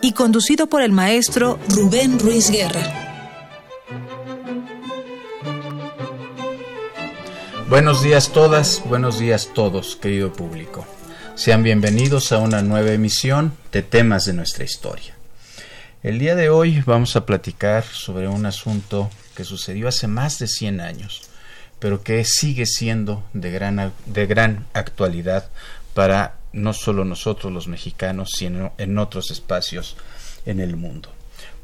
y 0.00 0.12
conducido 0.12 0.68
por 0.68 0.82
el 0.82 0.92
maestro 0.92 1.58
Rubén 1.70 2.18
Ruiz 2.18 2.50
Guerra. 2.50 2.82
Buenos 7.68 8.02
días 8.02 8.32
todas, 8.32 8.82
buenos 8.86 9.18
días 9.18 9.50
todos, 9.54 9.96
querido 9.96 10.32
público. 10.32 10.86
Sean 11.34 11.62
bienvenidos 11.62 12.32
a 12.32 12.38
una 12.38 12.62
nueva 12.62 12.92
emisión 12.92 13.52
de 13.72 13.82
temas 13.82 14.24
de 14.24 14.32
nuestra 14.32 14.64
historia. 14.64 15.14
El 16.02 16.18
día 16.18 16.34
de 16.34 16.48
hoy 16.48 16.82
vamos 16.86 17.14
a 17.16 17.26
platicar 17.26 17.84
sobre 17.84 18.26
un 18.26 18.46
asunto 18.46 19.10
que 19.34 19.44
sucedió 19.44 19.88
hace 19.88 20.06
más 20.06 20.38
de 20.38 20.46
100 20.46 20.80
años, 20.80 21.28
pero 21.78 22.02
que 22.02 22.24
sigue 22.24 22.66
siendo 22.66 23.22
de 23.34 23.50
gran, 23.50 23.92
de 24.06 24.26
gran 24.26 24.66
actualidad 24.72 25.48
para 25.92 26.37
no 26.52 26.72
solo 26.72 27.04
nosotros 27.04 27.52
los 27.52 27.68
mexicanos, 27.68 28.30
sino 28.36 28.72
en 28.78 28.98
otros 28.98 29.30
espacios 29.30 29.96
en 30.46 30.60
el 30.60 30.76
mundo. 30.76 31.10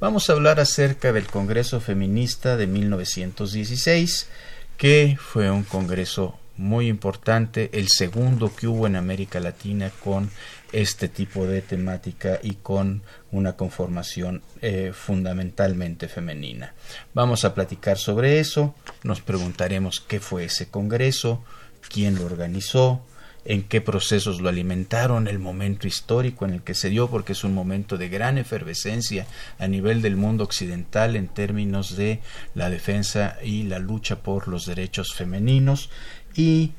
Vamos 0.00 0.28
a 0.28 0.34
hablar 0.34 0.60
acerca 0.60 1.12
del 1.12 1.26
Congreso 1.26 1.80
Feminista 1.80 2.56
de 2.56 2.66
1916, 2.66 4.28
que 4.76 5.16
fue 5.20 5.50
un 5.50 5.62
congreso 5.62 6.38
muy 6.56 6.88
importante, 6.88 7.70
el 7.72 7.88
segundo 7.88 8.54
que 8.54 8.68
hubo 8.68 8.86
en 8.86 8.96
América 8.96 9.40
Latina 9.40 9.90
con 10.02 10.30
este 10.72 11.08
tipo 11.08 11.46
de 11.46 11.62
temática 11.62 12.38
y 12.42 12.54
con 12.54 13.02
una 13.32 13.54
conformación 13.54 14.42
eh, 14.60 14.92
fundamentalmente 14.94 16.08
femenina. 16.08 16.74
Vamos 17.12 17.44
a 17.44 17.54
platicar 17.54 17.98
sobre 17.98 18.40
eso, 18.40 18.74
nos 19.02 19.20
preguntaremos 19.20 20.00
qué 20.00 20.20
fue 20.20 20.44
ese 20.44 20.68
congreso, 20.68 21.42
quién 21.88 22.16
lo 22.16 22.26
organizó, 22.26 23.04
en 23.44 23.62
qué 23.64 23.80
procesos 23.80 24.40
lo 24.40 24.48
alimentaron, 24.48 25.28
el 25.28 25.38
momento 25.38 25.86
histórico 25.86 26.44
en 26.44 26.54
el 26.54 26.62
que 26.62 26.74
se 26.74 26.88
dio, 26.88 27.08
porque 27.08 27.32
es 27.32 27.44
un 27.44 27.54
momento 27.54 27.96
de 27.98 28.08
gran 28.08 28.38
efervescencia 28.38 29.26
a 29.58 29.66
nivel 29.66 30.02
del 30.02 30.16
mundo 30.16 30.44
occidental 30.44 31.16
en 31.16 31.28
términos 31.28 31.96
de 31.96 32.20
la 32.54 32.70
defensa 32.70 33.36
y 33.42 33.64
la 33.64 33.78
lucha 33.78 34.16
por 34.16 34.48
los 34.48 34.66
derechos 34.66 35.14
femeninos 35.14 35.90
y 36.34 36.72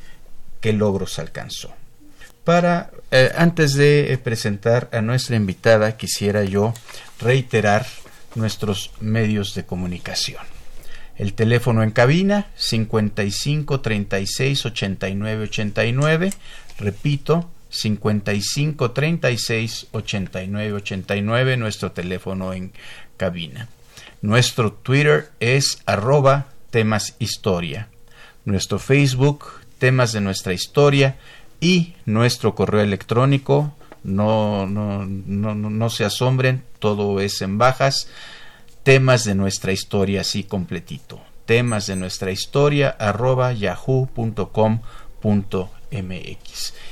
qué 0.61 0.73
logros 0.73 1.19
alcanzó. 1.19 1.73
Para 2.43 2.91
eh, 3.11 3.31
antes 3.35 3.73
de 3.73 4.13
eh, 4.13 4.17
presentar 4.17 4.89
a 4.91 5.01
nuestra 5.01 5.35
invitada, 5.35 5.97
quisiera 5.97 6.43
yo 6.43 6.73
reiterar 7.19 7.85
nuestros 8.35 8.91
medios 8.99 9.55
de 9.55 9.65
comunicación. 9.65 10.54
El 11.17 11.33
teléfono 11.33 11.81
en 11.81 11.91
cabina 11.91 12.47
55 12.55 13.79
36 13.79 14.65
89 14.65 15.43
89. 15.43 16.33
Repito, 16.77 17.49
55 17.69 18.91
36 18.91 19.87
89 19.91 20.73
89, 20.73 21.57
nuestro 21.57 21.91
teléfono 21.91 22.53
en 22.53 22.73
cabina. 23.17 23.69
Nuestro 24.21 24.73
Twitter 24.73 25.29
es 25.39 25.81
arroba 25.85 26.47
temas 26.69 27.15
historia. 27.19 27.87
Nuestro 28.43 28.79
Facebook, 28.79 29.45
temas 29.79 30.11
de 30.11 30.21
nuestra 30.21 30.53
historia. 30.53 31.15
Y 31.61 31.93
nuestro 32.05 32.53
correo 32.53 32.81
electrónico, 32.81 33.73
no, 34.03 34.67
no, 34.67 35.05
no, 35.05 35.55
no 35.55 35.89
se 35.89 36.03
asombren, 36.03 36.63
todo 36.79 37.21
es 37.21 37.41
en 37.41 37.57
bajas 37.57 38.09
temas 38.85 39.25
de 39.25 39.35
nuestra 39.35 39.73
historia 39.73 40.21
así 40.21 40.43
completito. 40.43 41.19
Temas 41.47 41.87
de 41.87 41.95
nuestra 41.95 42.29
historia 42.31 42.95
arroba 42.99 43.51
yahoo.com.mx. 43.51 44.83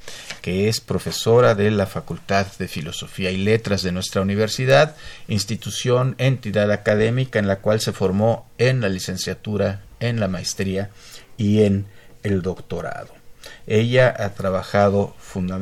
que 0.41 0.67
es 0.67 0.79
profesora 0.79 1.55
de 1.55 1.71
la 1.71 1.85
Facultad 1.85 2.47
de 2.57 2.67
Filosofía 2.67 3.31
y 3.31 3.37
Letras 3.37 3.83
de 3.83 3.91
nuestra 3.91 4.21
universidad, 4.21 4.95
institución, 5.27 6.15
entidad 6.17 6.71
académica 6.71 7.39
en 7.39 7.47
la 7.47 7.57
cual 7.57 7.79
se 7.79 7.91
formó 7.91 8.49
en 8.57 8.81
la 8.81 8.89
licenciatura, 8.89 9.83
en 9.99 10.19
la 10.19 10.27
maestría 10.27 10.89
y 11.37 11.61
en 11.61 11.85
el 12.23 12.41
doctorado. 12.41 13.21
Ella 13.67 14.13
ha 14.17 14.29
trabajado, 14.33 15.15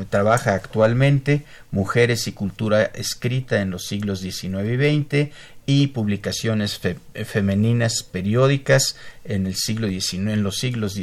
trabaja 0.09 0.53
actualmente 0.53 1.44
Mujeres 1.72 2.28
y 2.28 2.31
Cultura 2.31 2.84
Escrita 2.84 3.61
en 3.61 3.72
los 3.72 3.85
siglos 3.85 4.22
XIX 4.22 4.66
y 4.66 4.78
XX 4.78 5.31
y 5.66 5.88
publicaciones 5.88 6.79
femeninas 7.25 8.03
periódicas 8.03 8.96
en, 9.23 9.47
el 9.47 9.56
siglo 9.56 9.87
XIX, 9.87 10.14
en 10.14 10.43
los 10.43 10.58
siglos 10.58 10.93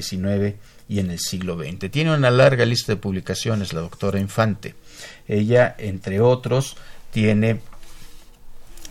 y 0.88 1.00
en 1.00 1.11
el 1.11 1.19
siglo 1.19 1.59
XX. 1.59 1.91
Tiene 1.91 2.15
una 2.15 2.31
larga 2.31 2.65
lista 2.65 2.93
de 2.93 2.97
publicaciones 2.97 3.73
la 3.73 3.81
doctora 3.81 4.21
Infante. 4.21 4.75
Ella, 5.27 5.75
entre 5.79 6.21
otros, 6.21 6.77
tiene 7.11 7.61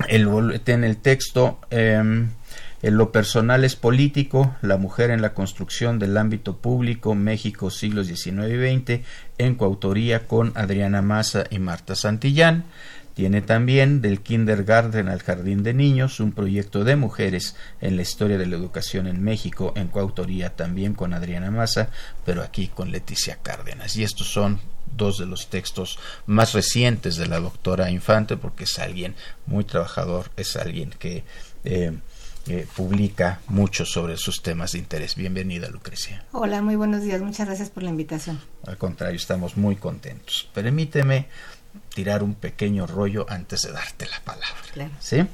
el, 0.09 0.61
tiene 0.63 0.87
el 0.87 0.97
texto 0.97 1.59
em, 1.69 2.29
en 2.85 2.97
lo 2.97 3.11
personal 3.11 3.63
es 3.63 3.75
político, 3.75 4.55
la 4.61 4.77
mujer 4.77 5.09
en 5.09 5.21
la 5.21 5.33
construcción 5.33 5.97
del 5.97 6.17
ámbito 6.17 6.57
público, 6.57 7.15
México, 7.15 7.71
siglos 7.71 8.05
XIX 8.05 8.47
y 8.49 8.77
XX, 8.77 9.05
en 9.39 9.55
coautoría 9.55 10.27
con 10.27 10.51
Adriana 10.55 11.01
Maza 11.01 11.45
y 11.49 11.57
Marta 11.57 11.95
Santillán. 11.95 12.65
Tiene 13.15 13.41
también 13.41 14.01
Del 14.01 14.21
Kindergarten 14.21 15.07
al 15.07 15.23
Jardín 15.23 15.63
de 15.63 15.73
Niños, 15.73 16.19
un 16.19 16.33
proyecto 16.33 16.83
de 16.83 16.97
mujeres 16.97 17.55
en 17.79 17.95
la 17.95 18.01
historia 18.01 18.37
de 18.37 18.45
la 18.45 18.57
educación 18.57 19.07
en 19.07 19.23
México, 19.23 19.71
en 19.77 19.87
coautoría 19.87 20.55
también 20.55 20.93
con 20.93 21.13
Adriana 21.13 21.49
Maza, 21.49 21.89
pero 22.25 22.43
aquí 22.43 22.67
con 22.67 22.91
Leticia 22.91 23.39
Cárdenas. 23.41 23.95
Y 23.95 24.03
estos 24.03 24.27
son 24.27 24.59
dos 24.97 25.17
de 25.17 25.25
los 25.25 25.49
textos 25.49 25.97
más 26.25 26.53
recientes 26.53 27.15
de 27.15 27.27
la 27.27 27.39
doctora 27.39 27.89
Infante, 27.89 28.35
porque 28.35 28.65
es 28.65 28.79
alguien 28.79 29.15
muy 29.45 29.63
trabajador, 29.63 30.29
es 30.35 30.57
alguien 30.57 30.89
que 30.99 31.23
eh, 31.63 31.93
eh, 32.47 32.67
publica 32.75 33.39
mucho 33.47 33.85
sobre 33.85 34.17
sus 34.17 34.43
temas 34.43 34.73
de 34.73 34.79
interés. 34.79 35.15
Bienvenida, 35.15 35.67
Lucrecia. 35.69 36.25
Hola, 36.31 36.61
muy 36.61 36.75
buenos 36.75 37.01
días. 37.01 37.21
Muchas 37.21 37.47
gracias 37.47 37.71
por 37.71 37.81
la 37.81 37.89
invitación. 37.89 38.39
Al 38.67 38.77
contrario, 38.77 39.15
estamos 39.15 39.57
muy 39.57 39.77
contentos. 39.77 40.47
Permíteme 40.53 41.27
tirar 41.95 42.21
un 42.21 42.35
pequeño 42.35 42.85
rollo 42.85 43.25
antes 43.27 43.63
de 43.63 43.71
darte 43.71 44.05
la 44.05 44.19
palabra. 44.19 44.61
Claro. 44.73 44.91
¿Sí? 44.99 45.25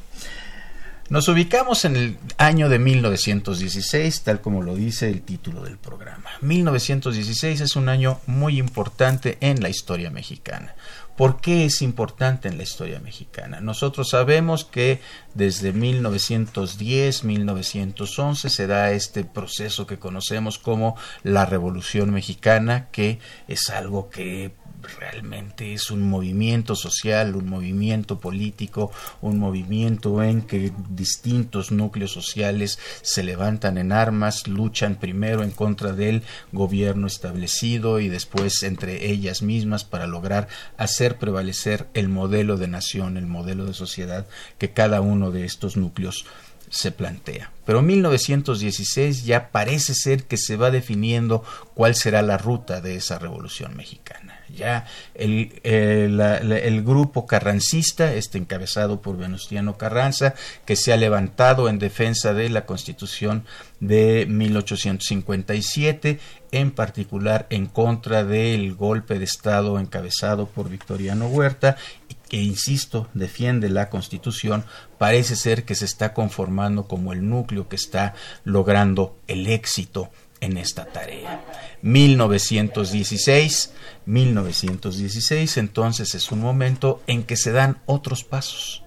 Nos 1.10 1.28
ubicamos 1.28 1.84
en 1.84 1.98
el 1.98 2.18
año 2.38 2.70
de 2.70 2.80
1916, 2.80 4.22
tal 4.22 4.40
como 4.40 4.62
lo 4.62 4.76
dice 4.76 5.10
el 5.10 5.24
título 5.24 5.62
del 5.64 5.78
programa. 5.78 6.30
1916 6.40 7.60
es 7.60 7.76
un 7.76 7.90
año 7.90 8.22
muy 8.28 8.58
importante 8.58 9.38
en 9.42 9.62
la 9.62 9.68
historia 9.68 10.10
mexicana. 10.10 10.74
¿Por 11.18 11.42
qué 11.42 11.66
es 11.66 11.82
importante 11.82 12.48
en 12.48 12.56
la 12.58 12.64
historia 12.64 13.02
mexicana? 13.02 13.60
Nosotros 13.60 14.10
sabemos 14.10 14.64
que 14.64 15.02
desde 15.34 15.74
1910, 15.74 17.26
1911 17.26 18.50
se 18.50 18.68
da 18.68 18.92
este 18.92 19.26
proceso 19.26 19.86
que 19.86 20.00
conocemos 20.00 20.58
como 20.58 20.96
la 21.24 21.46
Revolución 21.46 22.12
Mexicana, 22.12 22.88
que 22.92 23.20
es 23.50 23.70
algo 23.70 24.10
que 24.10 24.54
realmente 25.00 25.74
es 25.74 25.92
un 25.92 26.02
movimiento 26.10 26.76
social, 26.76 27.36
un 27.36 27.50
movimiento 27.50 28.20
político, 28.20 28.92
un 29.22 29.40
movimiento 29.40 30.24
en 30.24 30.42
que 30.42 30.72
distintos 30.90 31.72
núcleos 31.72 32.12
sociales 32.12 32.80
se 33.02 33.24
levantan 33.24 33.78
en 33.78 33.92
armas, 33.92 34.48
luchan 34.48 34.96
primero 34.96 35.44
en 35.44 35.52
contra 35.52 35.94
del 35.94 36.24
gobierno 36.52 37.08
establecido 37.08 38.00
y 38.00 38.10
después 38.10 38.64
entre 38.64 39.10
ellas 39.12 39.42
mismas 39.42 39.84
para 39.84 40.08
lograr 40.08 40.48
hacer 40.78 41.18
prevalecer 41.18 41.88
el 41.94 42.10
modelo 42.10 42.58
de 42.58 42.68
nación, 42.68 43.18
el 43.18 43.28
modelo 43.28 43.66
de 43.66 43.74
sociedad 43.74 44.28
que 44.58 44.72
cada 44.72 45.02
uno 45.02 45.32
de 45.32 45.46
estos 45.46 45.78
núcleos 45.78 46.26
se 46.72 46.92
plantea. 46.92 47.52
Pero 47.66 47.84
1916 47.84 49.26
ya 49.26 49.52
parece 49.52 49.94
ser 49.94 50.24
que 50.24 50.38
se 50.38 50.56
va 50.56 50.72
definiendo 50.72 51.44
cuál 51.76 51.94
será 51.94 52.24
la 52.24 52.38
ruta 52.38 52.82
de 52.82 52.96
esa 52.96 53.20
revolución 53.20 53.76
mexicana 53.76 54.42
ya 54.56 54.86
el, 55.16 55.52
el, 55.64 56.84
grupo 56.84 57.26
carrancista, 57.26 58.14
este 58.14 58.38
encabezado 58.38 59.02
por 59.02 59.18
Venustiano 59.18 59.78
Carranza, 59.78 60.36
que 60.66 60.76
se 60.76 60.94
ha 60.94 60.98
levantado 60.98 61.70
en 61.70 61.80
defensa 61.80 62.34
de 62.34 62.50
la 62.50 62.66
Constitución 62.66 63.46
de 63.80 64.26
1857, 64.28 66.20
en 66.52 66.72
particular 66.72 67.48
en 67.50 67.66
contra 67.66 68.24
del 68.24 68.76
golpe 68.76 69.18
de 69.18 69.26
Estado 69.26 69.80
encabezado 69.80 70.48
por 70.48 70.70
Victoriano 70.70 71.28
Huerta, 71.28 71.78
que, 72.32 72.42
insisto, 72.42 73.10
defiende 73.14 73.68
la 73.68 73.90
Constitución, 73.90 74.64
parece 74.98 75.36
ser 75.36 75.66
que 75.66 75.76
se 75.76 75.84
está 75.84 76.14
conformando 76.14 76.88
como 76.88 77.12
el 77.12 77.28
núcleo 77.28 77.68
que 77.68 77.76
está 77.76 78.14
logrando 78.46 79.18
el 79.28 79.48
éxito 79.48 80.10
en 80.40 80.56
esta 80.56 80.86
tarea. 80.86 81.44
1916, 81.82 83.74
1916 84.06 85.58
entonces 85.58 86.16
es 86.16 86.32
un 86.32 86.40
momento 86.40 87.02
en 87.06 87.24
que 87.24 87.36
se 87.36 87.52
dan 87.52 87.80
otros 87.86 88.24
pasos. 88.24 88.82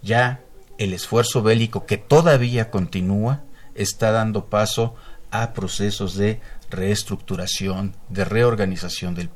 Ya 0.00 0.40
el 0.78 0.94
esfuerzo 0.94 1.42
bélico 1.42 1.84
que 1.84 1.98
todavía 1.98 2.70
continúa 2.70 3.42
está 3.74 4.12
dando 4.12 4.46
paso 4.46 4.94
a 5.30 5.52
procesos 5.52 6.14
de 6.16 6.40
reestructuración, 6.72 7.94
de 8.08 8.24
reorganización 8.24 9.14
del, 9.14 9.30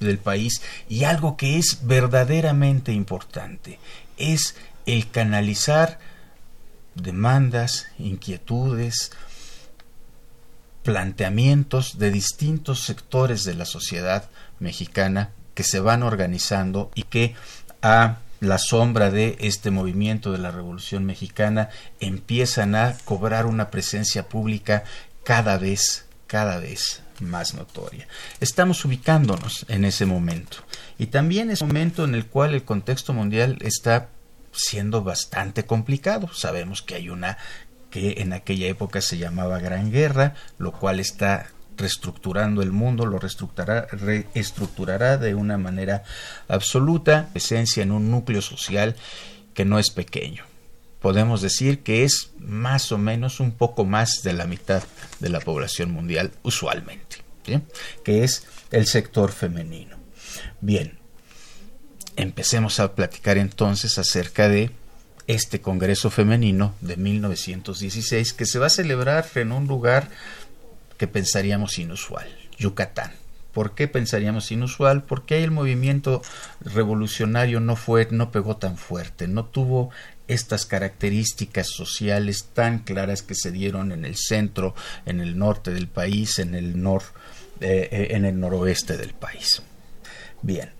del 0.00 0.18
país 0.18 0.62
y 0.88 1.04
algo 1.04 1.36
que 1.36 1.58
es 1.58 1.80
verdaderamente 1.82 2.92
importante 2.92 3.78
es 4.16 4.56
el 4.86 5.10
canalizar 5.10 6.00
demandas, 6.94 7.86
inquietudes, 7.98 9.12
planteamientos 10.82 11.98
de 11.98 12.10
distintos 12.10 12.82
sectores 12.82 13.44
de 13.44 13.54
la 13.54 13.66
sociedad 13.66 14.28
mexicana 14.58 15.30
que 15.54 15.62
se 15.62 15.80
van 15.80 16.02
organizando 16.02 16.90
y 16.94 17.04
que 17.04 17.34
a 17.82 18.18
la 18.40 18.58
sombra 18.58 19.10
de 19.10 19.36
este 19.40 19.70
movimiento 19.70 20.32
de 20.32 20.38
la 20.38 20.50
Revolución 20.50 21.04
Mexicana 21.04 21.70
empiezan 22.00 22.74
a 22.74 22.96
cobrar 23.04 23.46
una 23.46 23.70
presencia 23.70 24.28
pública 24.28 24.84
cada 25.24 25.58
vez, 25.58 26.06
cada 26.28 26.58
vez 26.58 27.02
más 27.18 27.54
notoria. 27.54 28.06
Estamos 28.38 28.84
ubicándonos 28.84 29.66
en 29.68 29.84
ese 29.84 30.06
momento 30.06 30.58
y 30.98 31.06
también 31.06 31.50
es 31.50 31.62
un 31.62 31.68
momento 31.68 32.04
en 32.04 32.14
el 32.14 32.26
cual 32.26 32.54
el 32.54 32.62
contexto 32.62 33.12
mundial 33.12 33.58
está 33.62 34.10
siendo 34.52 35.02
bastante 35.02 35.64
complicado. 35.64 36.32
Sabemos 36.32 36.82
que 36.82 36.94
hay 36.94 37.08
una 37.08 37.38
que 37.90 38.16
en 38.18 38.32
aquella 38.32 38.68
época 38.68 39.00
se 39.00 39.18
llamaba 39.18 39.58
Gran 39.58 39.90
Guerra, 39.90 40.34
lo 40.58 40.72
cual 40.72 41.00
está 41.00 41.46
reestructurando 41.76 42.60
el 42.60 42.72
mundo, 42.72 43.06
lo 43.06 43.18
reestructurará, 43.18 43.86
reestructurará 43.90 45.16
de 45.16 45.34
una 45.34 45.56
manera 45.56 46.02
absoluta, 46.48 47.28
presencia 47.32 47.82
en 47.82 47.92
un 47.92 48.10
núcleo 48.10 48.42
social 48.42 48.96
que 49.54 49.64
no 49.64 49.78
es 49.78 49.90
pequeño. 49.90 50.44
Podemos 51.00 51.42
decir 51.42 51.80
que 51.80 52.04
es 52.04 52.30
más 52.38 52.90
o 52.90 52.98
menos 52.98 53.40
un 53.40 53.52
poco 53.52 53.84
más 53.84 54.22
de 54.22 54.32
la 54.32 54.46
mitad 54.46 54.82
de 55.20 55.28
la 55.28 55.40
población 55.40 55.92
mundial 55.92 56.32
usualmente, 56.42 57.18
que 58.04 58.24
es 58.24 58.46
el 58.70 58.86
sector 58.86 59.30
femenino. 59.30 59.96
Bien, 60.60 60.98
empecemos 62.16 62.80
a 62.80 62.94
platicar 62.94 63.38
entonces 63.38 63.98
acerca 63.98 64.48
de 64.48 64.70
este 65.28 65.60
Congreso 65.60 66.10
Femenino 66.10 66.74
de 66.80 66.96
1916 66.96 68.32
que 68.32 68.46
se 68.46 68.58
va 68.58 68.66
a 68.66 68.70
celebrar 68.70 69.26
en 69.34 69.52
un 69.52 69.66
lugar 69.66 70.08
que 70.96 71.06
pensaríamos 71.06 71.78
inusual, 71.78 72.28
Yucatán. 72.58 73.12
¿Por 73.52 73.74
qué 73.74 73.88
pensaríamos 73.88 74.50
inusual? 74.52 75.04
Porque 75.04 75.44
el 75.44 75.50
movimiento 75.50 76.22
revolucionario 76.60 77.60
no 77.60 77.76
fue, 77.76 78.08
no 78.10 78.30
pegó 78.30 78.56
tan 78.56 78.76
fuerte, 78.76 79.28
no 79.28 79.44
tuvo 79.44 79.90
estas 80.28 80.66
características 80.66 81.68
sociales 81.68 82.50
tan 82.52 82.80
claras 82.80 83.22
que 83.22 83.34
se 83.34 83.50
dieron 83.50 83.92
en 83.92 84.04
el 84.04 84.16
centro, 84.16 84.74
en 85.06 85.20
el 85.20 85.36
norte 85.38 85.72
del 85.72 85.88
país, 85.88 86.38
en 86.38 86.54
el 86.54 86.80
nor, 86.80 87.02
eh, 87.60 87.88
eh, 87.90 88.08
en 88.10 88.24
el 88.24 88.38
noroeste 88.38 88.96
del 88.96 89.14
país. 89.14 89.62
Bien, 90.42 90.70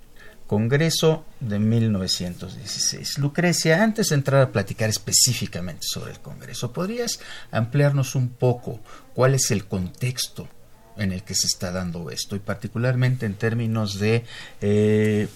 Congreso 0.48 1.26
de 1.40 1.58
1916. 1.58 3.18
Lucrecia, 3.18 3.82
antes 3.82 4.08
de 4.08 4.14
entrar 4.14 4.40
a 4.40 4.50
platicar 4.50 4.88
específicamente 4.88 5.82
sobre 5.82 6.12
el 6.12 6.20
Congreso, 6.20 6.72
¿podrías 6.72 7.20
ampliarnos 7.50 8.14
un 8.14 8.30
poco 8.30 8.80
cuál 9.12 9.34
es 9.34 9.50
el 9.50 9.66
contexto 9.66 10.48
en 10.96 11.12
el 11.12 11.22
que 11.22 11.34
se 11.34 11.46
está 11.46 11.70
dando 11.70 12.10
esto 12.10 12.34
y 12.34 12.38
particularmente 12.38 13.26
en 13.26 13.34
términos 13.34 13.98
de 13.98 14.24
eh, 14.62 15.28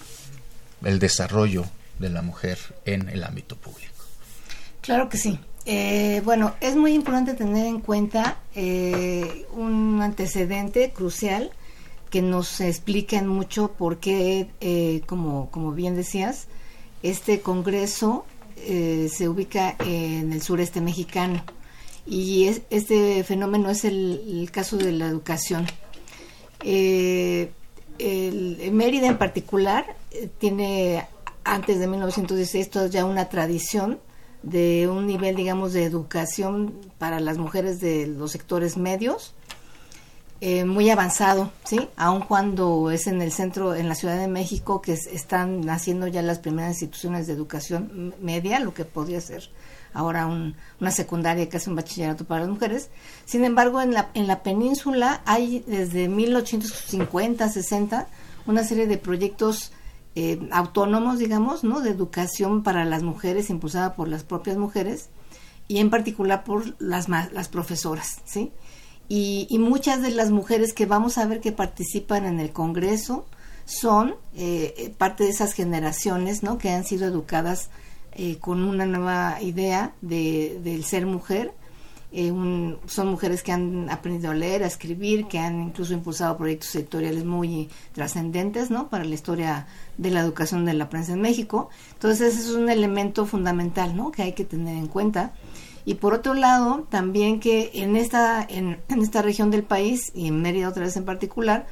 el 0.83 0.97
desarrollo 0.97 1.65
de 1.99 2.09
la 2.09 2.23
mujer 2.23 2.57
en 2.85 3.07
el 3.07 3.23
ámbito 3.23 3.55
público? 3.55 3.92
Claro 4.83 5.09
que 5.09 5.17
sí. 5.17 5.39
Eh, 5.65 6.21
bueno, 6.23 6.53
es 6.61 6.75
muy 6.75 6.93
importante 6.93 7.33
tener 7.33 7.65
en 7.65 7.79
cuenta 7.79 8.37
eh, 8.53 9.47
un 9.55 10.01
antecedente 10.01 10.91
crucial 10.91 11.51
que 12.13 12.21
nos 12.21 12.61
expliquen 12.61 13.25
mucho 13.25 13.71
por 13.71 13.97
qué, 13.97 14.47
eh, 14.61 15.01
como, 15.07 15.49
como 15.49 15.71
bien 15.71 15.95
decías, 15.95 16.45
este 17.01 17.41
Congreso 17.41 18.27
eh, 18.55 19.09
se 19.11 19.27
ubica 19.27 19.75
en 19.79 20.31
el 20.31 20.43
sureste 20.43 20.79
mexicano 20.79 21.43
y 22.05 22.51
este 22.69 23.23
fenómeno 23.23 23.71
es 23.71 23.83
el, 23.83 24.47
caso 24.51 24.77
de 24.77 24.91
la 24.91 25.07
educación. 25.07 25.65
Eh, 26.63 27.51
el, 27.97 28.69
Mérida 28.73 29.07
en 29.07 29.17
particular 29.17 29.95
tiene 30.37 31.07
antes 31.43 31.79
de 31.79 31.87
1916 31.87 32.91
ya 32.91 33.05
una 33.05 33.27
tradición 33.27 33.97
de 34.43 34.87
un 34.89 35.07
nivel, 35.07 35.35
digamos, 35.35 35.73
de 35.73 35.83
educación 35.85 36.73
para 36.99 37.19
las 37.19 37.37
mujeres 37.37 37.79
de 37.79 38.07
los 38.07 38.31
sectores 38.31 38.77
medios 38.77 39.33
eh, 40.45 40.65
muy 40.65 40.89
avanzado, 40.89 41.53
¿sí? 41.63 41.87
Aun 41.95 42.19
cuando 42.19 42.91
es 42.91 43.07
en 43.07 43.21
el 43.21 43.31
centro, 43.31 43.75
en 43.75 43.87
la 43.87 43.95
Ciudad 43.95 44.17
de 44.17 44.27
México, 44.27 44.81
que 44.81 44.91
están 44.91 45.61
naciendo 45.61 46.05
ya 46.07 46.21
las 46.21 46.39
primeras 46.39 46.71
instituciones 46.71 47.27
de 47.27 47.33
educación 47.33 48.13
media, 48.19 48.59
lo 48.59 48.73
que 48.73 48.83
podría 48.83 49.21
ser 49.21 49.49
ahora 49.93 50.25
una 50.25 50.91
secundaria, 50.91 51.47
casi 51.47 51.69
un 51.69 51.77
bachillerato 51.77 52.25
para 52.25 52.41
las 52.41 52.49
mujeres. 52.49 52.89
Sin 53.25 53.45
embargo, 53.45 53.81
en 53.81 53.93
la, 53.93 54.09
en 54.15 54.27
la 54.27 54.43
península 54.43 55.21
hay 55.25 55.63
desde 55.65 56.09
1850, 56.09 57.47
60, 57.47 58.07
una 58.45 58.65
serie 58.65 58.87
de 58.87 58.97
proyectos 58.97 59.71
eh, 60.15 60.47
autónomos, 60.51 61.19
digamos, 61.19 61.63
¿no? 61.63 61.81
De 61.81 61.89
educación 61.89 62.63
para 62.63 62.85
las 62.85 63.03
mujeres, 63.03 63.49
impulsada 63.49 63.95
por 63.95 64.07
las 64.07 64.23
propias 64.23 64.57
mujeres 64.57 65.09
y 65.67 65.79
en 65.79 65.89
particular 65.89 66.43
por 66.43 66.75
las, 66.81 67.09
las 67.09 67.47
profesoras, 67.47 68.21
¿sí? 68.25 68.51
y, 69.09 69.57
muchas 69.59 70.01
de 70.01 70.11
las 70.11 70.31
mujeres 70.31 70.73
que 70.73 70.85
vamos 70.85 71.17
a 71.17 71.25
ver 71.25 71.39
que 71.39 71.51
participan 71.51 72.25
en 72.25 72.39
el 72.39 72.51
Congreso 72.51 73.25
son 73.65 74.15
eh, 74.35 74.93
parte 74.97 75.23
de 75.23 75.29
esas 75.29 75.53
generaciones 75.53 76.43
¿no? 76.43 76.57
que 76.57 76.71
han 76.71 76.83
sido 76.83 77.07
educadas 77.07 77.69
eh, 78.13 78.37
con 78.39 78.63
una 78.63 78.85
nueva 78.85 79.41
idea 79.41 79.93
de, 80.01 80.59
del 80.63 80.83
ser 80.83 81.05
mujer. 81.05 81.53
Eh, 82.15 82.31
son 82.85 83.07
mujeres 83.07 83.41
que 83.41 83.51
han 83.51 83.89
aprendido 83.89 84.29
a 84.29 84.35
leer, 84.35 84.63
a 84.63 84.67
escribir, 84.67 85.25
que 85.25 85.39
han 85.39 85.69
incluso 85.69 85.93
impulsado 85.93 86.37
proyectos 86.37 86.75
editoriales 86.75 87.25
muy 87.25 87.69
trascendentes 87.91 88.69
¿no? 88.69 88.87
para 88.87 89.03
la 89.03 89.15
historia 89.15 89.65
de 89.97 90.11
la 90.11 90.19
educación 90.19 90.63
de 90.63 90.75
la 90.75 90.89
prensa 90.89 91.13
en 91.13 91.21
México. 91.21 91.69
Entonces, 91.93 92.35
ese 92.35 92.49
es 92.49 92.55
un 92.55 92.69
elemento 92.69 93.25
fundamental 93.25 93.97
¿no? 93.97 94.11
que 94.11 94.21
hay 94.21 94.33
que 94.33 94.45
tener 94.45 94.77
en 94.77 94.85
cuenta. 94.85 95.33
Y 95.85 95.95
por 95.95 96.13
otro 96.13 96.35
lado, 96.35 96.85
también 96.91 97.39
que 97.39 97.71
en 97.73 97.95
esta, 97.95 98.45
en, 98.47 98.79
en 98.89 99.01
esta 99.01 99.23
región 99.23 99.49
del 99.49 99.63
país, 99.63 100.11
y 100.13 100.27
en 100.27 100.39
Mérida 100.39 100.69
otra 100.69 100.83
vez 100.83 100.95
en 100.95 101.05
particular, 101.05 101.65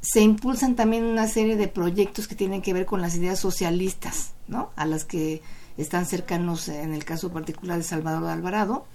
se 0.00 0.20
impulsan 0.20 0.74
también 0.74 1.04
una 1.04 1.28
serie 1.28 1.56
de 1.56 1.68
proyectos 1.68 2.26
que 2.26 2.34
tienen 2.34 2.62
que 2.62 2.74
ver 2.74 2.84
con 2.84 3.00
las 3.00 3.14
ideas 3.14 3.38
socialistas, 3.38 4.32
¿no? 4.48 4.70
A 4.74 4.84
las 4.84 5.04
que 5.04 5.40
están 5.78 6.04
cercanos, 6.04 6.68
en 6.68 6.92
el 6.92 7.04
caso 7.04 7.32
particular 7.32 7.78
de 7.78 7.84
Salvador 7.84 8.28
Alvarado, 8.28 8.86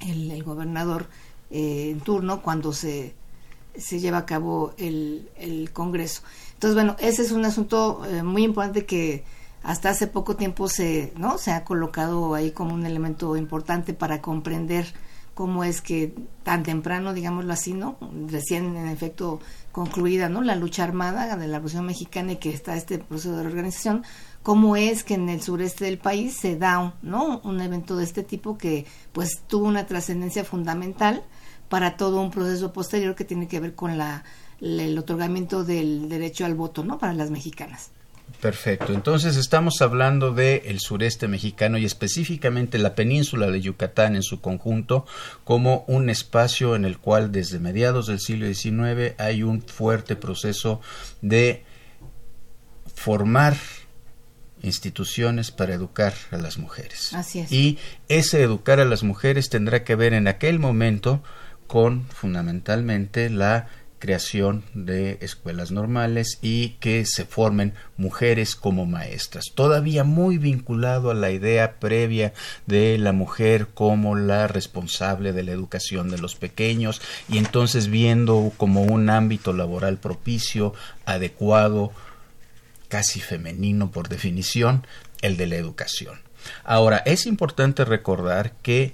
el, 0.00 0.42
gobernador 0.42 1.08
eh, 1.50 1.90
en 1.90 2.00
turno, 2.00 2.42
cuando 2.42 2.72
se, 2.72 3.14
se 3.76 4.00
lleva 4.00 4.18
a 4.18 4.26
cabo 4.26 4.74
el, 4.78 5.30
el, 5.36 5.72
Congreso. 5.72 6.22
Entonces, 6.54 6.74
bueno, 6.74 6.96
ese 6.98 7.22
es 7.22 7.32
un 7.32 7.44
asunto 7.44 8.04
eh, 8.04 8.22
muy 8.22 8.44
importante 8.44 8.84
que 8.84 9.24
hasta 9.62 9.90
hace 9.90 10.06
poco 10.06 10.36
tiempo 10.36 10.68
se, 10.68 11.12
¿no? 11.16 11.38
se 11.38 11.52
ha 11.52 11.64
colocado 11.64 12.34
ahí 12.34 12.52
como 12.52 12.74
un 12.74 12.86
elemento 12.86 13.36
importante 13.36 13.92
para 13.92 14.22
comprender 14.22 14.86
cómo 15.38 15.62
es 15.62 15.80
que 15.80 16.14
tan 16.42 16.64
temprano, 16.64 17.14
digámoslo 17.14 17.52
así, 17.52 17.72
¿no? 17.72 17.96
Recién 18.26 18.76
en 18.76 18.88
efecto 18.88 19.38
concluida, 19.70 20.28
¿no? 20.28 20.42
La 20.42 20.56
lucha 20.56 20.82
armada 20.82 21.36
de 21.36 21.46
la 21.46 21.58
Revolución 21.58 21.86
Mexicana 21.86 22.32
y 22.32 22.36
que 22.38 22.50
está 22.50 22.74
este 22.74 22.98
proceso 22.98 23.36
de 23.36 23.44
reorganización, 23.44 24.02
cómo 24.42 24.76
es 24.76 25.04
que 25.04 25.14
en 25.14 25.28
el 25.28 25.42
sureste 25.42 25.84
del 25.84 25.98
país 25.98 26.36
se 26.36 26.56
da, 26.56 26.94
¿no? 27.02 27.40
Un 27.44 27.60
evento 27.60 27.96
de 27.96 28.04
este 28.04 28.22
tipo 28.22 28.56
que 28.58 28.86
pues 29.12 29.42
tuvo 29.46 29.66
una 29.66 29.86
trascendencia 29.86 30.44
fundamental 30.44 31.22
para 31.68 31.96
todo 31.96 32.20
un 32.20 32.30
proceso 32.30 32.72
posterior 32.72 33.14
que 33.14 33.24
tiene 33.24 33.48
que 33.48 33.60
ver 33.60 33.74
con 33.74 33.98
la 33.98 34.24
el 34.60 34.98
otorgamiento 34.98 35.64
del 35.64 36.08
derecho 36.08 36.44
al 36.44 36.54
voto, 36.54 36.82
¿no? 36.82 36.98
Para 36.98 37.14
las 37.14 37.30
mexicanas. 37.30 37.90
Perfecto. 38.40 38.92
Entonces 38.92 39.36
estamos 39.36 39.82
hablando 39.82 40.32
del 40.32 40.62
el 40.64 40.80
sureste 40.80 41.26
mexicano 41.26 41.76
y 41.76 41.84
específicamente 41.84 42.78
la 42.78 42.94
península 42.94 43.50
de 43.50 43.60
Yucatán 43.60 44.14
en 44.14 44.22
su 44.22 44.40
conjunto 44.40 45.06
como 45.44 45.84
un 45.88 46.08
espacio 46.08 46.76
en 46.76 46.84
el 46.84 46.98
cual 46.98 47.32
desde 47.32 47.58
mediados 47.58 48.06
del 48.06 48.20
siglo 48.20 48.46
XIX 48.46 49.14
hay 49.18 49.42
un 49.42 49.62
fuerte 49.62 50.14
proceso 50.14 50.80
de 51.20 51.64
formar 52.94 53.56
instituciones 54.62 55.50
para 55.50 55.74
educar 55.74 56.14
a 56.30 56.36
las 56.36 56.58
mujeres. 56.58 57.12
Así 57.14 57.40
es. 57.40 57.52
Y 57.52 57.78
ese 58.08 58.42
educar 58.42 58.80
a 58.80 58.84
las 58.84 59.02
mujeres 59.02 59.48
tendrá 59.48 59.84
que 59.84 59.94
ver 59.94 60.12
en 60.12 60.28
aquel 60.28 60.58
momento 60.58 61.22
con 61.66 62.06
fundamentalmente 62.08 63.30
la 63.30 63.68
creación 63.98 64.64
de 64.74 65.18
escuelas 65.20 65.70
normales 65.70 66.38
y 66.40 66.70
que 66.80 67.04
se 67.04 67.24
formen 67.24 67.74
mujeres 67.96 68.54
como 68.54 68.86
maestras, 68.86 69.46
todavía 69.54 70.04
muy 70.04 70.38
vinculado 70.38 71.10
a 71.10 71.14
la 71.14 71.30
idea 71.30 71.78
previa 71.78 72.32
de 72.66 72.96
la 72.98 73.12
mujer 73.12 73.68
como 73.74 74.14
la 74.14 74.46
responsable 74.46 75.32
de 75.32 75.42
la 75.42 75.52
educación 75.52 76.10
de 76.10 76.18
los 76.18 76.36
pequeños 76.36 77.02
y 77.28 77.38
entonces 77.38 77.88
viendo 77.88 78.52
como 78.56 78.82
un 78.82 79.10
ámbito 79.10 79.52
laboral 79.52 79.98
propicio, 79.98 80.74
adecuado, 81.04 81.92
casi 82.88 83.20
femenino 83.20 83.90
por 83.90 84.08
definición, 84.08 84.86
el 85.22 85.36
de 85.36 85.46
la 85.46 85.56
educación. 85.56 86.20
Ahora, 86.64 86.98
es 87.04 87.26
importante 87.26 87.84
recordar 87.84 88.52
que 88.62 88.92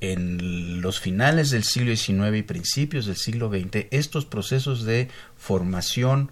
en 0.00 0.80
los 0.80 1.00
finales 1.00 1.50
del 1.50 1.64
siglo 1.64 1.94
XIX 1.94 2.36
y 2.36 2.42
principios 2.42 3.06
del 3.06 3.16
siglo 3.16 3.50
XX, 3.50 3.86
estos 3.90 4.26
procesos 4.26 4.84
de 4.84 5.08
formación 5.36 6.30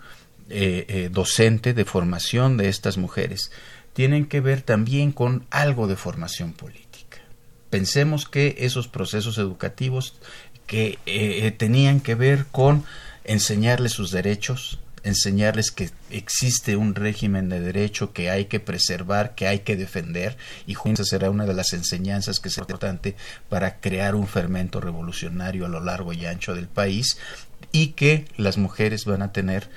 eh, 0.49 0.87
eh, 0.89 1.09
docente, 1.13 1.75
de 1.75 1.85
formación 1.85 2.57
de 2.57 2.69
estas 2.69 2.97
mujeres, 2.97 3.51
tienen 3.93 4.27
que 4.27 4.41
ver 4.41 4.63
también 4.63 5.11
con 5.11 5.47
algo 5.51 5.89
de 5.89 5.97
formación 5.97 6.53
política. 6.53 7.19
Pensemos 7.71 8.29
que 8.29 8.55
esos 8.59 8.87
procesos 8.87 9.39
educativos 9.39 10.15
que 10.67 10.99
eh, 11.07 11.51
tenían 11.51 12.01
que 12.01 12.15
ver 12.15 12.47
con 12.53 12.85
enseñarles 13.25 13.93
sus 13.93 14.13
derechos, 14.13 14.79
enseñarles 15.07 15.71
que 15.71 15.91
existe 16.11 16.77
un 16.77 16.97
régimen 16.97 17.49
de 17.49 17.61
derecho 17.61 18.13
que 18.13 18.29
hay 18.29 18.47
que 18.47 18.59
preservar, 18.59 19.35
que 19.37 19.47
hay 19.47 19.61
que 19.61 19.77
defender, 19.77 20.37
y 20.67 20.75
juntos 20.75 21.09
será 21.09 21.31
una 21.31 21.47
de 21.47 21.55
las 21.55 21.73
enseñanzas 21.73 22.41
que 22.41 22.49
es 22.49 22.59
importante 22.59 23.15
para 23.49 23.79
crear 23.81 24.17
un 24.17 24.27
fermento 24.27 24.81
revolucionario 24.81 25.65
a 25.65 25.69
lo 25.69 25.81
largo 25.81 26.13
y 26.13 26.27
ancho 26.27 26.55
del 26.55 26.67
país, 26.67 27.19
y 27.71 27.89
que 27.89 28.27
las 28.37 28.59
mujeres 28.59 29.05
van 29.05 29.23
a 29.23 29.33
tener 29.33 29.71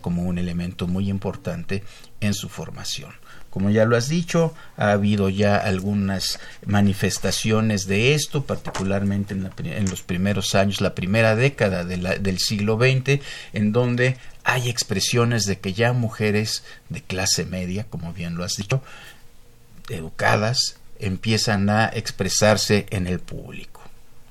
como 0.00 0.22
un 0.22 0.38
elemento 0.38 0.86
muy 0.86 1.10
importante 1.10 1.82
en 2.20 2.34
su 2.34 2.48
formación. 2.48 3.12
Como 3.50 3.70
ya 3.70 3.86
lo 3.86 3.96
has 3.96 4.08
dicho, 4.08 4.54
ha 4.76 4.92
habido 4.92 5.30
ya 5.30 5.56
algunas 5.56 6.38
manifestaciones 6.66 7.86
de 7.86 8.14
esto, 8.14 8.44
particularmente 8.44 9.34
en, 9.34 9.90
los 9.90 10.02
primeros 10.02 10.54
años, 10.54 10.80
la 10.80 10.94
primera 10.94 11.34
década 11.34 11.84
del 11.84 12.38
siglo 12.38 12.78
XX, 12.78 13.20
en 13.52 13.72
donde 13.72 14.18
hay 14.44 14.68
expresiones 14.68 15.44
de 15.44 15.58
que 15.58 15.72
ya 15.72 15.92
mujeres 15.92 16.62
de 16.88 17.02
clase 17.02 17.46
media, 17.46 17.84
como 17.88 18.12
bien 18.12 18.36
lo 18.36 18.44
has 18.44 18.56
dicho, 18.56 18.82
educadas, 19.88 20.76
empiezan 20.98 21.70
a 21.70 21.86
expresarse 21.86 22.86
en 22.90 23.06
el 23.06 23.18
público 23.18 23.77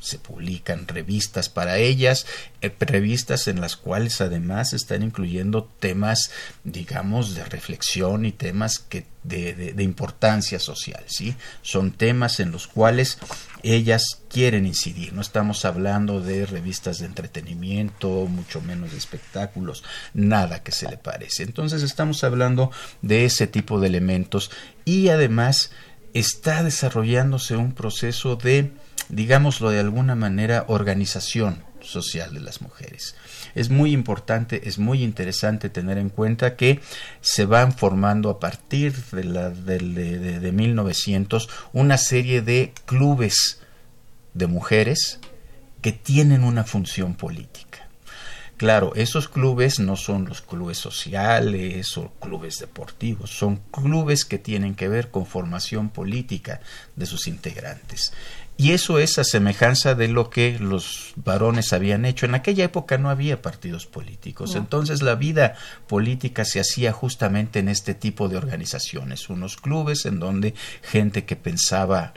se 0.08 0.20
publican 0.20 0.88
revistas 0.88 1.50
para 1.50 1.78
ellas, 1.78 2.26
eh, 2.62 2.74
revistas 2.80 3.48
en 3.48 3.62
las 3.62 3.76
cuales 3.76 4.22
además 4.22 4.74
están 4.74 5.04
incluyendo 5.04 5.70
temas, 5.80 6.32
digamos, 6.64 7.36
de 7.36 7.44
reflexión 7.44 8.26
y 8.26 8.32
temas 8.32 8.80
que 8.80 9.06
de, 9.24 9.74
de, 9.74 9.84
importancia 9.84 10.58
social, 10.58 11.04
¿sí? 11.08 11.36
Son 11.62 11.92
temas 11.92 12.40
en 12.40 12.52
los 12.52 12.68
cuales 12.68 13.18
ellas 13.62 14.22
quieren 14.30 14.66
incidir. 14.66 15.12
No 15.12 15.22
estamos 15.22 15.66
hablando 15.66 16.22
de 16.22 16.46
revistas 16.46 17.00
de 17.00 17.08
entretenimiento, 17.08 18.08
mucho 18.28 18.62
menos 18.62 18.92
de 18.92 18.98
espectáculos, 18.98 19.84
nada 20.14 20.64
que 20.64 20.72
se 20.72 20.90
le 20.90 20.98
parece. 20.98 21.44
Entonces 21.44 21.84
estamos 21.84 22.24
hablando 22.24 22.72
de 23.02 23.26
ese 23.26 23.48
tipo 23.48 23.82
de 23.82 23.88
elementos 23.88 24.50
y 24.86 25.10
además 25.10 25.72
está 26.14 26.64
desarrollándose 26.64 27.56
un 27.56 27.74
proceso 27.74 28.36
de 28.36 28.72
digámoslo 29.10 29.70
de 29.70 29.80
alguna 29.80 30.16
manera, 30.16 30.66
organización 30.68 31.64
social 31.82 32.34
de 32.34 32.42
las 32.42 32.62
mujeres. 32.62 33.16
Es 33.56 33.70
muy 33.70 33.94
importante, 33.94 34.68
es 34.68 34.78
muy 34.78 35.04
interesante 35.04 35.70
tener 35.70 35.98
en 35.98 36.10
cuenta 36.10 36.56
que 36.56 36.82
se 37.22 37.46
van 37.46 37.72
formando 37.72 38.30
a 38.30 38.40
partir 38.40 38.94
de, 39.12 39.24
la, 39.24 39.50
de, 39.50 39.78
de, 39.80 40.40
de 40.40 40.52
1900 40.52 41.50
una 41.74 41.98
serie 41.98 42.42
de 42.42 42.74
clubes 42.86 43.62
de 44.34 44.48
mujeres 44.48 45.20
que 45.82 45.92
tienen 45.92 46.44
una 46.44 46.64
función 46.64 47.16
política. 47.16 47.67
Claro, 48.58 48.94
esos 48.96 49.28
clubes 49.28 49.80
no 49.80 49.96
son 49.96 50.26
los 50.26 50.42
clubes 50.42 50.80
sociales 50.80 51.96
o 51.98 52.12
clubes 52.20 52.58
deportivos, 52.58 53.30
son 53.30 53.58
clubes 53.72 54.26
que 54.26 54.40
tienen 54.40 54.74
que 54.74 54.90
ver 54.90 55.12
con 55.12 55.28
formación 55.28 55.90
política 55.90 56.60
de 56.96 57.06
sus 57.06 57.28
integrantes. 57.28 58.14
Y 58.60 58.72
eso 58.72 58.98
es 58.98 59.20
a 59.20 59.24
semejanza 59.24 59.94
de 59.94 60.08
lo 60.08 60.32
que 60.32 60.58
los 60.58 61.14
varones 61.16 61.72
habían 61.74 62.06
hecho. 62.06 62.26
En 62.26 62.34
aquella 62.34 62.64
época 62.66 62.98
no 62.98 63.12
había 63.12 63.44
partidos 63.44 63.86
políticos. 63.86 64.56
Entonces 64.56 65.04
la 65.04 65.14
vida 65.14 65.54
política 65.86 66.44
se 66.44 66.60
hacía 66.60 66.92
justamente 66.92 67.60
en 67.60 67.70
este 67.70 67.94
tipo 67.94 68.28
de 68.28 68.38
organizaciones, 68.38 69.30
unos 69.30 69.58
clubes 69.58 70.08
en 70.08 70.20
donde 70.20 70.56
gente 70.82 71.26
que 71.26 71.36
pensaba 71.36 72.16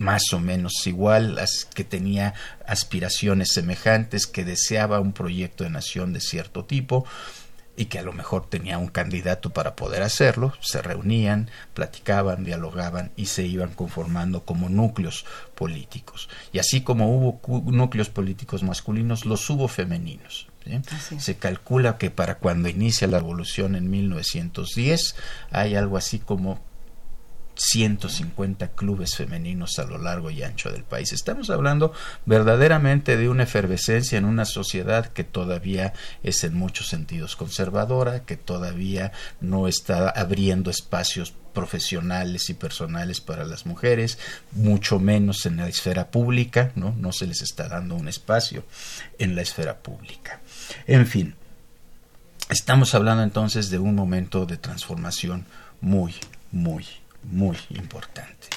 más 0.00 0.32
o 0.32 0.40
menos 0.40 0.86
igual, 0.86 1.38
que 1.74 1.84
tenía 1.84 2.32
aspiraciones 2.66 3.52
semejantes, 3.52 4.26
que 4.26 4.46
deseaba 4.46 4.98
un 4.98 5.12
proyecto 5.12 5.62
de 5.62 5.70
nación 5.70 6.14
de 6.14 6.20
cierto 6.20 6.64
tipo, 6.64 7.04
y 7.76 7.84
que 7.84 7.98
a 7.98 8.02
lo 8.02 8.14
mejor 8.14 8.48
tenía 8.48 8.78
un 8.78 8.88
candidato 8.88 9.50
para 9.50 9.76
poder 9.76 10.02
hacerlo, 10.02 10.54
se 10.60 10.80
reunían, 10.80 11.50
platicaban, 11.74 12.44
dialogaban 12.44 13.12
y 13.14 13.26
se 13.26 13.46
iban 13.46 13.74
conformando 13.74 14.46
como 14.46 14.70
núcleos 14.70 15.26
políticos. 15.54 16.30
Y 16.50 16.60
así 16.60 16.80
como 16.80 17.14
hubo 17.14 17.70
núcleos 17.70 18.08
políticos 18.08 18.62
masculinos, 18.62 19.26
los 19.26 19.48
hubo 19.50 19.68
femeninos. 19.68 20.48
Se 21.18 21.36
calcula 21.36 21.98
que 21.98 22.10
para 22.10 22.38
cuando 22.38 22.70
inicia 22.70 23.06
la 23.06 23.18
revolución 23.18 23.74
en 23.74 23.90
1910 23.90 25.14
hay 25.50 25.74
algo 25.74 25.98
así 25.98 26.18
como 26.18 26.69
150 27.60 28.68
clubes 28.68 29.16
femeninos 29.16 29.78
a 29.78 29.84
lo 29.84 29.98
largo 29.98 30.30
y 30.30 30.42
ancho 30.42 30.70
del 30.70 30.82
país. 30.82 31.12
Estamos 31.12 31.50
hablando 31.50 31.92
verdaderamente 32.24 33.18
de 33.18 33.28
una 33.28 33.42
efervescencia 33.42 34.16
en 34.16 34.24
una 34.24 34.46
sociedad 34.46 35.06
que 35.06 35.24
todavía 35.24 35.92
es 36.22 36.42
en 36.44 36.54
muchos 36.54 36.88
sentidos 36.88 37.36
conservadora, 37.36 38.24
que 38.24 38.36
todavía 38.36 39.12
no 39.42 39.68
está 39.68 40.08
abriendo 40.08 40.70
espacios 40.70 41.34
profesionales 41.52 42.48
y 42.48 42.54
personales 42.54 43.20
para 43.20 43.44
las 43.44 43.66
mujeres, 43.66 44.18
mucho 44.52 44.98
menos 44.98 45.44
en 45.44 45.56
la 45.58 45.68
esfera 45.68 46.10
pública, 46.10 46.72
¿no? 46.76 46.94
No 46.96 47.12
se 47.12 47.26
les 47.26 47.42
está 47.42 47.68
dando 47.68 47.94
un 47.94 48.08
espacio 48.08 48.64
en 49.18 49.34
la 49.34 49.42
esfera 49.42 49.78
pública. 49.78 50.40
En 50.86 51.06
fin, 51.06 51.34
estamos 52.48 52.94
hablando 52.94 53.22
entonces 53.22 53.68
de 53.68 53.78
un 53.78 53.94
momento 53.94 54.46
de 54.46 54.56
transformación 54.56 55.44
muy, 55.80 56.14
muy 56.52 56.86
muy 57.24 57.56
importante. 57.70 58.48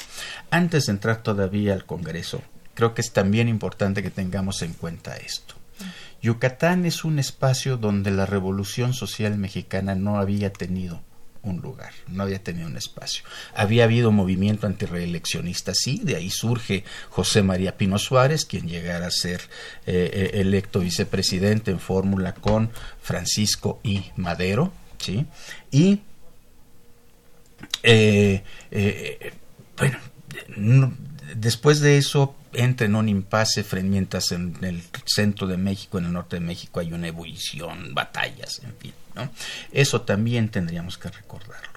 Antes 0.49 0.85
de 0.85 0.93
entrar 0.93 1.23
todavía 1.23 1.73
al 1.73 1.85
Congreso, 1.85 2.41
creo 2.73 2.93
que 2.93 3.01
es 3.01 3.11
también 3.11 3.47
importante 3.47 4.03
que 4.03 4.11
tengamos 4.11 4.61
en 4.61 4.73
cuenta 4.73 5.15
esto. 5.17 5.55
Yucatán 6.21 6.85
es 6.85 7.03
un 7.03 7.19
espacio 7.19 7.77
donde 7.77 8.11
la 8.11 8.25
revolución 8.25 8.93
social 8.93 9.37
mexicana 9.37 9.95
no 9.95 10.17
había 10.17 10.53
tenido 10.53 11.01
un 11.43 11.57
lugar, 11.57 11.91
no 12.07 12.23
había 12.23 12.41
tenido 12.41 12.67
un 12.67 12.77
espacio. 12.77 13.23
Había 13.53 13.83
habido 13.83 14.11
movimiento 14.11 14.65
antireeleccionista, 14.65 15.73
sí, 15.75 15.99
de 16.01 16.15
ahí 16.15 16.29
surge 16.29 16.85
José 17.09 17.43
María 17.43 17.77
Pino 17.77 17.99
Suárez, 17.99 18.45
quien 18.45 18.67
llegara 18.67 19.07
a 19.07 19.11
ser 19.11 19.41
eh, 19.85 20.09
eh, 20.13 20.39
electo 20.39 20.79
vicepresidente 20.79 21.71
en 21.71 21.79
fórmula 21.79 22.33
con 22.33 22.71
Francisco 23.01 23.81
I. 23.83 24.05
Madero, 24.15 24.71
¿sí? 24.99 25.25
Y 25.69 25.99
eh, 27.83 28.43
eh, 28.71 29.33
bueno, 29.77 30.93
después 31.35 31.79
de 31.79 31.97
eso 31.97 32.35
entra 32.53 32.85
en 32.85 32.95
un 32.95 33.09
impasse 33.09 33.65
mientras 33.83 34.31
en 34.31 34.57
el 34.61 34.83
centro 35.05 35.47
de 35.47 35.57
México, 35.57 35.97
en 35.97 36.05
el 36.05 36.13
norte 36.13 36.37
de 36.37 36.41
México 36.41 36.79
hay 36.79 36.93
una 36.93 37.07
ebullición, 37.07 37.93
batallas, 37.93 38.61
en 38.63 38.75
fin. 38.77 38.93
¿no? 39.15 39.29
Eso 39.71 40.01
también 40.01 40.49
tendríamos 40.49 40.97
que 40.97 41.09
recordarlo. 41.09 41.73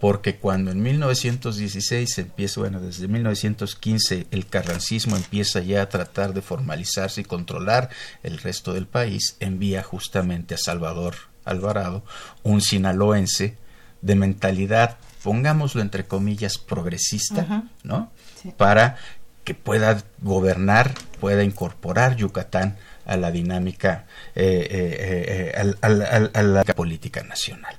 Porque 0.00 0.36
cuando 0.36 0.70
en 0.70 0.80
1916 0.80 2.18
empieza, 2.18 2.60
bueno, 2.60 2.80
desde 2.80 3.08
1915 3.08 4.28
el 4.30 4.46
carrancismo 4.46 5.16
empieza 5.16 5.58
ya 5.60 5.82
a 5.82 5.88
tratar 5.88 6.34
de 6.34 6.42
formalizarse 6.42 7.22
y 7.22 7.24
controlar 7.24 7.90
el 8.22 8.38
resto 8.38 8.72
del 8.72 8.86
país, 8.86 9.36
envía 9.40 9.82
justamente 9.82 10.54
a 10.54 10.58
Salvador 10.58 11.16
Alvarado, 11.44 12.04
un 12.44 12.60
sinaloense 12.60 13.56
de 14.00 14.14
mentalidad 14.14 14.98
pongámoslo 15.28 15.82
entre 15.82 16.06
comillas, 16.06 16.56
progresista, 16.56 17.64
¿no? 17.82 18.10
Para 18.56 18.96
que 19.44 19.52
pueda 19.52 20.02
gobernar, 20.22 20.94
pueda 21.20 21.44
incorporar 21.44 22.16
Yucatán 22.16 22.78
a 23.04 23.18
la 23.18 23.30
dinámica, 23.30 24.06
eh, 24.34 24.66
eh, 24.70 25.52
eh, 25.54 25.74
a, 26.32 26.42
la 26.42 26.64
política 26.64 27.22
nacional. 27.24 27.76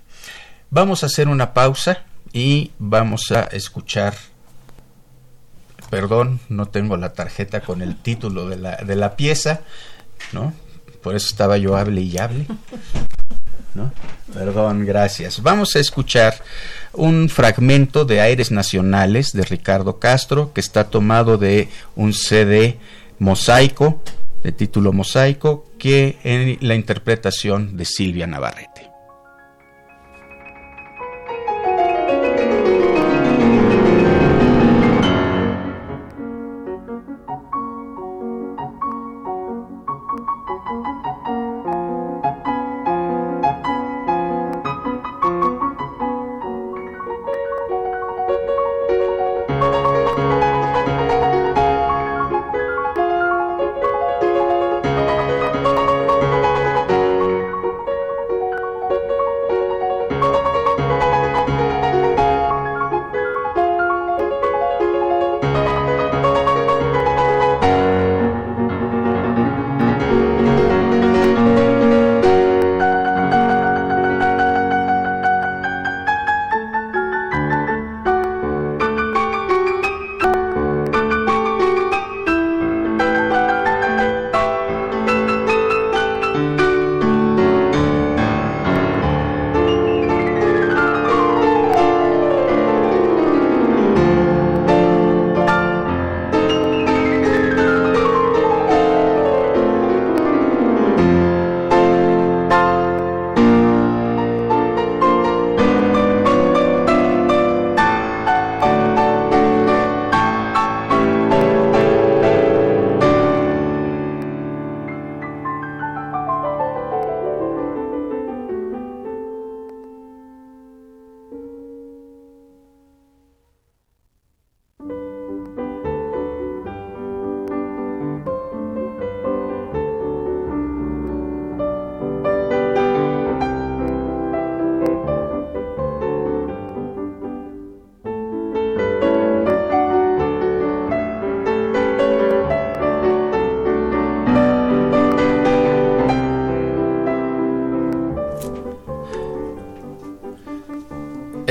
Vamos 0.69 1.01
a 1.01 1.07
hacer 1.07 1.27
una 1.27 1.55
pausa 1.55 2.03
y 2.33 2.71
vamos 2.77 3.31
a 3.31 3.45
escuchar 3.45 4.13
perdón, 5.89 6.39
no 6.49 6.67
tengo 6.67 6.97
la 6.97 7.13
tarjeta 7.13 7.61
con 7.61 7.81
el 7.81 7.95
título 7.95 8.47
de 8.47 8.57
la, 8.57 8.75
de 8.75 8.95
la 8.95 9.15
pieza, 9.15 9.61
¿no? 10.33 10.53
Por 11.01 11.15
eso 11.15 11.25
estaba 11.25 11.57
yo 11.57 11.75
hable 11.75 12.01
y 12.01 12.15
hable. 12.19 12.45
Perdón, 14.33 14.85
gracias. 14.85 15.41
Vamos 15.41 15.75
a 15.75 15.79
escuchar 15.79 16.35
un 16.93 17.29
fragmento 17.29 18.05
de 18.05 18.21
Aires 18.21 18.51
Nacionales 18.51 19.33
de 19.33 19.43
Ricardo 19.43 19.99
Castro 19.99 20.53
que 20.53 20.61
está 20.61 20.89
tomado 20.89 21.37
de 21.37 21.69
un 21.95 22.13
CD 22.13 22.77
mosaico, 23.19 24.01
de 24.43 24.51
título 24.51 24.93
mosaico, 24.93 25.65
que 25.77 26.17
en 26.23 26.57
la 26.61 26.75
interpretación 26.75 27.77
de 27.77 27.85
Silvia 27.85 28.27
Navarrete. 28.27 28.88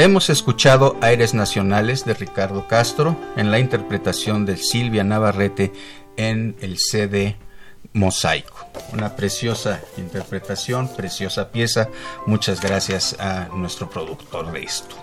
Hemos 0.00 0.30
escuchado 0.30 0.96
Aires 1.00 1.34
Nacionales 1.34 2.04
de 2.04 2.14
Ricardo 2.14 2.68
Castro 2.68 3.16
en 3.36 3.50
la 3.50 3.58
interpretación 3.58 4.46
de 4.46 4.56
Silvia 4.56 5.02
Navarrete 5.02 5.72
en 6.16 6.54
el 6.60 6.78
CD 6.78 7.34
Mosaico. 7.94 8.64
Una 8.92 9.16
preciosa 9.16 9.80
interpretación, 9.96 10.86
preciosa 10.94 11.50
pieza. 11.50 11.88
Muchas 12.26 12.60
gracias 12.60 13.16
a 13.18 13.48
nuestro 13.52 13.90
productor 13.90 14.52
de 14.52 14.62
esto. 14.62 14.94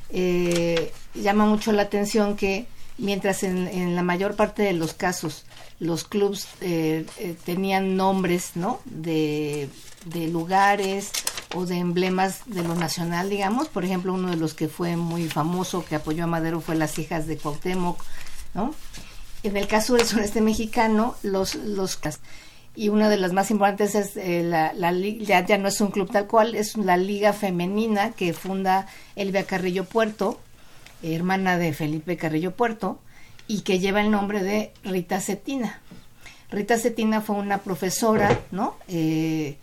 eh, 0.10 0.91
llama 1.13 1.45
mucho 1.45 1.71
la 1.71 1.84
atención 1.84 2.36
que 2.36 2.65
mientras 3.01 3.43
en, 3.43 3.95
la 3.95 4.03
mayor 4.03 4.35
parte 4.35 4.63
de 4.63 4.73
los 4.73 4.93
casos 4.93 5.43
los 5.79 6.03
clubs 6.03 6.47
eh, 6.61 7.05
eh, 7.17 7.35
tenían 7.43 7.97
nombres, 7.97 8.51
¿no? 8.55 8.79
De, 8.85 9.67
de, 10.05 10.27
lugares 10.27 11.11
o 11.55 11.65
de 11.65 11.77
emblemas 11.77 12.41
de 12.45 12.63
lo 12.63 12.75
nacional, 12.75 13.29
digamos. 13.29 13.67
Por 13.67 13.83
ejemplo, 13.83 14.13
uno 14.13 14.29
de 14.29 14.37
los 14.37 14.53
que 14.53 14.67
fue 14.67 14.95
muy 14.95 15.27
famoso, 15.27 15.83
que 15.83 15.95
apoyó 15.95 16.25
a 16.25 16.27
Madero, 16.27 16.61
fue 16.61 16.75
las 16.75 16.99
hijas 16.99 17.25
de 17.25 17.37
Cuauhtémoc, 17.37 17.99
¿no? 18.53 18.75
En 19.41 19.57
el 19.57 19.67
caso 19.67 19.95
del 19.95 20.05
sureste 20.05 20.39
mexicano, 20.39 21.15
los, 21.23 21.55
los 21.55 21.97
y 22.75 22.89
una 22.89 23.09
de 23.09 23.17
las 23.17 23.33
más 23.33 23.51
importantes 23.51 23.95
es 23.95 24.15
eh, 24.15 24.43
la, 24.43 24.71
la 24.73 24.93
ya, 24.93 25.45
ya, 25.45 25.57
no 25.57 25.67
es 25.67 25.81
un 25.81 25.91
club 25.91 26.09
tal 26.09 26.27
cual, 26.27 26.55
es 26.55 26.77
la 26.77 26.95
liga 26.95 27.33
femenina 27.33 28.11
que 28.11 28.33
funda 28.33 28.87
Elvia 29.15 29.45
Carrillo 29.45 29.83
Puerto, 29.85 30.39
hermana 31.03 31.57
de 31.57 31.73
Felipe 31.73 32.17
Carrillo 32.17 32.55
Puerto, 32.55 32.99
y 33.47 33.61
que 33.61 33.79
lleva 33.79 34.01
el 34.01 34.11
nombre 34.11 34.43
de 34.43 34.71
Rita 34.83 35.19
Cetina. 35.19 35.81
Rita 36.49 36.77
Cetina 36.77 37.21
fue 37.21 37.35
una 37.35 37.59
profesora, 37.59 38.39
¿no? 38.51 38.75
Eh, 38.87 39.57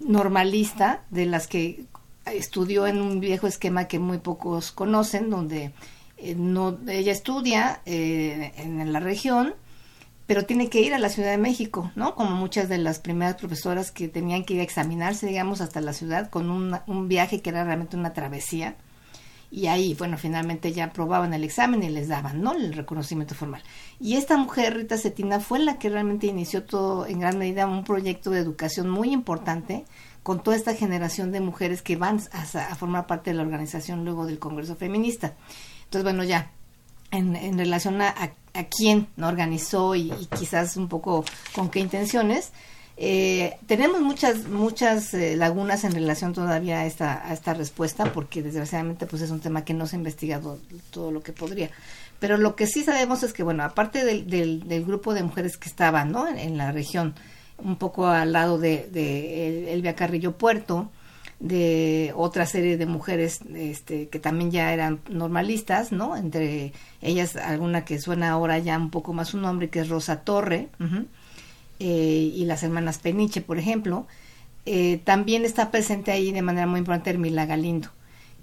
normalista, 0.00 1.02
de 1.10 1.26
las 1.26 1.46
que 1.46 1.84
estudió 2.26 2.86
en 2.86 3.00
un 3.00 3.20
viejo 3.20 3.46
esquema 3.46 3.86
que 3.86 3.98
muy 3.98 4.18
pocos 4.18 4.72
conocen, 4.72 5.30
donde 5.30 5.72
eh, 6.16 6.34
no, 6.36 6.78
ella 6.88 7.12
estudia 7.12 7.80
en 7.84 8.92
la 8.92 9.00
región, 9.00 9.54
pero 10.26 10.44
tiene 10.44 10.68
que 10.68 10.80
ir 10.80 10.92
a 10.92 10.98
la 10.98 11.08
Ciudad 11.08 11.30
de 11.30 11.38
México, 11.38 11.90
¿no? 11.96 12.14
Como 12.14 12.32
muchas 12.32 12.68
de 12.68 12.78
las 12.78 12.98
primeras 12.98 13.36
profesoras 13.36 13.90
que 13.90 14.08
tenían 14.08 14.44
que 14.44 14.54
ir 14.54 14.60
a 14.60 14.64
examinarse, 14.64 15.26
digamos, 15.26 15.60
hasta 15.60 15.80
la 15.80 15.92
ciudad 15.92 16.28
con 16.28 16.50
un 16.50 17.08
viaje 17.08 17.40
que 17.40 17.50
era 17.50 17.64
realmente 17.64 17.96
una 17.96 18.12
travesía. 18.12 18.76
Y 19.50 19.66
ahí, 19.66 19.94
bueno, 19.94 20.18
finalmente 20.18 20.72
ya 20.72 20.84
aprobaban 20.86 21.32
el 21.32 21.42
examen 21.42 21.82
y 21.82 21.88
les 21.88 22.08
daban, 22.08 22.42
¿no? 22.42 22.52
El 22.52 22.74
reconocimiento 22.74 23.34
formal. 23.34 23.62
Y 23.98 24.16
esta 24.16 24.36
mujer, 24.36 24.76
Rita 24.76 24.98
Cetina, 24.98 25.40
fue 25.40 25.58
la 25.58 25.78
que 25.78 25.88
realmente 25.88 26.26
inició 26.26 26.64
todo, 26.64 27.06
en 27.06 27.20
gran 27.20 27.38
medida, 27.38 27.66
un 27.66 27.84
proyecto 27.84 28.30
de 28.30 28.40
educación 28.40 28.90
muy 28.90 29.10
importante 29.10 29.86
con 30.22 30.42
toda 30.42 30.56
esta 30.56 30.74
generación 30.74 31.32
de 31.32 31.40
mujeres 31.40 31.80
que 31.80 31.96
van 31.96 32.20
a, 32.32 32.74
formar 32.74 33.06
parte 33.06 33.30
de 33.30 33.36
la 33.36 33.42
organización 33.42 34.04
luego 34.04 34.26
del 34.26 34.38
Congreso 34.38 34.76
Feminista. 34.76 35.34
Entonces, 35.84 36.04
bueno, 36.04 36.24
ya, 36.24 36.50
en, 37.10 37.56
relación 37.56 38.02
a, 38.02 38.08
a, 38.10 38.64
quién 38.64 39.08
organizó 39.22 39.94
y, 39.94 40.10
quizás 40.38 40.76
un 40.76 40.88
poco 40.88 41.24
con 41.54 41.70
qué 41.70 41.80
intenciones. 41.80 42.52
Eh, 43.00 43.56
tenemos 43.68 44.00
muchas 44.00 44.48
muchas 44.48 45.14
eh, 45.14 45.36
lagunas 45.36 45.84
en 45.84 45.92
relación 45.92 46.32
todavía 46.32 46.80
a 46.80 46.86
esta, 46.86 47.24
a 47.24 47.32
esta 47.32 47.54
respuesta 47.54 48.12
porque 48.12 48.42
desgraciadamente 48.42 49.06
pues 49.06 49.22
es 49.22 49.30
un 49.30 49.38
tema 49.38 49.64
que 49.64 49.72
no 49.72 49.86
se 49.86 49.94
ha 49.94 50.00
investigado 50.00 50.58
todo 50.90 51.12
lo 51.12 51.22
que 51.22 51.32
podría. 51.32 51.70
Pero 52.18 52.36
lo 52.36 52.56
que 52.56 52.66
sí 52.66 52.82
sabemos 52.82 53.22
es 53.22 53.32
que, 53.32 53.44
bueno, 53.44 53.62
aparte 53.62 54.04
del, 54.04 54.26
del, 54.26 54.84
grupo 54.84 55.14
de 55.14 55.22
mujeres 55.22 55.56
que 55.56 55.68
estaban 55.68 56.10
¿no? 56.10 56.26
en, 56.26 56.58
la 56.58 56.72
región, 56.72 57.14
un 57.58 57.76
poco 57.76 58.08
al 58.08 58.32
lado 58.32 58.58
de, 58.58 58.88
de 58.90 59.72
Elvia 59.72 59.94
Carrillo 59.94 60.32
Puerto, 60.36 60.90
de 61.40 62.12
otra 62.16 62.46
serie 62.46 62.76
de 62.76 62.86
mujeres 62.86 63.40
este, 63.54 64.08
que 64.08 64.18
también 64.18 64.50
ya 64.50 64.72
eran 64.72 65.00
normalistas, 65.08 65.92
¿no? 65.92 66.16
Entre 66.16 66.72
ellas 67.00 67.36
alguna 67.36 67.84
que 67.84 68.00
suena 68.00 68.30
ahora 68.30 68.58
ya 68.58 68.76
un 68.76 68.90
poco 68.90 69.12
más 69.12 69.28
su 69.28 69.38
nombre, 69.38 69.70
que 69.70 69.80
es 69.80 69.88
Rosa 69.88 70.22
Torre, 70.22 70.68
eh, 71.78 72.32
y 72.34 72.44
las 72.44 72.62
hermanas 72.62 72.98
Peniche, 72.98 73.40
por 73.40 73.58
ejemplo. 73.58 74.06
Eh, 74.66 75.00
también 75.04 75.44
está 75.44 75.70
presente 75.70 76.12
ahí 76.12 76.32
de 76.32 76.42
manera 76.42 76.66
muy 76.66 76.80
importante 76.80 77.10
Hermila 77.10 77.46
Galindo, 77.46 77.88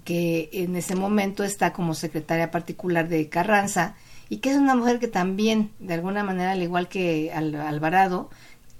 que 0.04 0.48
en 0.52 0.74
ese 0.74 0.96
momento 0.96 1.44
está 1.44 1.72
como 1.72 1.94
secretaria 1.94 2.50
particular 2.50 3.08
de 3.08 3.28
Carranza 3.28 3.94
y 4.28 4.38
que 4.38 4.50
es 4.50 4.56
una 4.56 4.74
mujer 4.74 4.98
que 4.98 5.08
también, 5.08 5.70
de 5.78 5.94
alguna 5.94 6.24
manera, 6.24 6.52
al 6.52 6.62
igual 6.62 6.88
que 6.88 7.30
Alvarado, 7.32 8.30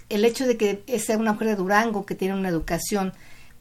el 0.09 0.25
hecho 0.25 0.47
de 0.47 0.57
que 0.57 0.83
sea 0.99 1.19
una 1.19 1.35
mujer 1.35 1.49
de 1.49 1.57
Durango, 1.57 2.07
que 2.07 2.15
tiene 2.15 2.35
una 2.35 2.49
educación 2.49 3.13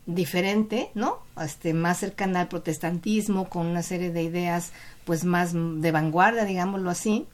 diferente, 0.06 0.92
¿no? 0.94 1.20
Este, 1.42 1.74
más 1.74 2.00
cercana 2.00 2.42
al 2.42 2.48
protestantismo, 2.48 3.50
con 3.50 3.66
una 3.66 3.82
serie 3.82 4.12
de 4.12 4.24
ideas 4.24 4.72
pues 5.04 5.24
más 5.26 5.54
de 5.54 5.92
vanguardia, 5.92 6.46
digámoslo 6.46 6.90
así. 6.90 7.28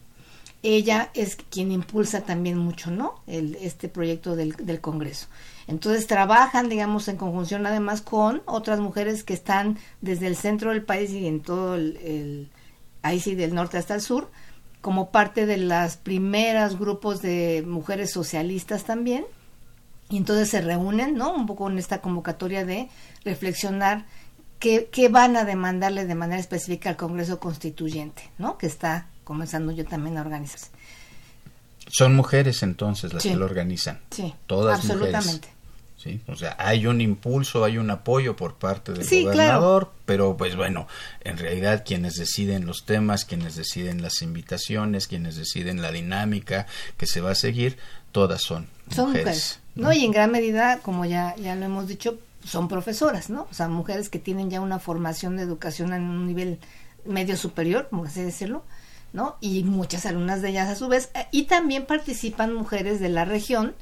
Ella 0.64 1.10
es 1.16 1.38
quien 1.50 1.72
impulsa 1.72 2.22
también 2.22 2.58
mucho, 2.58 2.92
¿no? 2.92 3.16
El, 3.26 3.56
este 3.56 3.90
proyecto 3.90 4.36
del, 4.36 4.82
Congreso. 4.82 5.28
Entonces 5.68 6.06
trabajan, 6.06 6.70
digamos, 6.70 7.08
en 7.08 7.18
conjunción 7.18 7.66
además 7.66 8.02
con 8.02 8.44
otras 8.46 8.80
mujeres 8.80 9.24
que 9.24 9.34
están 9.34 9.80
desde 10.02 10.28
el 10.28 10.36
centro 10.36 10.70
del 10.70 10.84
país 10.84 11.10
y 11.12 11.26
en 11.26 11.42
todo 11.42 11.76
el, 11.76 11.98
el 11.98 12.50
ahí 13.02 13.20
sí, 13.20 13.34
del 13.34 13.56
norte 13.56 13.78
hasta 13.78 13.96
el 13.96 14.02
sur, 14.02 14.30
como 14.82 15.12
parte 15.12 15.46
de 15.46 15.58
las 15.58 15.98
primeras 15.98 16.78
grupos 16.78 17.22
de 17.22 17.64
mujeres 17.66 18.12
socialistas 18.12 18.84
también, 18.84 19.26
y 20.10 20.18
entonces 20.18 20.50
se 20.50 20.62
reúnen, 20.62 21.16
¿no? 21.16 21.34
Un 21.34 21.46
poco 21.46 21.70
en 21.70 21.78
esta 21.80 22.02
convocatoria 22.02 22.66
de 22.66 22.90
reflexionar 23.24 24.06
qué, 24.60 24.90
qué 24.92 25.08
van 25.08 25.38
a 25.38 25.46
demandarle 25.46 26.06
de 26.06 26.16
manera 26.16 26.40
específica 26.40 26.90
al 26.90 26.98
Congreso 26.98 27.40
Constituyente, 27.40 28.30
¿no? 28.38 28.58
Que 28.58 28.68
está 28.68 29.08
comenzando 29.24 29.72
yo 29.72 29.86
también 29.86 30.18
a 30.18 30.22
organizarse. 30.22 30.70
Son 31.88 32.16
mujeres 32.16 32.64
entonces 32.64 33.14
las 33.14 33.24
que 33.24 33.36
lo 33.36 33.46
organizan. 33.46 34.00
Sí, 34.12 34.34
todas 34.48 34.80
absolutamente. 34.80 35.50
¿sí? 35.98 36.22
O 36.28 36.36
sea, 36.36 36.56
hay 36.58 36.88
un 36.88 37.02
impulso, 37.02 37.64
hay 37.64 37.78
un 37.78 37.90
apoyo 37.90 38.36
por 38.36 38.56
parte 38.56 38.94
del 38.94 39.08
gobernador, 39.08 39.92
pero 40.06 40.36
pues 40.38 40.56
bueno, 40.56 40.88
en 41.22 41.38
realidad 41.38 41.84
quienes 41.86 42.16
deciden 42.16 42.66
los 42.66 42.86
temas, 42.86 43.26
quienes 43.26 43.56
deciden 43.56 44.02
las 44.02 44.22
invitaciones, 44.22 45.08
quienes 45.08 45.36
deciden 45.36 45.82
la 45.82 45.92
dinámica 45.92 46.66
que 46.98 47.06
se 47.06 47.22
va 47.22 47.32
a 47.32 47.36
seguir, 47.36 47.78
todas 48.12 48.42
son, 48.42 48.68
son 48.90 49.10
mujeres. 49.10 49.60
¿no? 49.76 49.94
Y 49.94 50.04
en 50.06 50.12
gran 50.12 50.32
medida, 50.32 50.80
como 50.80 51.06
ya, 51.06 51.36
ya 51.38 51.56
lo 51.56 51.66
hemos 51.66 51.88
dicho, 51.88 52.18
son 52.46 52.68
profesoras, 52.68 53.30
¿no? 53.30 53.48
O 53.52 53.54
sea, 53.54 53.68
mujeres 53.68 54.10
que 54.10 54.20
tienen 54.20 54.50
ya 54.50 54.62
una 54.62 54.80
formación 54.80 55.38
de 55.38 55.44
educación 55.44 55.94
en 55.94 56.04
un 56.04 56.28
nivel 56.28 56.60
medio 57.06 57.38
superior, 57.38 57.88
por 57.90 58.08
así 58.08 58.22
decirlo, 58.22 58.64
¿no? 59.14 59.38
Y 59.42 59.64
muchas 59.64 60.06
alumnas 60.06 60.42
de 60.42 60.50
ellas 60.50 60.70
a 60.70 60.76
su 60.76 60.88
vez. 60.88 61.10
Eh, 61.14 61.28
y 61.32 61.44
también 61.44 61.86
participan 61.86 62.54
mujeres 62.54 63.00
de 63.00 63.10
la 63.10 63.26
región 63.26 63.76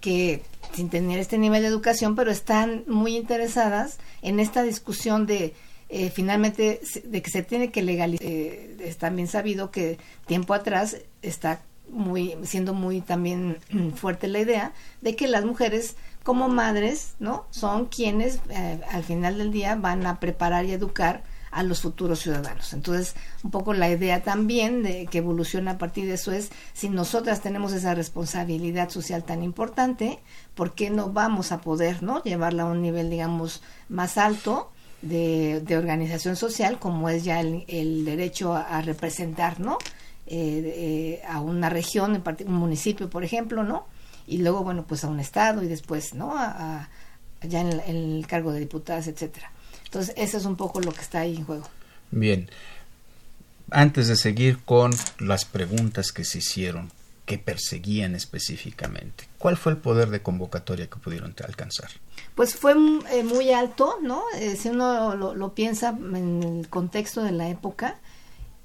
que, 0.00 0.42
sin 0.72 0.88
tener 0.88 1.18
este 1.18 1.38
nivel 1.38 1.62
de 1.62 1.68
educación, 1.68 2.16
pero 2.16 2.30
están 2.30 2.84
muy 2.86 3.16
interesadas 3.16 3.98
en 4.22 4.40
esta 4.40 4.62
discusión 4.62 5.26
de 5.26 5.54
eh, 5.92 6.08
finalmente 6.10 6.80
de 7.04 7.20
que 7.22 7.30
se 7.30 7.42
tiene 7.42 7.70
que 7.70 7.82
legalizar. 7.82 8.24
Eh, 8.24 8.76
es 8.80 8.96
también 8.96 9.26
sabido 9.26 9.72
que 9.72 9.98
tiempo 10.26 10.54
atrás 10.54 10.98
está 11.20 11.62
muy 11.88 12.36
siendo 12.44 12.74
muy 12.74 13.00
también 13.00 13.58
fuerte 13.96 14.28
la 14.28 14.38
idea 14.38 14.72
de 15.00 15.16
que 15.16 15.26
las 15.26 15.44
mujeres 15.44 15.96
como 16.22 16.48
madres 16.48 17.14
no 17.18 17.46
son 17.50 17.86
quienes 17.86 18.38
eh, 18.50 18.80
al 18.90 19.02
final 19.02 19.38
del 19.38 19.50
día 19.50 19.74
van 19.74 20.06
a 20.06 20.20
preparar 20.20 20.64
y 20.64 20.72
educar 20.72 21.24
a 21.50 21.62
los 21.62 21.80
futuros 21.80 22.20
ciudadanos. 22.20 22.72
Entonces, 22.72 23.14
un 23.42 23.50
poco 23.50 23.74
la 23.74 23.90
idea 23.90 24.22
también 24.22 24.82
de 24.82 25.06
que 25.06 25.18
evoluciona 25.18 25.72
a 25.72 25.78
partir 25.78 26.06
de 26.06 26.14
eso 26.14 26.32
es, 26.32 26.50
si 26.72 26.88
nosotras 26.88 27.40
tenemos 27.40 27.72
esa 27.72 27.94
responsabilidad 27.94 28.90
social 28.90 29.24
tan 29.24 29.42
importante, 29.42 30.20
¿por 30.54 30.74
qué 30.74 30.90
no 30.90 31.10
vamos 31.12 31.52
a 31.52 31.60
poder, 31.60 32.02
no, 32.02 32.22
llevarla 32.22 32.64
a 32.64 32.66
un 32.66 32.82
nivel, 32.82 33.10
digamos, 33.10 33.62
más 33.88 34.18
alto 34.18 34.70
de, 35.02 35.64
organización 35.76 36.36
social, 36.36 36.78
como 36.78 37.08
es 37.08 37.24
ya 37.24 37.40
el, 37.40 38.04
derecho 38.04 38.54
a, 38.54 38.80
representar, 38.82 39.60
¿no? 39.60 39.78
Eh, 40.26 41.22
a 41.28 41.40
una 41.40 41.70
región, 41.70 42.22
un 42.46 42.54
municipio, 42.54 43.10
por 43.10 43.24
ejemplo, 43.24 43.64
¿no? 43.64 43.86
Y 44.26 44.38
luego, 44.38 44.62
bueno, 44.62 44.84
pues 44.86 45.02
a 45.02 45.08
un 45.08 45.18
estado 45.18 45.62
y 45.62 45.66
después, 45.66 46.14
¿no? 46.14 46.34
A, 46.36 46.88
ya 47.42 47.60
en, 47.62 47.80
el 47.80 48.26
cargo 48.28 48.52
de 48.52 48.60
diputadas, 48.60 49.08
etcétera. 49.08 49.50
Entonces, 49.90 50.14
eso 50.16 50.36
es 50.36 50.44
un 50.44 50.54
poco 50.54 50.80
lo 50.80 50.92
que 50.92 51.00
está 51.00 51.20
ahí 51.20 51.34
en 51.34 51.44
juego. 51.44 51.66
Bien. 52.12 52.48
Antes 53.72 54.06
de 54.06 54.14
seguir 54.14 54.58
con 54.64 54.92
las 55.18 55.44
preguntas 55.44 56.12
que 56.12 56.22
se 56.24 56.38
hicieron, 56.38 56.92
que 57.26 57.38
perseguían 57.38 58.14
específicamente, 58.14 59.28
¿cuál 59.38 59.56
fue 59.56 59.72
el 59.72 59.78
poder 59.78 60.10
de 60.10 60.22
convocatoria 60.22 60.88
que 60.88 60.96
pudieron 60.96 61.34
alcanzar? 61.44 61.90
Pues 62.36 62.54
fue 62.54 62.72
eh, 63.10 63.24
muy 63.24 63.50
alto, 63.52 63.98
¿no? 64.00 64.22
Eh, 64.36 64.56
si 64.56 64.68
uno 64.68 65.16
lo, 65.16 65.54
piensa 65.54 65.88
en 65.90 66.42
el 66.42 66.68
contexto 66.68 67.24
de 67.24 67.32
la 67.32 67.48
época, 67.48 67.98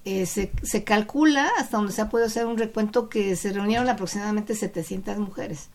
eh, 0.05 0.27
se, 0.27 0.51
se, 0.61 0.83
calcula, 0.83 1.49
hasta 1.57 1.77
donde 1.77 1.91
se 1.91 2.01
ha 2.01 2.09
podido 2.09 2.27
hacer 2.27 2.45
un 2.45 2.57
recuento, 2.57 3.09
que 3.09 3.35
se 3.35 3.51
reunieron 3.51 3.89
aproximadamente 3.89 4.53
700 4.53 5.17
mujeres 5.17 5.69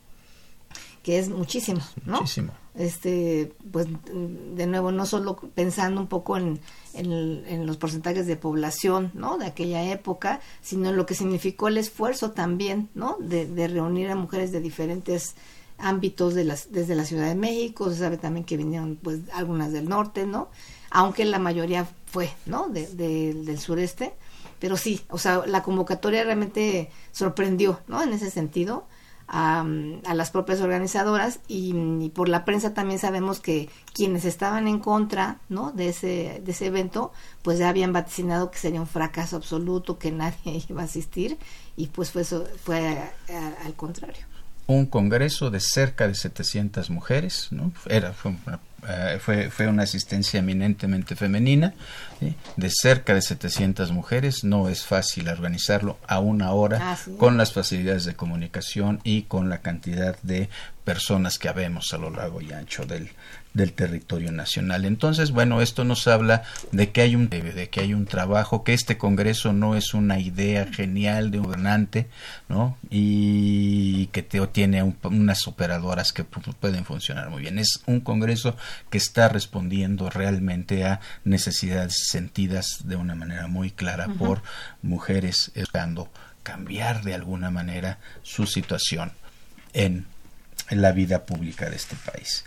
que 1.02 1.18
es 1.18 1.28
muchísimo, 1.28 1.80
¿no? 2.04 2.20
Muchísimo. 2.20 2.52
Este, 2.74 3.52
pues 3.72 3.88
de 4.12 4.66
nuevo, 4.66 4.92
no 4.92 5.04
solo 5.04 5.36
pensando 5.54 6.00
un 6.00 6.06
poco 6.06 6.36
en, 6.36 6.60
en, 6.94 7.66
los 7.66 7.76
porcentajes 7.76 8.26
de 8.26 8.36
población, 8.36 9.10
¿no? 9.14 9.38
De 9.38 9.46
aquella 9.46 9.90
época, 9.90 10.40
sino 10.62 10.88
en 10.88 10.96
lo 10.96 11.04
que 11.04 11.14
significó 11.14 11.68
el 11.68 11.78
esfuerzo 11.78 12.30
también, 12.30 12.88
¿no? 12.94 13.16
De, 13.18 13.46
de 13.46 13.66
reunir 13.68 14.08
a 14.10 14.14
mujeres 14.14 14.52
de 14.52 14.60
diferentes 14.60 15.34
ámbitos 15.80 16.34
de 16.34 16.44
las, 16.44 16.72
desde 16.72 16.94
la 16.94 17.04
Ciudad 17.04 17.26
de 17.26 17.34
México, 17.34 17.90
se 17.90 17.98
sabe 17.98 18.18
también 18.18 18.44
que 18.44 18.56
vinieron 18.56 18.96
pues 19.02 19.20
algunas 19.32 19.72
del 19.72 19.88
norte, 19.88 20.26
¿no? 20.26 20.48
Aunque 20.90 21.24
la 21.24 21.38
mayoría 21.38 21.88
fue, 22.06 22.30
¿no? 22.46 22.68
De, 22.68 22.86
del 22.86 23.58
sureste, 23.58 24.14
pero 24.58 24.76
sí, 24.76 25.00
o 25.08 25.18
sea, 25.18 25.44
la 25.46 25.62
convocatoria 25.62 26.24
realmente 26.24 26.90
sorprendió, 27.12 27.80
¿no? 27.88 28.02
En 28.02 28.12
ese 28.12 28.30
sentido, 28.30 28.86
a, 29.32 29.64
las 30.12 30.30
propias 30.32 30.60
organizadoras 30.60 31.38
y, 31.46 32.10
por 32.10 32.28
la 32.28 32.44
prensa 32.44 32.74
también 32.74 32.98
sabemos 32.98 33.38
que 33.38 33.70
quienes 33.92 34.24
estaban 34.24 34.66
en 34.66 34.80
contra 34.80 35.38
¿no? 35.48 35.70
de, 35.70 35.90
ese, 35.90 36.42
de 36.44 36.50
ese 36.50 36.66
evento 36.66 37.12
pues 37.42 37.58
ya 37.58 37.68
habían 37.68 37.92
vaticinado 37.92 38.50
que 38.50 38.58
sería 38.58 38.80
un 38.80 38.88
fracaso 38.88 39.36
absoluto, 39.36 39.98
que 39.98 40.10
nadie 40.10 40.64
iba 40.68 40.82
a 40.82 40.86
asistir 40.86 41.38
y 41.76 41.86
pues 41.86 42.10
fue, 42.10 42.24
fue 42.24 42.98
al 43.64 43.74
contrario. 43.74 44.26
Un 44.66 44.86
congreso 44.86 45.50
de 45.50 45.60
cerca 45.60 46.06
de 46.06 46.14
700 46.14 46.90
mujeres, 46.90 47.48
¿no? 47.50 47.72
Era, 47.86 48.14
eh, 48.88 49.18
fue, 49.20 49.50
fue 49.50 49.66
una 49.66 49.82
asistencia 49.82 50.38
eminentemente 50.40 51.16
femenina, 51.16 51.74
de 52.56 52.70
cerca 52.70 53.14
de 53.14 53.22
700 53.22 53.92
mujeres. 53.92 54.44
No 54.44 54.68
es 54.68 54.84
fácil 54.84 55.28
organizarlo 55.28 55.98
a 56.06 56.20
una 56.20 56.52
hora 56.52 56.98
con 57.18 57.36
las 57.36 57.52
facilidades 57.52 58.04
de 58.04 58.14
comunicación 58.14 59.00
y 59.04 59.22
con 59.22 59.48
la 59.48 59.58
cantidad 59.58 60.18
de 60.22 60.48
personas 60.84 61.38
que 61.38 61.48
habemos 61.48 61.92
a 61.92 61.98
lo 61.98 62.10
largo 62.10 62.40
y 62.40 62.52
ancho 62.52 62.84
del, 62.84 63.10
del 63.54 63.72
territorio 63.72 64.30
nacional. 64.32 64.84
Entonces, 64.84 65.32
bueno, 65.32 65.60
esto 65.60 65.84
nos 65.84 66.06
habla 66.06 66.42
de 66.72 66.90
que 66.90 67.00
hay 67.00 67.16
un 67.16 67.28
de 67.28 67.68
que 67.68 67.80
hay 67.80 67.94
un 67.94 68.06
trabajo, 68.06 68.64
que 68.64 68.74
este 68.74 68.96
Congreso 68.96 69.52
no 69.52 69.76
es 69.76 69.94
una 69.94 70.20
idea 70.20 70.66
genial 70.66 71.30
de 71.30 71.38
un 71.38 71.44
gobernante, 71.44 72.06
¿no? 72.48 72.76
Y 72.90 74.06
que 74.06 74.22
te, 74.22 74.44
tiene 74.48 74.82
unas 75.02 75.48
operadoras 75.48 76.12
que 76.12 76.24
pueden 76.24 76.84
funcionar 76.84 77.30
muy 77.30 77.42
bien. 77.42 77.58
Es 77.58 77.82
un 77.86 78.00
Congreso 78.00 78.56
que 78.88 78.98
está 78.98 79.28
respondiendo 79.28 80.10
realmente 80.10 80.84
a 80.84 81.00
necesidades 81.24 81.94
sentidas 82.10 82.80
de 82.84 82.96
una 82.96 83.14
manera 83.14 83.46
muy 83.46 83.70
clara 83.70 84.08
por 84.18 84.42
mujeres 84.82 85.50
esperando 85.54 86.10
cambiar 86.42 87.02
de 87.02 87.14
alguna 87.14 87.50
manera 87.50 87.98
su 88.22 88.46
situación 88.46 89.12
en 89.72 90.06
la 90.70 90.92
vida 90.92 91.24
pública 91.24 91.70
de 91.70 91.76
este 91.76 91.96
país. 91.96 92.44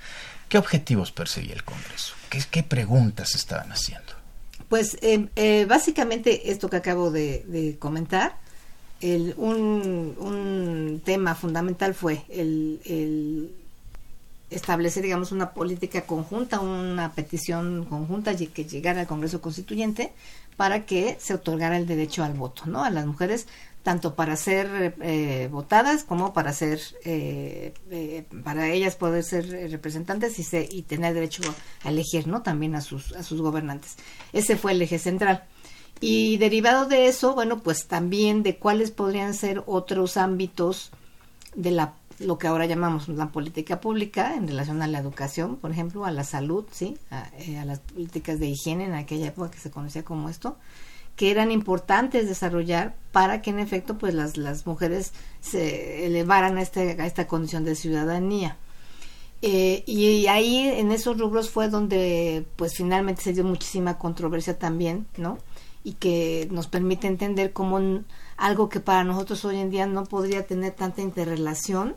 ¿Qué 0.49 0.57
objetivos 0.57 1.11
perseguía 1.11 1.55
el 1.55 1.63
Congreso? 1.63 2.13
¿Qué, 2.29 2.63
preguntas 2.63 3.35
estaban 3.35 3.71
haciendo? 3.71 4.13
Pues 4.69 4.97
eh, 5.01 5.27
eh, 5.35 5.65
básicamente 5.67 6.51
esto 6.51 6.69
que 6.69 6.77
acabo 6.77 7.11
de, 7.11 7.75
comentar, 7.79 8.37
un, 9.37 11.01
tema 11.03 11.35
fundamental 11.35 11.93
fue 11.93 12.23
el, 12.29 13.51
establecer, 14.55 15.03
digamos, 15.03 15.31
una 15.31 15.53
política 15.53 16.01
conjunta, 16.01 16.59
una 16.59 17.13
petición 17.13 17.85
conjunta 17.85 18.35
que 18.35 18.65
llegara 18.65 19.01
al 19.01 19.07
Congreso 19.07 19.41
Constituyente 19.41 20.13
para 20.57 20.85
que 20.85 21.17
se 21.19 21.33
otorgara 21.33 21.77
el 21.77 21.87
derecho 21.87 22.23
al 22.23 22.33
voto, 22.33 22.63
¿no? 22.67 22.83
A 22.83 22.89
las 22.89 23.05
mujeres 23.05 23.47
tanto 23.83 24.15
para 24.15 24.37
ser 24.37 24.95
eh, 25.01 25.49
votadas 25.51 26.05
como 26.05 26.33
para 26.33 26.53
ser 26.53 26.79
eh, 27.03 27.73
eh, 27.91 28.23
para 28.43 28.69
ellas 28.69 28.95
poder 28.95 29.23
ser 29.23 29.45
representantes 29.71 30.39
y, 30.39 30.57
y 30.71 30.83
tener 30.83 31.13
derecho 31.13 31.43
a 31.83 31.89
elegir 31.89 32.27
no 32.27 32.41
también 32.41 32.75
a 32.75 32.81
sus 32.81 33.11
a 33.11 33.23
sus 33.23 33.41
gobernantes. 33.41 33.97
Ese 34.31 34.55
fue 34.55 34.71
el 34.71 34.81
eje 34.81 34.99
central. 34.99 35.43
Y 35.99 36.37
derivado 36.37 36.85
de 36.85 37.07
eso 37.07 37.35
bueno 37.35 37.59
pues 37.59 37.87
también 37.87 38.41
de 38.41 38.57
cuáles 38.57 38.91
podrían 38.91 39.33
ser 39.33 39.63
otros 39.65 40.15
ámbitos 40.15 40.91
de 41.55 41.71
la 41.71 41.93
lo 42.19 42.37
que 42.37 42.47
ahora 42.47 42.65
llamamos 42.65 43.07
la 43.07 43.31
política 43.31 43.81
pública 43.81 44.35
en 44.35 44.47
relación 44.47 44.81
a 44.81 44.87
la 44.87 44.99
educación 44.99 45.57
por 45.57 45.71
ejemplo 45.71 46.05
a 46.05 46.11
la 46.11 46.23
salud 46.23 46.65
sí 46.71 46.97
a, 47.11 47.29
a 47.59 47.65
las 47.65 47.79
políticas 47.79 48.39
de 48.39 48.47
higiene 48.47 48.85
en 48.85 48.93
aquella 48.93 49.27
época 49.27 49.51
que 49.51 49.59
se 49.59 49.71
conocía 49.71 50.03
como 50.03 50.29
esto 50.29 50.57
que 51.15 51.31
eran 51.31 51.51
importantes 51.51 52.27
desarrollar 52.27 52.95
para 53.11 53.41
que 53.41 53.51
en 53.51 53.59
efecto 53.59 53.97
pues 53.97 54.13
las, 54.13 54.37
las 54.37 54.65
mujeres 54.65 55.13
se 55.41 56.05
elevaran 56.05 56.57
a, 56.57 56.61
este, 56.61 56.99
a 56.99 57.05
esta 57.05 57.27
condición 57.27 57.63
de 57.65 57.75
ciudadanía. 57.75 58.57
Eh, 59.41 59.83
y, 59.85 60.27
ahí 60.27 60.57
en 60.57 60.91
esos 60.91 61.17
rubros 61.17 61.49
fue 61.49 61.67
donde 61.67 62.45
pues 62.55 62.75
finalmente 62.75 63.21
se 63.21 63.33
dio 63.33 63.43
muchísima 63.43 63.97
controversia 63.97 64.57
también, 64.57 65.05
¿no? 65.17 65.37
Y 65.83 65.93
que 65.93 66.47
nos 66.49 66.67
permite 66.67 67.07
entender 67.07 67.51
cómo 67.51 67.77
algo 68.43 68.67
que 68.67 68.81
para 68.81 69.05
nosotros 69.05 69.45
hoy 69.45 69.57
en 69.57 69.69
día 69.69 69.87
no 69.87 70.03
podría 70.03 70.45
tener 70.45 70.73
tanta 70.73 71.01
interrelación, 71.01 71.95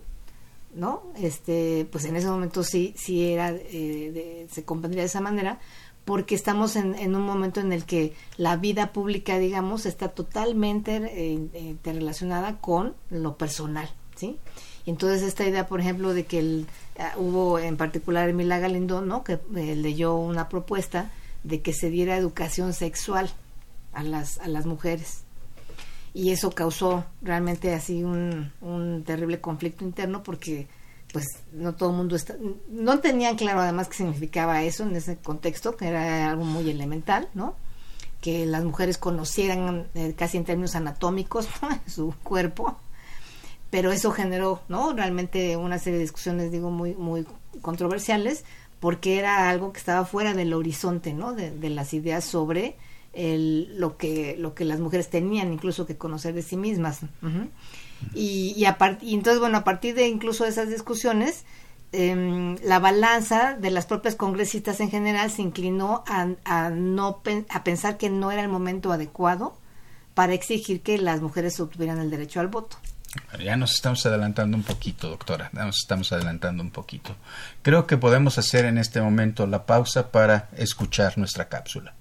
¿no? 0.76 1.02
Este, 1.16 1.88
pues 1.90 2.04
en 2.04 2.14
ese 2.14 2.28
momento 2.28 2.62
sí, 2.62 2.94
sí 2.96 3.32
era, 3.32 3.50
eh, 3.50 4.46
se 4.48 4.64
comprendría 4.64 5.02
de 5.02 5.09
esa 5.09 5.20
manera, 5.20 5.59
porque 6.04 6.37
estamos 6.37 6.76
en, 6.76 6.94
en, 6.94 7.16
un 7.16 7.22
momento 7.22 7.59
en 7.59 7.72
el 7.72 7.85
que 7.85 8.14
la 8.37 8.56
vida 8.56 8.92
pública, 8.92 9.40
digamos, 9.40 9.87
está 9.87 10.11
totalmente 10.11 10.98
eh, 10.98 11.32
interrelacionada 11.32 12.61
con 12.61 12.94
lo 13.11 13.37
personal, 13.37 13.90
¿sí? 14.14 14.38
Y 14.85 14.90
entonces 14.90 15.22
esta 15.22 15.44
idea, 15.44 15.66
por 15.66 15.80
ejemplo, 15.80 16.14
de 16.14 16.26
que 16.26 16.38
el, 16.38 16.68
ah, 17.00 17.14
hubo 17.16 17.59
en 17.59 17.76
particular 17.76 18.28
Emilia 18.28 18.61
Galindo, 18.61 19.00
¿no? 19.00 19.24
Que 19.24 19.40
eh, 19.56 19.74
leyó 19.74 20.14
una 20.14 20.48
propuesta 20.48 21.11
de 21.42 21.61
que 21.61 21.72
se 21.72 21.90
diera 21.90 22.16
educación 22.16 22.72
sexual 22.72 23.32
a 23.92 24.04
las, 24.04 24.38
a 24.38 24.46
las 24.46 24.64
mujeres. 24.64 25.25
Y 26.16 26.31
eso 26.31 26.50
causó 26.50 27.05
realmente 27.20 27.74
así 27.74 28.02
un, 28.02 28.50
un 28.62 29.05
terrible 29.05 29.38
conflicto 29.38 29.85
interno 29.85 30.22
porque 30.22 30.66
pues 31.12 31.26
no 31.52 31.74
todo 31.74 31.90
el 31.90 31.96
mundo 31.96 32.16
está, 32.16 32.37
no 32.70 33.00
tenían 33.00 33.37
claro 33.37 33.61
además 33.61 33.88
qué 33.88 33.98
significaba 33.98 34.62
eso 34.62 34.85
en 34.85 34.96
ese 34.96 35.18
contexto, 35.18 35.76
que 35.76 35.88
era 35.88 36.31
algo 36.31 36.42
muy 36.42 36.70
elemental, 36.70 37.29
¿no? 37.35 37.55
Que 38.22 38.46
las 38.46 38.64
mujeres 38.64 38.96
conocieran 38.96 39.88
eh, 39.94 40.14
casi 40.16 40.38
en 40.38 40.46
términos 40.46 40.74
anatómicos 40.74 41.48
su 41.87 42.14
cuerpo, 42.22 42.79
pero 43.68 43.92
eso 43.92 44.11
generó, 44.11 44.62
¿no? 44.70 44.94
Realmente 44.94 45.59
una 45.59 45.79
serie 45.79 45.98
de 45.98 46.05
discusiones, 46.05 46.50
digo, 46.50 46.70
muy, 46.70 46.94
muy 46.94 47.26
controversiales, 47.61 48.42
porque 48.81 49.18
era 49.18 49.50
algo 49.50 49.70
que 49.70 49.81
estaba 49.81 50.07
fuera 50.07 50.33
del 50.33 50.55
horizonte, 50.55 51.12
¿no? 51.12 51.35
De, 51.35 51.52
las 51.68 51.92
ideas 51.92 52.24
sobre 52.24 52.79
el, 53.16 53.79
lo 53.79 53.96
que 53.96 54.37
lo 54.38 54.55
que 54.55 54.64
las 54.64 54.79
mujeres 54.79 55.09
tenían 55.09 55.52
incluso 55.52 55.87
que 55.87 55.96
conocer 55.96 56.35
de 56.35 56.42
sí 56.42 56.57
mismas. 56.57 57.00
Y, 58.14 58.55
y, 58.57 58.66
y 59.02 59.14
entonces, 59.14 59.40
bueno, 59.40 59.59
a 59.59 59.64
partir 59.64 59.94
de 59.94 60.07
incluso 60.07 60.44
esas 60.44 60.68
discusiones, 60.68 61.44
em, 61.92 62.57
la 62.62 62.79
balanza 62.79 63.57
de 63.59 63.70
las 63.70 63.87
propias 63.87 64.14
congresistas 64.14 64.81
en 64.81 64.90
general 64.90 65.31
se 65.31 65.42
inclinó 65.42 66.05
a, 66.07 66.29
a 66.44 66.70
no 66.70 67.22
a 67.48 67.64
pensar 67.64 67.96
que 67.96 68.11
no 68.11 68.31
era 68.31 68.42
el 68.42 68.48
momento 68.48 68.92
adecuado 68.92 69.57
para 70.14 70.35
exigir 70.35 70.83
que 70.83 70.98
las 70.98 71.20
mujeres 71.20 71.59
obtuvieran 71.59 71.98
el 71.98 72.11
derecho 72.11 72.40
al 72.40 72.48
voto. 72.48 72.76
Ya 73.42 73.57
nos 73.57 73.74
estamos 73.74 74.05
adelantando 74.05 74.57
un 74.57 74.62
poquito, 74.62 75.09
doctora, 75.09 75.50
ya 75.55 75.64
nos 75.64 75.79
estamos 75.79 76.12
adelantando 76.12 76.62
un 76.62 76.70
poquito. 76.70 77.16
Creo 77.62 77.87
que 77.87 77.96
podemos 77.96 78.37
hacer 78.37 78.66
en 78.66 78.76
este 78.76 79.00
momento 79.00 79.46
la 79.46 79.64
pausa 79.64 80.11
para 80.11 80.50
escuchar 80.57 81.16
nuestra 81.16 81.48
cápsula. 81.48 81.94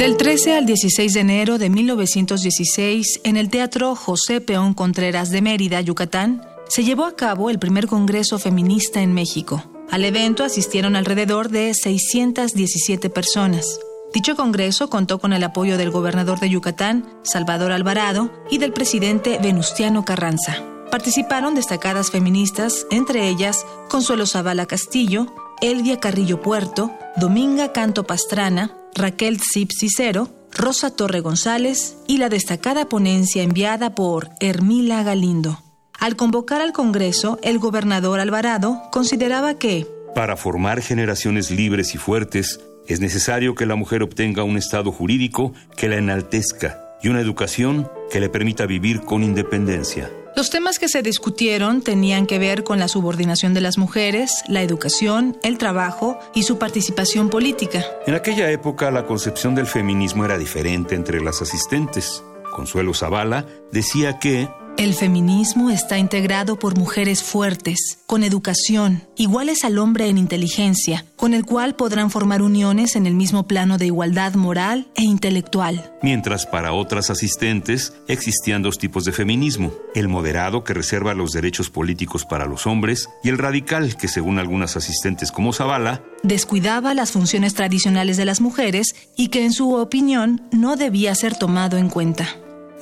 Del 0.00 0.16
13 0.16 0.54
al 0.54 0.64
16 0.64 1.12
de 1.12 1.20
enero 1.20 1.58
de 1.58 1.68
1916, 1.68 3.20
en 3.22 3.36
el 3.36 3.50
Teatro 3.50 3.94
José 3.94 4.40
Peón 4.40 4.72
Contreras 4.72 5.28
de 5.28 5.42
Mérida, 5.42 5.82
Yucatán, 5.82 6.40
se 6.70 6.84
llevó 6.84 7.04
a 7.04 7.16
cabo 7.16 7.50
el 7.50 7.58
primer 7.58 7.86
Congreso 7.86 8.38
Feminista 8.38 9.02
en 9.02 9.12
México. 9.12 9.62
Al 9.90 10.06
evento 10.06 10.42
asistieron 10.42 10.96
alrededor 10.96 11.50
de 11.50 11.74
617 11.74 13.10
personas. 13.10 13.78
Dicho 14.14 14.36
Congreso 14.36 14.88
contó 14.88 15.18
con 15.18 15.34
el 15.34 15.44
apoyo 15.44 15.76
del 15.76 15.90
gobernador 15.90 16.40
de 16.40 16.48
Yucatán, 16.48 17.06
Salvador 17.22 17.70
Alvarado, 17.70 18.32
y 18.50 18.56
del 18.56 18.72
presidente 18.72 19.38
Venustiano 19.42 20.06
Carranza. 20.06 20.64
Participaron 20.90 21.54
destacadas 21.54 22.10
feministas, 22.10 22.86
entre 22.90 23.28
ellas 23.28 23.66
Consuelo 23.90 24.24
Zavala 24.24 24.64
Castillo, 24.64 25.26
Elvia 25.60 26.00
Carrillo 26.00 26.40
Puerto, 26.40 26.90
Dominga 27.18 27.72
Canto 27.72 28.04
Pastrana, 28.04 28.79
Raquel 28.94 29.38
Zip 29.40 29.70
Cicero, 29.72 30.28
Rosa 30.52 30.94
Torre 30.94 31.20
González 31.20 31.96
y 32.06 32.18
la 32.18 32.28
destacada 32.28 32.88
ponencia 32.88 33.42
enviada 33.42 33.94
por 33.94 34.30
Hermila 34.40 35.02
Galindo. 35.02 35.62
Al 35.98 36.16
convocar 36.16 36.60
al 36.60 36.72
Congreso, 36.72 37.38
el 37.42 37.58
gobernador 37.58 38.20
Alvarado 38.20 38.82
consideraba 38.90 39.54
que 39.54 39.86
para 40.14 40.36
formar 40.36 40.82
generaciones 40.82 41.50
libres 41.50 41.94
y 41.94 41.98
fuertes 41.98 42.60
es 42.86 43.00
necesario 43.00 43.54
que 43.54 43.66
la 43.66 43.76
mujer 43.76 44.02
obtenga 44.02 44.42
un 44.42 44.56
estado 44.56 44.90
jurídico 44.90 45.52
que 45.76 45.88
la 45.88 45.96
enaltezca 45.96 46.80
y 47.02 47.08
una 47.08 47.20
educación 47.20 47.88
que 48.10 48.20
le 48.20 48.28
permita 48.28 48.66
vivir 48.66 49.02
con 49.02 49.22
independencia. 49.22 50.10
Los 50.36 50.50
temas 50.50 50.78
que 50.78 50.88
se 50.88 51.02
discutieron 51.02 51.82
tenían 51.82 52.26
que 52.26 52.38
ver 52.38 52.62
con 52.62 52.78
la 52.78 52.88
subordinación 52.88 53.52
de 53.52 53.60
las 53.60 53.78
mujeres, 53.78 54.42
la 54.46 54.62
educación, 54.62 55.36
el 55.42 55.58
trabajo 55.58 56.18
y 56.34 56.44
su 56.44 56.58
participación 56.58 57.30
política. 57.30 57.84
En 58.06 58.14
aquella 58.14 58.50
época 58.50 58.90
la 58.90 59.06
concepción 59.06 59.54
del 59.54 59.66
feminismo 59.66 60.24
era 60.24 60.38
diferente 60.38 60.94
entre 60.94 61.20
las 61.20 61.42
asistentes. 61.42 62.22
Consuelo 62.54 62.94
Zavala 62.94 63.46
decía 63.72 64.18
que 64.18 64.48
el 64.76 64.94
feminismo 64.94 65.70
está 65.70 65.98
integrado 65.98 66.58
por 66.58 66.78
mujeres 66.78 67.22
fuertes, 67.22 67.98
con 68.06 68.22
educación, 68.22 69.02
iguales 69.16 69.64
al 69.64 69.78
hombre 69.78 70.08
en 70.08 70.16
inteligencia, 70.16 71.04
con 71.16 71.34
el 71.34 71.44
cual 71.44 71.76
podrán 71.76 72.10
formar 72.10 72.40
uniones 72.42 72.96
en 72.96 73.06
el 73.06 73.14
mismo 73.14 73.46
plano 73.46 73.76
de 73.76 73.86
igualdad 73.86 74.34
moral 74.34 74.88
e 74.94 75.02
intelectual. 75.02 75.92
Mientras 76.02 76.46
para 76.46 76.72
otras 76.72 77.10
asistentes 77.10 77.92
existían 78.08 78.62
dos 78.62 78.78
tipos 78.78 79.04
de 79.04 79.12
feminismo, 79.12 79.72
el 79.94 80.08
moderado 80.08 80.64
que 80.64 80.74
reserva 80.74 81.14
los 81.14 81.32
derechos 81.32 81.68
políticos 81.68 82.24
para 82.24 82.46
los 82.46 82.66
hombres 82.66 83.08
y 83.22 83.28
el 83.28 83.38
radical 83.38 83.96
que 83.96 84.08
según 84.08 84.38
algunas 84.38 84.76
asistentes 84.76 85.30
como 85.30 85.52
Zavala, 85.52 86.02
descuidaba 86.22 86.94
las 86.94 87.12
funciones 87.12 87.54
tradicionales 87.54 88.16
de 88.16 88.24
las 88.24 88.40
mujeres 88.40 88.94
y 89.16 89.28
que 89.28 89.44
en 89.44 89.52
su 89.52 89.74
opinión 89.74 90.42
no 90.52 90.76
debía 90.76 91.14
ser 91.14 91.36
tomado 91.36 91.76
en 91.76 91.90
cuenta. 91.90 92.28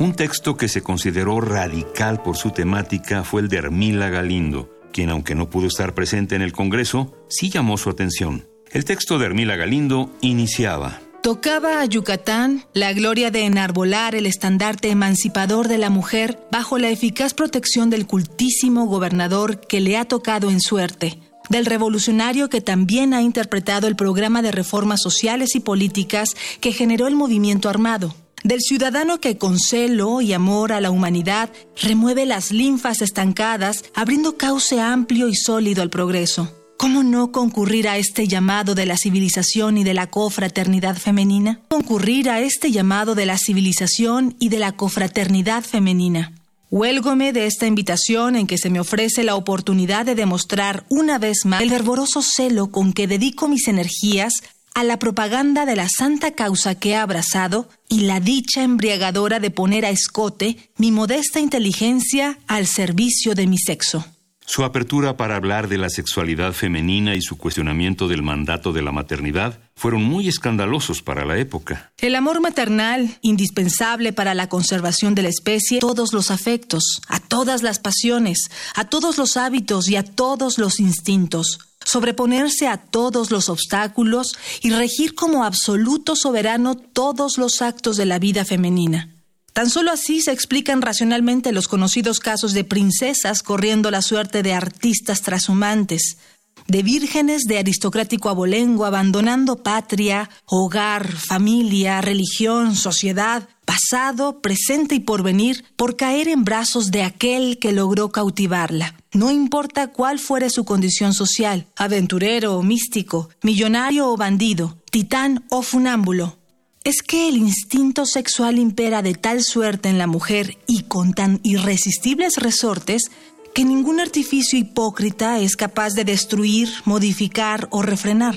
Un 0.00 0.14
texto 0.14 0.56
que 0.56 0.68
se 0.68 0.80
consideró 0.80 1.40
radical 1.40 2.22
por 2.22 2.37
su 2.37 2.52
temática 2.52 3.24
fue 3.24 3.40
el 3.40 3.48
de 3.48 3.56
Hermila 3.56 4.08
Galindo, 4.11 4.70
quien 4.92 5.11
aunque 5.11 5.34
no 5.34 5.50
pudo 5.50 5.66
estar 5.66 5.92
presente 5.92 6.37
en 6.37 6.42
el 6.42 6.52
Congreso, 6.52 7.16
sí 7.28 7.50
llamó 7.50 7.76
su 7.78 7.90
atención. 7.90 8.46
El 8.70 8.84
texto 8.84 9.18
de 9.18 9.26
Hermila 9.26 9.56
Galindo 9.56 10.12
iniciaba. 10.20 11.00
Tocaba 11.20 11.80
a 11.80 11.84
Yucatán 11.84 12.64
la 12.74 12.92
gloria 12.92 13.32
de 13.32 13.44
enarbolar 13.44 14.14
el 14.14 14.26
estandarte 14.26 14.88
emancipador 14.90 15.66
de 15.66 15.78
la 15.78 15.90
mujer 15.90 16.38
bajo 16.52 16.78
la 16.78 16.90
eficaz 16.90 17.34
protección 17.34 17.90
del 17.90 18.06
cultísimo 18.06 18.87
gobernador 18.87 19.58
que 19.58 19.80
le 19.80 19.96
ha 19.96 20.04
tocado 20.04 20.48
en 20.48 20.61
suerte, 20.61 21.18
del 21.48 21.66
revolucionario 21.66 22.48
que 22.48 22.61
también 22.61 23.14
ha 23.14 23.22
interpretado 23.22 23.88
el 23.88 23.96
programa 23.96 24.42
de 24.42 24.52
reformas 24.52 25.02
sociales 25.02 25.56
y 25.56 25.61
políticas 25.61 26.37
que 26.61 26.70
generó 26.70 27.08
el 27.08 27.16
movimiento 27.16 27.68
armado, 27.68 28.14
del 28.44 28.61
ciudadano 28.61 29.20
que 29.20 29.38
con 29.38 29.59
celo 29.59 30.20
y 30.20 30.33
amor 30.33 30.72
a 30.72 30.81
la 30.81 30.90
humanidad 30.90 31.51
remueve 31.83 32.27
las 32.27 32.51
linfas 32.51 33.03
estancadas, 33.03 33.85
abriendo 33.94 34.37
cauce 34.37 34.81
amplio 34.81 35.29
y 35.29 35.35
sólido 35.35 35.83
al 35.83 35.90
progreso. 35.90 36.55
¿Cómo 36.79 37.03
no 37.03 37.33
concurrir 37.33 37.88
a 37.88 37.96
este 37.96 38.29
llamado 38.29 38.77
de 38.77 38.87
la 38.87 38.96
civilización 38.96 39.79
y 39.79 39.85
de 39.85 39.94
la 39.94 40.07
cofraternidad 40.07 40.96
femenina? 40.96 41.61
Concurrir 41.68 42.31
a 42.31 42.40
este 42.40 42.70
llamado 42.70 43.16
de 43.16 43.27
la 43.27 43.37
civilización 43.37 44.37
y 44.38 44.48
de 44.48 44.61
la 44.61 44.70
cofraternidad 44.72 45.64
femenina. 45.64 46.35
Huélgome 46.70 47.33
de 47.33 47.46
esta 47.46 47.66
invitación 47.66 48.37
en 48.37 48.46
que 48.46 48.59
se 48.59 48.70
me 48.70 48.79
ofrece 48.79 49.24
la 49.24 49.35
oportunidad 49.35 50.07
de 50.07 50.14
demostrar 50.14 50.85
una 50.88 51.18
vez 51.18 51.46
más 51.46 51.62
el 51.62 51.70
fervoroso 51.70 52.22
celo 52.22 52.70
con 52.70 52.92
que 52.92 53.07
dedico 53.07 53.48
mis 53.48 53.66
energías 53.68 54.35
a 54.78 54.84
la 54.84 55.00
propaganda 55.00 55.66
de 55.66 55.74
la 55.74 55.88
santa 55.88 56.30
causa 56.36 56.76
que 56.76 56.90
he 56.90 56.96
abrazado 56.96 57.68
y 57.88 58.02
la 58.02 58.20
dicha 58.20 58.62
embriagadora 58.62 59.40
de 59.40 59.50
poner 59.50 59.84
a 59.84 59.90
escote 59.90 60.70
mi 60.76 60.92
modesta 60.92 61.40
inteligencia 61.40 62.38
al 62.46 62.68
servicio 62.68 63.34
de 63.34 63.48
mi 63.48 63.58
sexo. 63.58 64.06
Su 64.46 64.62
apertura 64.62 65.16
para 65.16 65.34
hablar 65.34 65.66
de 65.66 65.78
la 65.78 65.90
sexualidad 65.90 66.52
femenina 66.52 67.16
y 67.16 67.22
su 67.22 67.36
cuestionamiento 67.36 68.06
del 68.06 68.22
mandato 68.22 68.72
de 68.72 68.82
la 68.82 68.92
maternidad 68.92 69.58
fueron 69.74 70.04
muy 70.04 70.28
escandalosos 70.28 71.02
para 71.02 71.24
la 71.24 71.38
época. 71.38 71.90
El 71.98 72.14
amor 72.14 72.40
maternal, 72.40 73.18
indispensable 73.20 74.12
para 74.12 74.34
la 74.34 74.48
conservación 74.48 75.16
de 75.16 75.22
la 75.22 75.28
especie, 75.28 75.80
todos 75.80 76.12
los 76.12 76.30
afectos, 76.30 77.02
a 77.08 77.18
todas 77.18 77.64
las 77.64 77.80
pasiones, 77.80 78.48
a 78.76 78.84
todos 78.84 79.18
los 79.18 79.36
hábitos 79.36 79.88
y 79.88 79.96
a 79.96 80.04
todos 80.04 80.56
los 80.56 80.78
instintos, 80.78 81.58
sobreponerse 81.88 82.68
a 82.68 82.77
todos 82.77 83.31
los 83.31 83.48
obstáculos 83.48 84.37
y 84.61 84.70
regir 84.70 85.14
como 85.14 85.44
absoluto 85.44 86.16
soberano 86.16 86.74
todos 86.74 87.38
los 87.38 87.62
actos 87.62 87.96
de 87.96 88.05
la 88.05 88.18
vida 88.18 88.44
femenina. 88.44 89.14
Tan 89.55 89.70
solo 89.70 89.90
así 89.90 90.20
se 90.20 90.33
explican 90.33 90.83
racionalmente 90.83 91.51
los 91.51 91.66
conocidos 91.66 92.20
casos 92.20 92.53
de 92.53 92.64
princesas 92.64 93.42
corriendo 93.42 93.90
la 93.90 94.03
suerte 94.03 94.42
de 94.42 94.53
artistas 94.53 95.22
trashumantes, 95.22 96.18
de 96.66 96.83
vírgenes 96.83 97.44
de 97.44 97.59
aristocrático 97.59 98.29
abolengo 98.29 98.85
abandonando 98.85 99.62
patria, 99.62 100.29
hogar, 100.44 101.11
familia, 101.11 102.03
religión, 102.03 102.77
sociedad, 102.77 103.48
pasado, 103.68 104.40
presente 104.40 104.94
y 104.94 105.00
porvenir, 105.00 105.62
por 105.76 105.94
caer 105.94 106.28
en 106.28 106.42
brazos 106.42 106.90
de 106.90 107.02
aquel 107.02 107.59
que 107.59 107.72
logró 107.72 108.11
cautivarla. 108.11 108.94
No 109.12 109.31
importa 109.31 109.88
cuál 109.88 110.18
fuere 110.18 110.48
su 110.48 110.64
condición 110.64 111.12
social, 111.12 111.66
aventurero 111.76 112.57
o 112.57 112.62
místico, 112.62 113.28
millonario 113.42 114.09
o 114.09 114.16
bandido, 114.16 114.78
titán 114.90 115.44
o 115.50 115.61
funámbulo. 115.61 116.38
Es 116.83 117.02
que 117.02 117.28
el 117.28 117.37
instinto 117.37 118.07
sexual 118.07 118.59
impera 118.59 119.02
de 119.02 119.12
tal 119.12 119.42
suerte 119.42 119.90
en 119.90 119.98
la 119.98 120.07
mujer 120.07 120.57
y 120.66 120.85
con 120.85 121.12
tan 121.12 121.38
irresistibles 121.42 122.37
resortes 122.37 123.11
que 123.54 123.66
ningún 123.66 124.00
artificio 124.00 124.59
hipócrita 124.59 125.40
es 125.40 125.57
capaz 125.57 125.92
de 125.92 126.04
destruir, 126.04 126.70
modificar 126.87 127.68
o 127.70 127.83
refrenar. 127.83 128.35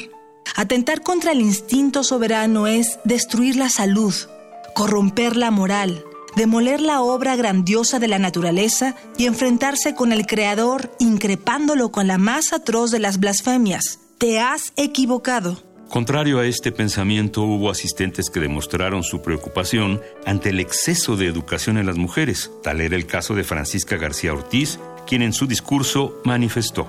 Atentar 0.57 1.01
contra 1.01 1.31
el 1.31 1.39
instinto 1.39 2.03
soberano 2.03 2.67
es 2.67 2.99
destruir 3.05 3.55
la 3.55 3.69
salud, 3.69 4.13
corromper 4.73 5.35
la 5.35 5.51
moral, 5.51 6.03
demoler 6.35 6.81
la 6.81 7.01
obra 7.01 7.35
grandiosa 7.35 7.99
de 7.99 8.07
la 8.07 8.19
naturaleza 8.19 8.95
y 9.17 9.25
enfrentarse 9.25 9.95
con 9.95 10.11
el 10.11 10.25
Creador 10.25 10.91
increpándolo 10.99 11.91
con 11.91 12.07
la 12.07 12.17
más 12.17 12.53
atroz 12.53 12.91
de 12.91 12.99
las 12.99 13.19
blasfemias. 13.19 13.99
Te 14.17 14.39
has 14.39 14.73
equivocado. 14.75 15.61
Contrario 15.89 16.39
a 16.39 16.45
este 16.45 16.71
pensamiento, 16.71 17.41
hubo 17.41 17.69
asistentes 17.69 18.29
que 18.29 18.39
demostraron 18.39 19.03
su 19.03 19.21
preocupación 19.21 19.99
ante 20.25 20.49
el 20.49 20.61
exceso 20.61 21.17
de 21.17 21.27
educación 21.27 21.77
en 21.77 21.85
las 21.85 21.97
mujeres. 21.97 22.49
Tal 22.63 22.79
era 22.79 22.95
el 22.95 23.07
caso 23.07 23.35
de 23.35 23.43
Francisca 23.43 23.97
García 23.97 24.31
Ortiz, 24.31 24.79
quien 25.05 25.21
en 25.21 25.33
su 25.33 25.47
discurso 25.47 26.21
manifestó. 26.23 26.87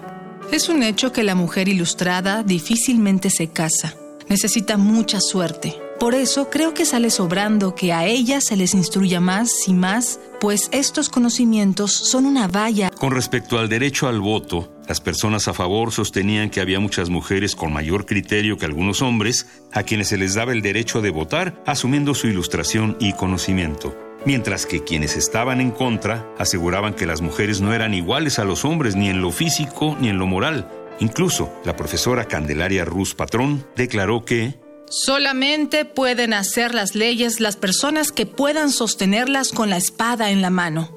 Es 0.52 0.68
un 0.68 0.84
hecho 0.84 1.12
que 1.12 1.24
la 1.24 1.34
mujer 1.34 1.68
ilustrada 1.68 2.44
difícilmente 2.44 3.28
se 3.30 3.48
casa. 3.48 3.96
Necesita 4.28 4.76
mucha 4.76 5.18
suerte. 5.20 5.74
Por 5.98 6.14
eso 6.14 6.50
creo 6.50 6.74
que 6.74 6.84
sale 6.84 7.10
sobrando 7.10 7.74
que 7.74 7.92
a 7.92 8.06
ellas 8.06 8.44
se 8.44 8.56
les 8.56 8.74
instruya 8.74 9.20
más 9.20 9.68
y 9.68 9.72
más, 9.72 10.18
pues 10.40 10.68
estos 10.72 11.08
conocimientos 11.08 11.92
son 11.92 12.26
una 12.26 12.48
valla. 12.48 12.90
Con 12.90 13.12
respecto 13.12 13.58
al 13.58 13.68
derecho 13.68 14.08
al 14.08 14.20
voto, 14.20 14.72
las 14.88 15.00
personas 15.00 15.46
a 15.46 15.54
favor 15.54 15.92
sostenían 15.92 16.50
que 16.50 16.60
había 16.60 16.80
muchas 16.80 17.08
mujeres 17.08 17.54
con 17.54 17.72
mayor 17.72 18.04
criterio 18.04 18.58
que 18.58 18.66
algunos 18.66 19.00
hombres, 19.00 19.46
a 19.72 19.84
quienes 19.84 20.08
se 20.08 20.18
les 20.18 20.34
daba 20.34 20.52
el 20.52 20.62
derecho 20.62 21.00
de 21.00 21.10
votar, 21.10 21.62
asumiendo 21.66 22.14
su 22.14 22.26
ilustración 22.26 22.96
y 22.98 23.12
conocimiento. 23.12 23.96
Mientras 24.24 24.66
que 24.66 24.84
quienes 24.84 25.16
estaban 25.16 25.60
en 25.60 25.70
contra 25.70 26.28
aseguraban 26.38 26.94
que 26.94 27.06
las 27.06 27.20
mujeres 27.22 27.60
no 27.60 27.72
eran 27.74 27.94
iguales 27.94 28.38
a 28.38 28.44
los 28.44 28.64
hombres 28.64 28.96
ni 28.96 29.08
en 29.08 29.20
lo 29.20 29.30
físico 29.30 29.96
ni 30.00 30.08
en 30.08 30.18
lo 30.18 30.26
moral. 30.26 30.68
Incluso 31.00 31.52
la 31.64 31.74
profesora 31.74 32.26
Candelaria 32.26 32.84
Ruz 32.84 33.14
Patrón 33.14 33.66
declaró 33.74 34.24
que 34.24 34.60
Solamente 34.88 35.84
pueden 35.84 36.32
hacer 36.34 36.74
las 36.74 36.94
leyes 36.94 37.40
las 37.40 37.56
personas 37.56 38.12
que 38.12 38.26
puedan 38.26 38.70
sostenerlas 38.70 39.50
con 39.50 39.70
la 39.70 39.76
espada 39.76 40.30
en 40.30 40.42
la 40.42 40.50
mano. 40.50 40.96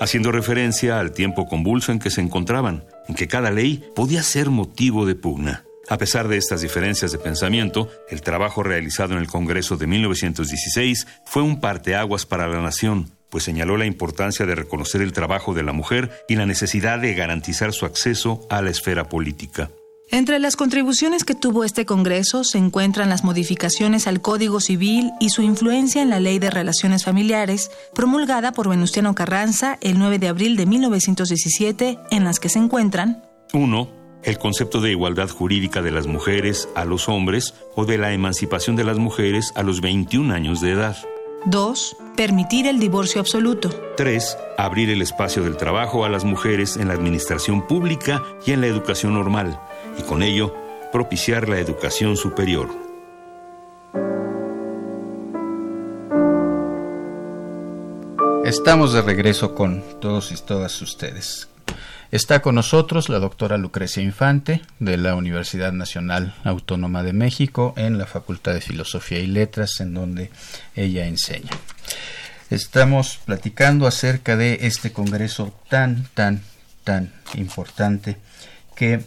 Haciendo 0.00 0.32
referencia 0.32 1.00
al 1.00 1.12
tiempo 1.12 1.46
convulso 1.46 1.92
en 1.92 1.98
que 1.98 2.10
se 2.10 2.20
encontraban, 2.20 2.84
en 3.08 3.14
que 3.14 3.28
cada 3.28 3.50
ley 3.50 3.84
podía 3.94 4.22
ser 4.22 4.50
motivo 4.50 5.06
de 5.06 5.14
pugna. 5.14 5.64
A 5.88 5.96
pesar 5.96 6.28
de 6.28 6.36
estas 6.36 6.60
diferencias 6.60 7.12
de 7.12 7.18
pensamiento, 7.18 7.90
el 8.10 8.20
trabajo 8.20 8.62
realizado 8.62 9.14
en 9.14 9.20
el 9.20 9.26
Congreso 9.26 9.76
de 9.76 9.86
1916 9.86 11.06
fue 11.24 11.42
un 11.42 11.60
parteaguas 11.60 12.26
para 12.26 12.46
la 12.46 12.60
nación, 12.60 13.10
pues 13.30 13.44
señaló 13.44 13.76
la 13.76 13.86
importancia 13.86 14.46
de 14.46 14.54
reconocer 14.54 15.00
el 15.00 15.12
trabajo 15.12 15.54
de 15.54 15.62
la 15.62 15.72
mujer 15.72 16.24
y 16.28 16.36
la 16.36 16.46
necesidad 16.46 16.98
de 16.98 17.14
garantizar 17.14 17.72
su 17.72 17.86
acceso 17.86 18.46
a 18.50 18.60
la 18.60 18.70
esfera 18.70 19.08
política. 19.08 19.70
Entre 20.10 20.38
las 20.38 20.56
contribuciones 20.56 21.24
que 21.24 21.34
tuvo 21.34 21.64
este 21.64 21.84
Congreso 21.84 22.42
se 22.42 22.56
encuentran 22.56 23.10
las 23.10 23.24
modificaciones 23.24 24.06
al 24.06 24.22
Código 24.22 24.58
Civil 24.58 25.12
y 25.20 25.28
su 25.28 25.42
influencia 25.42 26.00
en 26.00 26.08
la 26.08 26.18
Ley 26.18 26.38
de 26.38 26.50
Relaciones 26.50 27.04
Familiares, 27.04 27.70
promulgada 27.94 28.52
por 28.52 28.70
Venustiano 28.70 29.14
Carranza 29.14 29.76
el 29.82 29.98
9 29.98 30.18
de 30.18 30.28
abril 30.28 30.56
de 30.56 30.64
1917, 30.64 31.98
en 32.10 32.24
las 32.24 32.40
que 32.40 32.48
se 32.48 32.58
encuentran 32.58 33.22
1 33.52 33.98
el 34.24 34.38
concepto 34.38 34.80
de 34.80 34.90
igualdad 34.90 35.28
jurídica 35.28 35.82
de 35.82 35.90
las 35.90 36.06
mujeres 36.06 36.68
a 36.74 36.84
los 36.84 37.08
hombres 37.08 37.54
o 37.76 37.84
de 37.84 37.98
la 37.98 38.12
emancipación 38.12 38.76
de 38.76 38.84
las 38.84 38.98
mujeres 38.98 39.52
a 39.54 39.62
los 39.62 39.80
21 39.80 40.34
años 40.34 40.60
de 40.60 40.72
edad. 40.72 40.96
2. 41.44 41.96
Permitir 42.16 42.66
el 42.66 42.80
divorcio 42.80 43.20
absoluto. 43.20 43.70
3. 43.96 44.36
Abrir 44.56 44.90
el 44.90 45.02
espacio 45.02 45.44
del 45.44 45.56
trabajo 45.56 46.04
a 46.04 46.08
las 46.08 46.24
mujeres 46.24 46.76
en 46.76 46.88
la 46.88 46.94
administración 46.94 47.66
pública 47.66 48.22
y 48.44 48.52
en 48.52 48.60
la 48.60 48.66
educación 48.66 49.14
normal, 49.14 49.60
y 49.98 50.02
con 50.02 50.22
ello 50.22 50.54
propiciar 50.92 51.48
la 51.48 51.58
educación 51.58 52.16
superior. 52.16 52.68
Estamos 58.44 58.94
de 58.94 59.02
regreso 59.02 59.54
con 59.54 59.82
todos 60.00 60.32
y 60.32 60.36
todas 60.36 60.80
ustedes. 60.80 61.48
Está 62.10 62.40
con 62.40 62.54
nosotros 62.54 63.10
la 63.10 63.18
doctora 63.18 63.58
Lucrecia 63.58 64.02
Infante 64.02 64.62
de 64.78 64.96
la 64.96 65.14
Universidad 65.14 65.72
Nacional 65.72 66.34
Autónoma 66.44 67.02
de 67.02 67.12
México 67.12 67.74
en 67.76 67.98
la 67.98 68.06
Facultad 68.06 68.54
de 68.54 68.62
Filosofía 68.62 69.18
y 69.18 69.26
Letras 69.26 69.80
en 69.80 69.92
donde 69.92 70.30
ella 70.74 71.06
enseña. 71.06 71.50
Estamos 72.48 73.20
platicando 73.26 73.86
acerca 73.86 74.38
de 74.38 74.60
este 74.62 74.90
congreso 74.90 75.52
tan, 75.68 76.08
tan, 76.14 76.40
tan 76.84 77.12
importante 77.34 78.16
que 78.74 79.04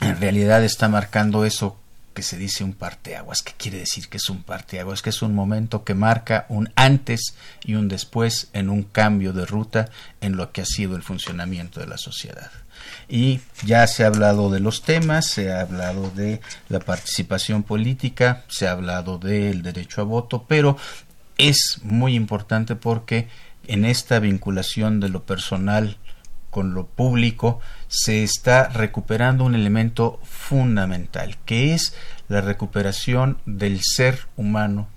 en 0.00 0.20
realidad 0.20 0.64
está 0.64 0.88
marcando 0.88 1.44
eso 1.44 1.76
que 2.14 2.22
se 2.22 2.36
dice 2.36 2.64
un 2.64 2.72
parteaguas. 2.72 3.42
¿Qué 3.42 3.52
quiere 3.56 3.78
decir 3.78 4.08
que 4.08 4.16
es 4.16 4.28
un 4.30 4.42
parteaguas? 4.42 5.02
Que 5.02 5.10
es 5.10 5.22
un 5.22 5.34
momento 5.34 5.84
que 5.84 5.94
marca 5.94 6.46
un 6.48 6.70
antes 6.74 7.34
y 7.64 7.74
un 7.74 7.88
después 7.88 8.48
en 8.52 8.68
un 8.68 8.82
cambio 8.82 9.32
de 9.32 9.46
ruta 9.46 9.88
en 10.20 10.36
lo 10.36 10.50
que 10.52 10.62
ha 10.62 10.66
sido 10.66 10.96
el 10.96 11.02
funcionamiento 11.02 11.80
de 11.80 11.86
la 11.86 11.98
sociedad. 11.98 12.50
Y 13.08 13.40
ya 13.64 13.86
se 13.86 14.04
ha 14.04 14.08
hablado 14.08 14.50
de 14.50 14.60
los 14.60 14.82
temas, 14.82 15.26
se 15.26 15.52
ha 15.52 15.60
hablado 15.60 16.10
de 16.10 16.40
la 16.68 16.80
participación 16.80 17.62
política, 17.62 18.44
se 18.48 18.66
ha 18.66 18.72
hablado 18.72 19.18
del 19.18 19.62
derecho 19.62 20.00
a 20.00 20.04
voto, 20.04 20.44
pero 20.48 20.76
es 21.38 21.78
muy 21.82 22.14
importante 22.14 22.74
porque 22.76 23.28
en 23.66 23.84
esta 23.84 24.18
vinculación 24.18 25.00
de 25.00 25.08
lo 25.08 25.24
personal 25.24 25.96
con 26.50 26.74
lo 26.74 26.86
público, 26.86 27.60
se 27.88 28.22
está 28.22 28.68
recuperando 28.68 29.44
un 29.44 29.54
elemento 29.54 30.20
fundamental, 30.24 31.38
que 31.44 31.74
es 31.74 31.94
la 32.28 32.40
recuperación 32.40 33.38
del 33.46 33.80
ser 33.82 34.26
humano 34.36 34.88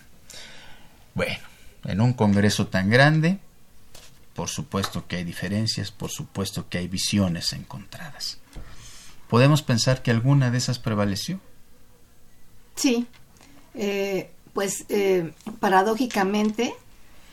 Bueno, 1.14 1.38
en 1.84 2.01
un 2.01 2.12
congreso 2.12 2.66
tan 2.66 2.90
grande, 2.90 3.38
por 4.34 4.49
supuesto 4.49 5.07
que 5.07 5.16
hay 5.16 5.24
diferencias, 5.24 5.90
por 5.90 6.11
supuesto 6.11 6.68
que 6.68 6.78
hay 6.78 6.88
visiones 6.88 7.55
encontradas. 7.55 8.38
¿Podemos 9.28 9.62
pensar 9.62 10.03
que 10.03 10.11
alguna 10.11 10.51
de 10.51 10.59
esas 10.59 10.78
prevaleció? 10.78 11.40
Sí, 12.76 13.09
eh, 13.77 14.31
pues 14.55 14.87
eh, 14.89 15.33
paradójicamente 15.61 16.74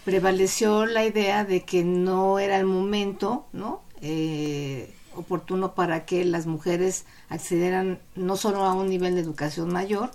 prevaleció 0.04 0.86
la 0.86 1.06
idea 1.06 1.46
de 1.46 1.64
que 1.64 1.84
no 1.84 2.38
era 2.38 2.58
el 2.58 2.66
momento, 2.66 3.46
¿no? 3.54 3.82
Eh, 4.02 4.94
oportuno 5.16 5.74
para 5.74 6.06
que 6.06 6.26
las 6.26 6.46
mujeres 6.46 7.06
accedieran 7.30 8.00
no 8.16 8.36
solo 8.36 8.66
a 8.66 8.74
un 8.74 8.90
nivel 8.90 9.16
de 9.16 9.22
educación 9.22 9.72
mayor, 9.72 10.12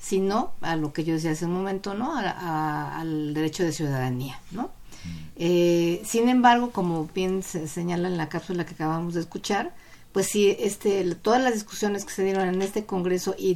sino 0.00 0.52
a 0.60 0.76
lo 0.76 0.92
que 0.92 1.04
yo 1.04 1.14
decía 1.14 1.32
hace 1.32 1.46
un 1.46 1.54
momento, 1.54 1.94
¿no? 1.94 2.14
al 2.16 3.34
derecho 3.34 3.64
de 3.64 3.72
ciudadanía, 3.72 4.38
¿no? 4.50 4.70
Mm. 5.04 6.04
sin 6.04 6.28
embargo, 6.28 6.70
como 6.70 7.08
bien 7.14 7.42
se 7.42 7.66
señala 7.66 8.08
en 8.08 8.18
la 8.18 8.28
cápsula 8.28 8.66
que 8.66 8.74
acabamos 8.74 9.14
de 9.14 9.20
escuchar, 9.20 9.72
pues 10.12 10.26
sí, 10.26 10.54
este, 10.60 11.14
todas 11.14 11.42
las 11.42 11.54
discusiones 11.54 12.04
que 12.04 12.12
se 12.12 12.22
dieron 12.22 12.46
en 12.46 12.60
este 12.60 12.84
Congreso 12.84 13.34
y 13.38 13.54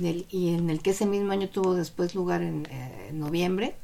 en 0.55 0.71
el, 0.71 0.81
que 0.81 0.91
ese 0.91 1.05
mismo 1.05 1.33
año 1.33 1.51
tuvo 1.51 1.75
después 1.75 2.15
lugar 2.15 2.43
en, 2.43 2.67
eh, 2.71 3.11
noviembre, 3.13 3.77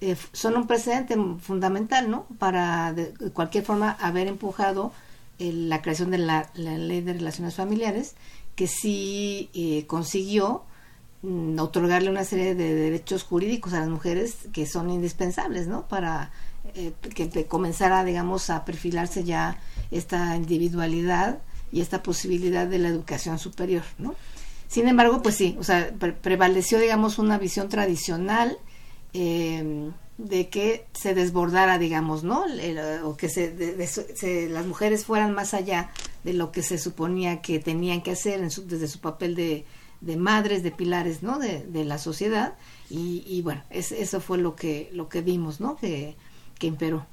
eh, 0.00 0.16
son 0.32 0.56
un 0.56 0.66
precedente 0.68 1.16
fundamental, 1.40 2.08
¿no? 2.08 2.26
Para 2.38 2.92
de, 2.92 3.12
cualquier 3.32 3.64
forma 3.64 3.90
haber 3.90 4.28
empujado 4.28 4.92
eh, 5.40 5.52
la 5.52 5.82
creación 5.82 6.12
de 6.12 6.18
la, 6.18 6.48
Ley 6.54 7.00
de 7.00 7.14
Relaciones 7.14 7.56
Familiares, 7.56 8.14
que 8.54 8.68
sí 8.68 9.84
consiguió 9.88 10.62
mm, 11.22 11.58
otorgarle 11.58 12.08
una 12.08 12.24
serie 12.24 12.54
de 12.54 12.74
derechos 12.74 13.24
jurídicos 13.24 13.72
a 13.72 13.80
las 13.80 13.88
mujeres 13.88 14.36
que 14.52 14.66
son 14.66 14.90
indispensables, 14.90 15.66
¿no? 15.66 15.88
Para 15.88 16.30
que 17.14 17.46
comenzara, 17.46 18.04
digamos, 18.04 18.50
a 18.50 18.64
perfilarse 18.64 19.24
ya 19.24 19.58
esta 19.90 20.36
individualidad 20.36 21.40
y 21.72 21.80
esta 21.80 22.02
posibilidad 22.02 22.66
de 22.66 22.78
la 22.78 22.88
educación 22.88 23.38
superior, 23.38 23.82
¿no? 23.98 24.14
Sin 24.68 24.88
embargo, 24.88 25.22
pues 25.22 25.36
sí, 25.36 25.56
o 25.60 25.64
sea, 25.64 25.94
prevaleció, 26.22 26.78
digamos, 26.78 27.18
una 27.18 27.38
visión 27.38 27.68
tradicional 27.68 28.58
em, 29.12 29.92
de 30.18 30.48
que 30.48 30.86
se 30.92 31.14
desbordara, 31.14 31.78
digamos, 31.78 32.24
¿no? 32.24 32.44
o 33.04 33.16
que 33.16 33.28
se, 33.28 34.48
las 34.50 34.66
mujeres 34.66 35.04
fueran 35.04 35.34
más 35.34 35.54
allá 35.54 35.90
de 36.24 36.32
lo 36.32 36.50
que 36.50 36.62
se 36.62 36.78
suponía 36.78 37.42
que 37.42 37.60
tenían 37.60 38.02
que 38.02 38.12
hacer 38.12 38.40
desde 38.40 38.88
su 38.88 38.98
papel 38.98 39.36
de, 39.36 40.16
madres, 40.16 40.62
de 40.62 40.72
pilares, 40.72 41.22
¿no? 41.22 41.38
De, 41.38 41.84
la 41.84 41.98
sociedad. 41.98 42.54
Y, 42.90 43.40
bueno, 43.42 43.62
eso 43.70 44.20
fue 44.20 44.38
lo 44.38 44.56
que, 44.56 44.90
lo 44.92 45.08
que 45.08 45.20
vimos, 45.20 45.60
¿no? 45.60 45.76
Que, 45.76 46.16
que 46.58 46.66
imperó 46.66 47.06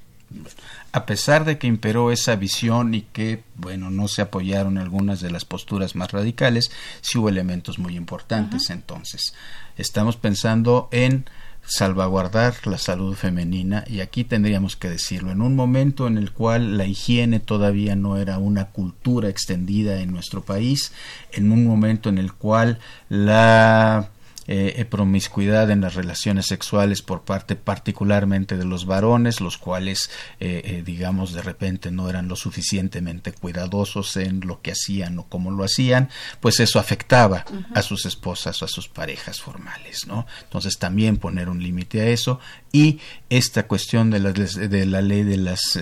a 0.92 1.06
pesar 1.06 1.46
de 1.46 1.58
que 1.58 1.68
imperó 1.68 2.12
esa 2.12 2.36
visión 2.36 2.94
y 2.94 3.02
que, 3.02 3.44
bueno, 3.56 3.90
no 3.90 4.08
se 4.08 4.22
apoyaron 4.22 4.78
algunas 4.78 5.22
de 5.22 5.32
las 5.32 5.46
posturas 5.46 5.96
más 5.96 6.12
radicales, 6.12 6.72
sí 7.02 7.18
hubo 7.18 7.30
elementos 7.30 7.80
muy 7.80 7.96
importantes 7.96 8.70
entonces. 8.70 9.34
Estamos 9.78 10.18
pensando 10.18 10.90
en 10.92 11.26
salvaguardar 11.66 12.56
la 12.66 12.78
salud 12.78 13.16
femenina 13.16 13.86
y 13.88 14.02
aquí 14.02 14.24
tendríamos 14.24 14.76
que 14.76 14.90
decirlo 14.90 15.32
en 15.32 15.42
un 15.42 15.56
momento 15.56 16.08
en 16.08 16.18
el 16.18 16.32
cual 16.32 16.78
la 16.78 16.86
higiene 16.86 17.40
todavía 17.40 17.96
no 17.96 18.18
era 18.18 18.38
una 18.38 18.66
cultura 18.66 19.30
extendida 19.30 20.02
en 20.02 20.12
nuestro 20.12 20.44
país 20.44 20.92
en 21.32 21.52
un 21.52 21.66
momento 21.66 22.10
en 22.10 22.18
el 22.18 22.34
cual 22.34 22.80
la 23.08 24.10
eh, 24.46 24.74
eh, 24.78 24.84
promiscuidad 24.84 25.72
en 25.72 25.80
las 25.80 25.96
relaciones 25.96 26.48
sexuales 26.48 27.02
por 27.02 27.22
parte 27.24 27.56
particularmente 27.56 28.58
de 28.58 28.66
los 28.66 28.86
varones, 28.86 29.40
los 29.40 29.58
cuales, 29.58 30.10
eh, 30.42 30.84
digamos, 30.86 31.32
de 31.32 31.42
repente 31.42 31.92
no 31.92 32.10
eran 32.10 32.28
lo 32.28 32.36
suficientemente 32.36 33.32
cuidadosos 33.32 34.18
en 34.18 34.42
lo 34.42 34.62
que 34.62 34.72
hacían 34.72 35.18
o 35.18 35.28
cómo 35.30 35.50
lo 35.50 35.64
hacían, 35.64 36.10
pues 36.42 36.60
eso 36.60 36.78
afectaba 36.78 37.46
a 37.74 37.82
sus 37.82 38.06
esposas 38.06 38.62
o 38.62 38.66
a 38.66 38.68
sus 38.68 38.90
parejas 38.90 39.40
formales, 39.40 40.08
¿no? 40.08 40.28
Entonces 40.44 40.78
también 40.78 41.18
poner 41.18 41.48
un 41.48 41.64
límite 41.64 42.02
a 42.02 42.08
eso 42.08 42.42
y 42.74 43.00
esta 43.30 43.66
cuestión 43.66 44.10
de 44.10 44.20
la, 44.20 44.34
de 44.34 44.86
la 44.86 45.02
ley 45.02 45.24
de 45.24 45.38
las 45.38 45.80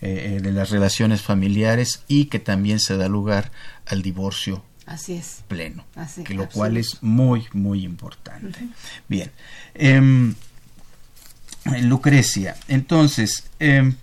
de 0.00 0.52
las 0.52 0.70
relaciones 0.70 1.22
familiares 1.22 2.04
y 2.06 2.26
que 2.26 2.38
también 2.38 2.78
se 2.78 2.96
da 2.96 3.08
lugar 3.08 3.50
al 3.86 4.02
divorcio 4.02 4.62
Así 4.86 5.14
es. 5.14 5.42
pleno, 5.48 5.84
que 6.24 6.34
lo 6.34 6.48
cual 6.48 6.76
es 6.76 7.02
muy, 7.02 7.46
muy 7.52 7.84
importante. 7.84 8.68
Bien, 9.08 9.32
em, 9.74 10.34
Lucrecia, 11.82 12.56
entonces, 12.68 13.44
em, 13.58 13.96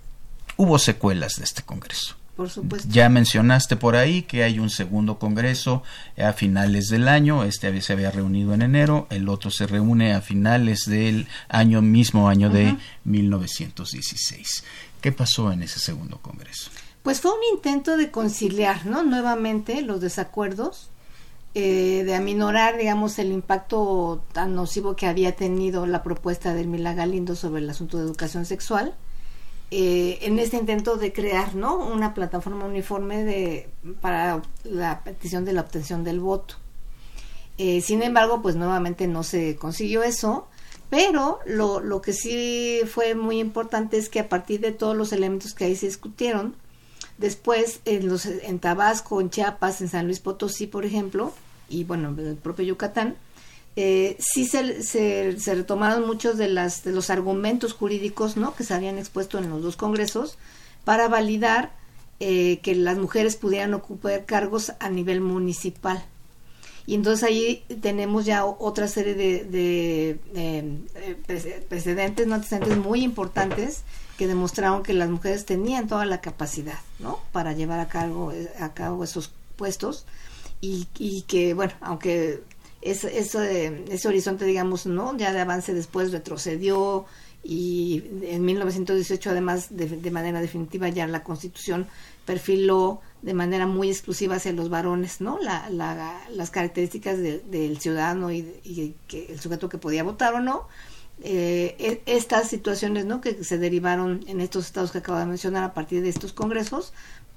hubo 0.56 0.78
secuelas 0.78 1.36
de 1.36 1.44
este 1.44 1.62
Congreso. 1.62 2.16
Por 2.36 2.50
supuesto. 2.50 2.88
Ya 2.90 3.08
mencionaste 3.08 3.76
por 3.76 3.94
ahí 3.94 4.22
que 4.22 4.42
hay 4.42 4.58
un 4.58 4.68
segundo 4.68 5.20
congreso 5.20 5.84
a 6.18 6.32
finales 6.32 6.88
del 6.88 7.06
año, 7.06 7.44
este 7.44 7.80
se 7.80 7.92
había 7.92 8.10
reunido 8.10 8.54
en 8.54 8.62
enero, 8.62 9.06
el 9.10 9.28
otro 9.28 9.52
se 9.52 9.68
reúne 9.68 10.14
a 10.14 10.20
finales 10.20 10.84
del 10.86 11.28
año 11.48 11.80
mismo 11.80 12.28
año 12.28 12.50
de 12.50 12.76
1916. 13.04 14.64
¿Qué 15.00 15.12
pasó 15.12 15.52
en 15.52 15.62
ese 15.62 15.78
segundo 15.78 16.18
congreso? 16.18 16.70
Pues 17.04 17.20
fue 17.20 17.32
un 17.32 17.44
intento 17.52 17.98
de 17.98 18.10
conciliar, 18.10 18.86
¿no? 18.86 19.02
Nuevamente 19.02 19.82
los 19.82 20.00
desacuerdos, 20.00 20.88
eh, 21.54 22.02
de 22.02 22.14
aminorar, 22.14 22.78
digamos, 22.78 23.18
el 23.18 23.30
impacto 23.30 24.24
tan 24.32 24.54
nocivo 24.54 24.96
que 24.96 25.06
había 25.06 25.36
tenido 25.36 25.84
la 25.84 26.02
propuesta 26.02 26.54
de 26.54 26.64
Mila 26.64 26.94
Galindo 26.94 27.36
sobre 27.36 27.60
el 27.60 27.68
asunto 27.68 27.98
de 27.98 28.04
educación 28.04 28.46
sexual, 28.46 28.94
eh, 29.70 30.18
en 30.22 30.38
este 30.38 30.56
intento 30.56 30.96
de 30.96 31.12
crear, 31.12 31.54
¿no? 31.54 31.76
Una 31.76 32.14
plataforma 32.14 32.64
uniforme 32.64 33.22
de 33.22 33.68
para 34.00 34.40
la 34.64 35.04
petición 35.04 35.44
de 35.44 35.52
la 35.52 35.60
obtención 35.60 36.04
del 36.04 36.20
voto. 36.20 36.54
Eh, 37.58 37.82
sin 37.82 38.02
embargo, 38.02 38.40
pues 38.40 38.56
nuevamente 38.56 39.08
no 39.08 39.24
se 39.24 39.56
consiguió 39.56 40.02
eso. 40.02 40.48
Pero 40.88 41.40
lo, 41.44 41.80
lo 41.80 42.00
que 42.00 42.14
sí 42.14 42.80
fue 42.86 43.14
muy 43.14 43.40
importante 43.40 43.98
es 43.98 44.08
que 44.08 44.20
a 44.20 44.28
partir 44.30 44.60
de 44.60 44.72
todos 44.72 44.96
los 44.96 45.12
elementos 45.12 45.52
que 45.52 45.66
ahí 45.66 45.76
se 45.76 45.86
discutieron, 45.86 46.56
Después, 47.18 47.80
en, 47.84 48.08
los, 48.08 48.26
en 48.26 48.58
Tabasco, 48.58 49.20
en 49.20 49.30
Chiapas, 49.30 49.80
en 49.80 49.88
San 49.88 50.06
Luis 50.06 50.20
Potosí, 50.20 50.66
por 50.66 50.84
ejemplo, 50.84 51.32
y 51.68 51.84
bueno, 51.84 52.08
en 52.18 52.26
el 52.26 52.36
propio 52.36 52.64
Yucatán, 52.64 53.16
eh, 53.76 54.16
sí 54.20 54.46
se, 54.46 54.82
se, 54.82 55.36
retomaron 55.54 56.06
muchos 56.06 56.38
de, 56.38 56.48
las, 56.48 56.84
de 56.84 56.92
los 56.92 57.10
argumentos 57.10 57.72
jurídicos 57.72 58.36
¿no? 58.36 58.54
que 58.54 58.62
se 58.62 58.72
habían 58.72 58.98
expuesto 58.98 59.38
en 59.38 59.50
los 59.50 59.62
dos 59.62 59.76
congresos 59.76 60.38
para 60.84 61.08
validar 61.08 61.72
eh, 62.20 62.60
que 62.62 62.76
las 62.76 62.98
mujeres 62.98 63.34
pudieran 63.34 63.74
ocupar 63.74 64.24
cargos 64.26 64.72
a 64.78 64.88
nivel 64.88 65.20
municipal. 65.20 66.04
Y 66.86 66.94
entonces 66.94 67.24
ahí 67.24 67.64
tenemos 67.80 68.26
ya 68.26 68.44
otra 68.44 68.86
serie 68.88 69.14
de, 69.14 69.44
de, 69.44 70.18
eh, 70.34 71.62
precedentes, 71.68 72.26
no 72.26 72.34
antecedentes 72.34 72.76
muy 72.76 73.02
importantes 73.02 73.82
que 74.16 74.26
demostraron 74.26 74.82
que 74.82 74.92
las 74.92 75.10
mujeres 75.10 75.44
tenían 75.44 75.88
toda 75.88 76.06
la 76.06 76.20
capacidad, 76.20 76.78
¿no? 76.98 77.20
Para 77.32 77.52
llevar 77.52 77.80
a, 77.80 77.88
cargo, 77.88 78.32
a 78.60 78.74
cabo 78.74 79.04
esos 79.04 79.32
puestos 79.56 80.06
y, 80.60 80.86
y 80.98 81.22
que, 81.22 81.54
bueno, 81.54 81.72
aunque 81.80 82.42
ese, 82.84 83.18
ese 83.18 84.08
horizonte, 84.08 84.44
digamos, 84.44 84.86
¿no? 84.86 85.16
Ya 85.16 85.32
de 85.32 85.40
avance 85.40 85.72
después 85.74 86.12
retrocedió 86.12 87.06
y 87.42 88.02
en 88.22 88.44
1918 88.44 89.30
además 89.30 89.68
de, 89.70 90.10
manera 90.10 90.40
definitiva 90.40 90.88
ya 90.88 91.06
la 91.06 91.22
Constitución 91.22 91.86
perfiló 92.24 93.02
de 93.20 93.34
manera 93.34 93.66
muy 93.66 93.90
exclusiva 93.90 94.36
hacia 94.36 94.52
los 94.52 94.70
varones, 94.70 95.20
¿no? 95.20 95.38
La, 95.40 95.68
las 96.30 96.50
características 96.50 97.18
del 97.18 97.78
ciudadano 97.78 98.32
y, 98.32 98.38
y 98.64 98.94
que 99.08 99.26
el 99.26 99.40
sujeto 99.40 99.68
que 99.68 99.78
podía 99.78 100.02
votar 100.02 100.34
o 100.34 100.40
no 100.40 100.68
eh, 101.22 101.76
e, 101.78 102.02
estas 102.06 102.48
situaciones 102.48 103.04
¿no? 103.04 103.20
que 103.20 103.44
se 103.44 103.58
derivaron 103.58 104.24
en 104.26 104.40
estos 104.40 104.66
estados 104.66 104.92
que 104.92 104.98
acabo 104.98 105.18
de 105.18 105.26
mencionar 105.26 105.64
a 105.64 105.74
partir 105.74 106.02
de 106.02 106.08
estos 106.08 106.32
congresos, 106.32 106.92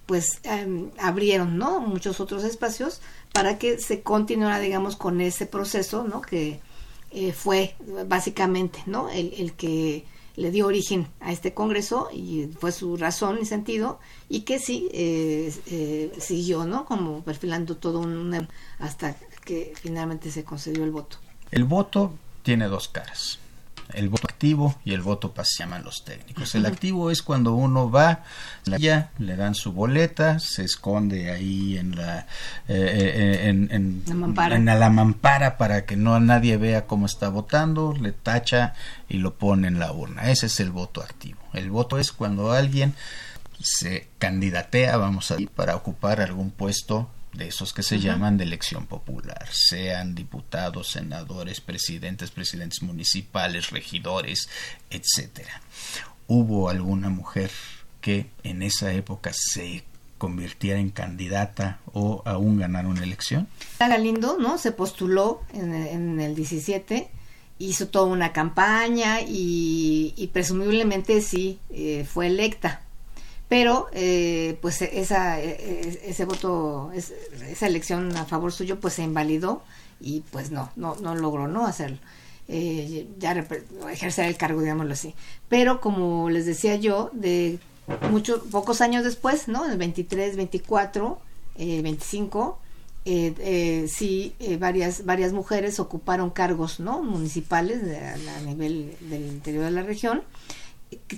pues 0.06 0.40
em, 0.44 0.90
abrieron 1.00 1.58
¿no? 1.58 1.80
muchos 1.80 2.20
otros 2.20 2.44
espacios 2.44 3.02
para 3.34 3.58
que 3.58 3.80
se 3.80 4.02
continuara, 4.02 4.60
digamos, 4.60 4.96
con 4.96 5.22
ese 5.22 5.46
proceso 5.46 6.04
¿no? 6.04 6.22
que 6.22 6.62
eh, 7.12 7.34
fue 7.34 7.76
básicamente 8.08 8.80
¿no? 8.86 9.10
el, 9.10 9.34
el 9.38 9.54
que 9.54 10.06
le 10.38 10.52
dio 10.52 10.68
origen 10.68 11.08
a 11.20 11.32
este 11.32 11.54
congreso 11.54 12.10
y 12.14 12.48
fue 12.60 12.72
su 12.72 12.96
razón 12.96 13.40
y 13.42 13.46
sentido 13.46 14.00
y 14.30 14.42
que 14.42 14.60
sí 14.60 14.88
eh, 14.94 15.52
eh, 15.66 16.14
siguió 16.20 16.64
no 16.66 16.86
como 16.86 17.24
perfilando 17.24 17.76
todo 17.76 18.00
un 18.00 18.48
hasta 18.80 19.16
que 19.44 19.74
finalmente 19.76 20.32
se 20.32 20.44
concedió 20.44 20.84
el 20.84 20.92
voto 20.92 21.18
el 21.52 21.64
voto 21.64 22.14
tiene 22.44 22.68
dos 22.68 22.88
caras 22.88 23.40
el 23.94 24.10
voto 24.10 24.28
activo 24.28 24.76
y 24.86 24.94
el 24.94 25.02
voto 25.02 25.34
pasivo 25.34 25.48
llaman 25.58 25.84
los 25.84 26.04
técnicos. 26.04 26.56
El 26.56 26.66
activo 26.66 27.10
es 27.10 27.22
cuando 27.22 27.54
uno 27.54 27.90
va, 27.90 28.24
ya 28.66 29.12
le 29.18 29.36
dan 29.36 29.56
su 29.56 29.72
boleta, 29.74 30.40
se 30.40 30.64
esconde 30.64 31.32
ahí 31.32 31.78
en 31.78 31.96
la, 31.96 32.20
eh, 32.68 32.76
eh, 32.78 33.50
en, 33.50 33.70
en, 33.72 34.04
la 34.06 34.14
mampara. 34.14 34.56
en 34.56 34.66
la 34.66 34.90
mampara 34.90 35.58
para 35.58 35.86
que 35.86 35.96
no 35.96 36.20
nadie 36.20 36.58
vea 36.58 36.86
cómo 36.86 37.06
está 37.06 37.30
votando, 37.30 37.94
le 38.00 38.12
tacha 38.12 38.74
y 39.10 39.18
lo 39.18 39.36
pone 39.36 39.68
en 39.68 39.80
la 39.80 39.92
urna. 39.92 40.30
Ese 40.30 40.48
es 40.48 40.60
el 40.60 40.72
voto 40.72 41.02
activo. 41.02 41.40
El 41.54 41.72
voto 41.72 41.98
es 41.98 42.12
cuando 42.12 42.52
alguien 42.52 42.94
se 43.60 44.08
candidatea, 44.20 44.98
vamos 44.98 45.32
a 45.32 45.36
decir, 45.36 45.50
para 45.50 45.76
ocupar 45.76 46.22
algún 46.22 46.52
puesto 46.52 47.10
de 47.38 47.48
esos 47.48 47.74
que 47.74 47.84
se 47.84 48.00
llaman 48.00 48.38
de 48.38 48.44
elección 48.44 48.88
popular, 48.88 49.48
sean 49.52 50.16
diputados, 50.16 50.92
senadores, 50.92 51.62
presidentes, 51.62 52.32
presidentes 52.32 52.82
municipales, 52.82 53.70
regidores, 53.70 54.50
etcétera. 54.90 55.62
¿Hubo 56.28 56.70
alguna 56.70 57.10
mujer 57.10 57.52
que 58.02 58.28
en 58.44 58.64
esa 58.64 58.92
época 58.92 59.32
se 59.34 59.84
convirtiera 60.18 60.80
en 60.80 60.90
candidata 60.90 61.80
o 61.94 62.24
aún 62.26 62.58
ganar 62.58 62.88
una 62.88 63.04
elección? 63.04 63.48
Galindo, 63.80 64.38
¿no? 64.40 64.58
Se 64.58 64.72
postuló 64.72 65.44
en, 65.54 66.20
el 66.20 66.36
17 66.36 67.12
hizo 67.60 67.88
toda 67.88 68.06
una 68.06 68.34
campaña 68.34 69.22
y, 69.22 70.30
presumiblemente 70.34 71.22
sí 71.22 71.60
eh, 71.72 72.06
fue 72.12 72.28
electa 72.28 72.82
pero 73.48 73.88
eh, 73.94 74.58
pues 74.62 74.82
esa, 74.82 75.40
e, 75.42 75.50
e, 75.50 76.10
ese 76.10 76.26
voto, 76.26 76.92
esa 76.94 77.68
elección 77.68 78.16
a 78.18 78.26
favor 78.26 78.52
suyo 78.52 78.80
pues 78.80 78.96
se 78.96 79.04
invalidó 79.04 79.62
y 80.00 80.22
pues 80.32 80.52
no, 80.52 80.72
no, 80.76 80.96
no 80.96 81.16
logró 81.16 81.48
no 81.48 81.66
hacerlo. 81.66 81.98
Eh, 82.50 83.08
ya 83.20 83.34
ejercer 83.92 84.26
el 84.26 84.38
cargo, 84.38 84.62
digámoslo 84.62 84.94
así. 84.94 85.14
Pero 85.50 85.82
como 85.82 86.30
les 86.30 86.46
decía 86.46 86.76
yo, 86.76 87.10
de 87.14 87.60
muchos, 88.10 88.40
pocos 88.52 88.82
años 88.82 89.04
después, 89.04 89.48
¿no? 89.48 89.70
El 89.70 89.78
23, 89.78 90.38
24, 90.38 91.20
eh, 91.58 91.82
25, 91.82 92.60
eh, 93.10 93.34
eh, 93.40 93.88
sí, 93.88 94.36
eh, 94.40 94.58
varias, 94.58 95.06
varias 95.06 95.32
mujeres 95.32 95.80
ocuparon 95.80 96.30
cargos, 96.30 96.82
¿no? 96.82 97.02
Municipales 97.02 97.82
a 97.82 98.42
nivel 98.42 98.98
del 99.00 99.28
interior 99.28 99.64
de 99.64 99.72
la 99.72 99.84
región 99.84 100.24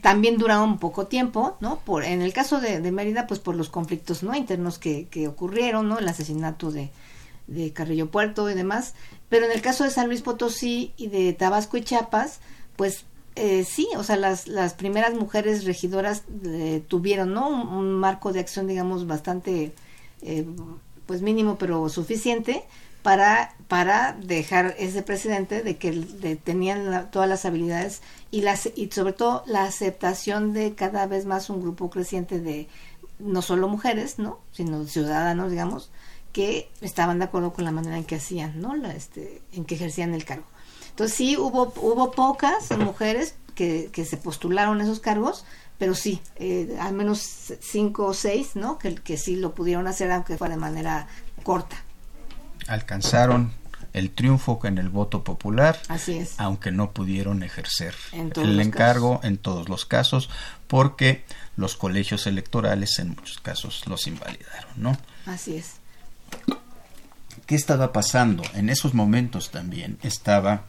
también 0.01 0.37
duraron 0.37 0.79
poco 0.79 1.07
tiempo, 1.07 1.57
¿no? 1.59 1.79
Por, 1.79 2.03
en 2.03 2.21
el 2.21 2.33
caso 2.33 2.59
de, 2.59 2.79
Mérida, 2.91 3.27
pues 3.27 3.39
por 3.39 3.55
los 3.55 3.69
conflictos 3.69 4.23
no 4.23 4.35
internos 4.35 4.79
que, 4.79 5.07
que 5.07 5.27
ocurrieron, 5.27 5.87
¿no? 5.87 5.99
El 5.99 6.07
asesinato 6.07 6.71
de, 6.71 6.89
de, 7.47 7.71
Carrillo 7.73 8.09
Puerto 8.09 8.49
y 8.49 8.55
demás. 8.55 8.95
Pero 9.29 9.45
en 9.45 9.51
el 9.51 9.61
caso 9.61 9.83
de 9.83 9.91
San 9.91 10.07
Luis 10.07 10.21
Potosí 10.21 10.93
y 10.97 11.07
de 11.07 11.33
Tabasco 11.33 11.77
y 11.77 11.83
Chiapas, 11.83 12.39
pues 12.75 13.05
eh, 13.35 13.63
sí, 13.63 13.87
o 13.95 14.03
sea, 14.03 14.15
las, 14.15 14.47
las 14.47 14.73
primeras 14.73 15.13
mujeres 15.13 15.65
regidoras 15.65 16.23
eh, 16.45 16.83
tuvieron, 16.87 17.33
¿no? 17.33 17.47
Un, 17.47 17.93
marco 17.93 18.33
de 18.33 18.39
acción, 18.39 18.67
digamos, 18.67 19.07
bastante, 19.07 19.71
eh, 20.21 20.45
pues 21.05 21.21
mínimo, 21.21 21.57
pero 21.57 21.89
suficiente 21.89 22.63
para, 23.09 23.55
para 23.67 24.15
dejar 24.21 24.75
ese 24.77 25.01
precedente 25.01 25.63
de 25.63 25.77
que 25.77 25.91
tenían 26.43 27.09
todas 27.09 27.27
las 27.27 27.43
habilidades 27.43 28.03
y, 28.29 28.41
las, 28.41 28.69
y 28.75 28.91
sobre 28.91 29.13
todo 29.13 29.41
la 29.47 29.63
aceptación 29.63 30.53
de 30.53 30.75
cada 30.75 31.07
vez 31.07 31.25
más 31.25 31.49
un 31.49 31.59
grupo 31.59 31.89
creciente 31.89 32.39
de 32.39 32.67
no 33.17 33.41
solo 33.41 33.67
mujeres, 33.67 34.19
¿no? 34.19 34.37
sino 34.51 34.85
ciudadanos, 34.85 35.49
digamos, 35.49 35.89
que 36.33 36.69
estaban 36.81 37.17
de 37.17 37.25
acuerdo 37.25 37.51
con 37.51 37.65
la 37.65 37.71
manera 37.71 37.97
en 37.97 38.03
que 38.03 38.17
hacían, 38.17 38.61
¿no? 38.61 38.75
La, 38.75 38.93
este, 38.93 39.41
en 39.53 39.65
que 39.65 39.73
ejercían 39.73 40.13
el 40.13 40.23
cargo. 40.23 40.45
Entonces 40.91 41.17
sí 41.17 41.35
hubo, 41.35 41.73
hubo 41.77 42.11
pocas 42.11 42.69
mujeres 42.77 43.33
que, 43.55 43.89
que 43.91 44.05
se 44.05 44.17
postularon 44.17 44.81
esos 44.81 44.99
cargos, 44.99 45.45
pero 45.79 45.95
sí, 45.95 46.21
eh, 46.35 46.77
al 46.79 46.93
menos 46.93 47.55
cinco 47.59 48.05
o 48.05 48.13
seis, 48.13 48.51
¿no? 48.53 48.77
Que, 48.77 48.93
que 48.93 49.17
sí 49.17 49.35
lo 49.35 49.55
pudieron 49.55 49.87
hacer, 49.87 50.11
aunque 50.11 50.37
fue 50.37 50.47
de 50.49 50.57
manera 50.57 51.07
corta 51.41 51.83
alcanzaron 52.69 53.51
el 53.93 54.11
triunfo 54.11 54.59
en 54.63 54.77
el 54.77 54.89
voto 54.89 55.23
popular, 55.23 55.79
Así 55.87 56.17
es. 56.19 56.35
aunque 56.37 56.71
no 56.71 56.91
pudieron 56.91 57.41
ejercer 57.43 57.95
el 58.13 58.59
encargo 58.59 59.15
casos. 59.15 59.25
en 59.25 59.37
todos 59.37 59.67
los 59.69 59.85
casos, 59.85 60.29
porque 60.67 61.25
los 61.57 61.75
colegios 61.75 62.27
electorales 62.27 62.99
en 62.99 63.09
muchos 63.09 63.39
casos 63.39 63.87
los 63.87 64.05
invalidaron, 64.07 64.71
¿no? 64.75 64.97
Así 65.25 65.55
es. 65.55 65.73
¿Qué 67.47 67.55
estaba 67.55 67.91
pasando? 67.91 68.43
En 68.53 68.69
esos 68.69 68.93
momentos 68.93 69.49
también 69.49 69.97
estaba 70.03 70.65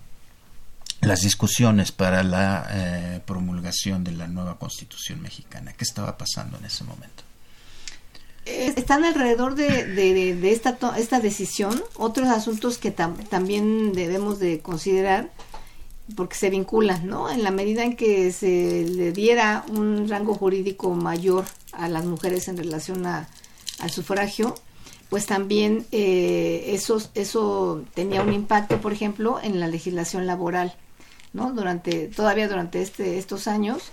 las 1.03 1.20
discusiones 1.20 1.92
para 1.92 2.22
la 2.22 2.66
eh, 2.70 3.20
promulgación 3.26 4.03
de 4.05 4.12
la 4.12 4.26
nueva 4.28 4.59
constitución 4.59 5.20
mexicana. 5.20 5.74
¿Qué 5.74 5.84
estaba 5.84 6.16
pasando 6.16 6.57
en 6.59 6.64
ese 6.64 6.84
momento? 6.84 7.22
Eh, 8.51 8.72
Están 8.76 9.05
alrededor 9.05 9.55
de, 9.55 10.53
esta, 10.53 11.20
decisión 11.20 11.80
otros 11.96 12.28
asuntos 12.28 12.78
que 12.78 12.94
tam- 12.94 13.16
también 13.28 13.92
debemos 13.92 14.38
de 14.38 14.61
considerar 14.61 15.30
porque 16.16 16.34
se 16.36 16.51
vinculan, 16.51 17.07
¿no? 17.07 17.30
En 17.30 17.44
la 17.44 17.53
medida 17.53 17.84
en 17.84 17.94
que 17.94 18.32
se 18.32 18.84
le 18.84 19.12
diera 19.12 19.64
un 19.70 20.09
rango 20.09 20.34
jurídico 20.34 20.90
mayor 20.94 21.44
a 21.72 21.88
las 21.88 22.05
mujeres 22.05 22.48
en 22.48 22.57
relación 22.57 23.07
a, 23.07 23.28
al 23.78 23.90
sufragio, 23.90 24.57
pues 25.09 25.26
también 25.26 25.86
eh, 25.92 26.72
eso, 26.74 27.01
eso 27.14 27.84
tenía 27.94 28.22
un 28.22 28.32
impacto, 28.32 28.80
por 28.80 28.92
ejemplo, 28.92 29.38
en 29.40 29.61
la 29.61 29.68
legislación 29.68 30.26
laboral, 30.26 30.74
¿no? 31.32 31.53
Durante, 31.53 32.09
todavía 32.09 32.48
durante 32.48 32.82
este, 32.82 33.18
estos 33.18 33.46
años, 33.46 33.92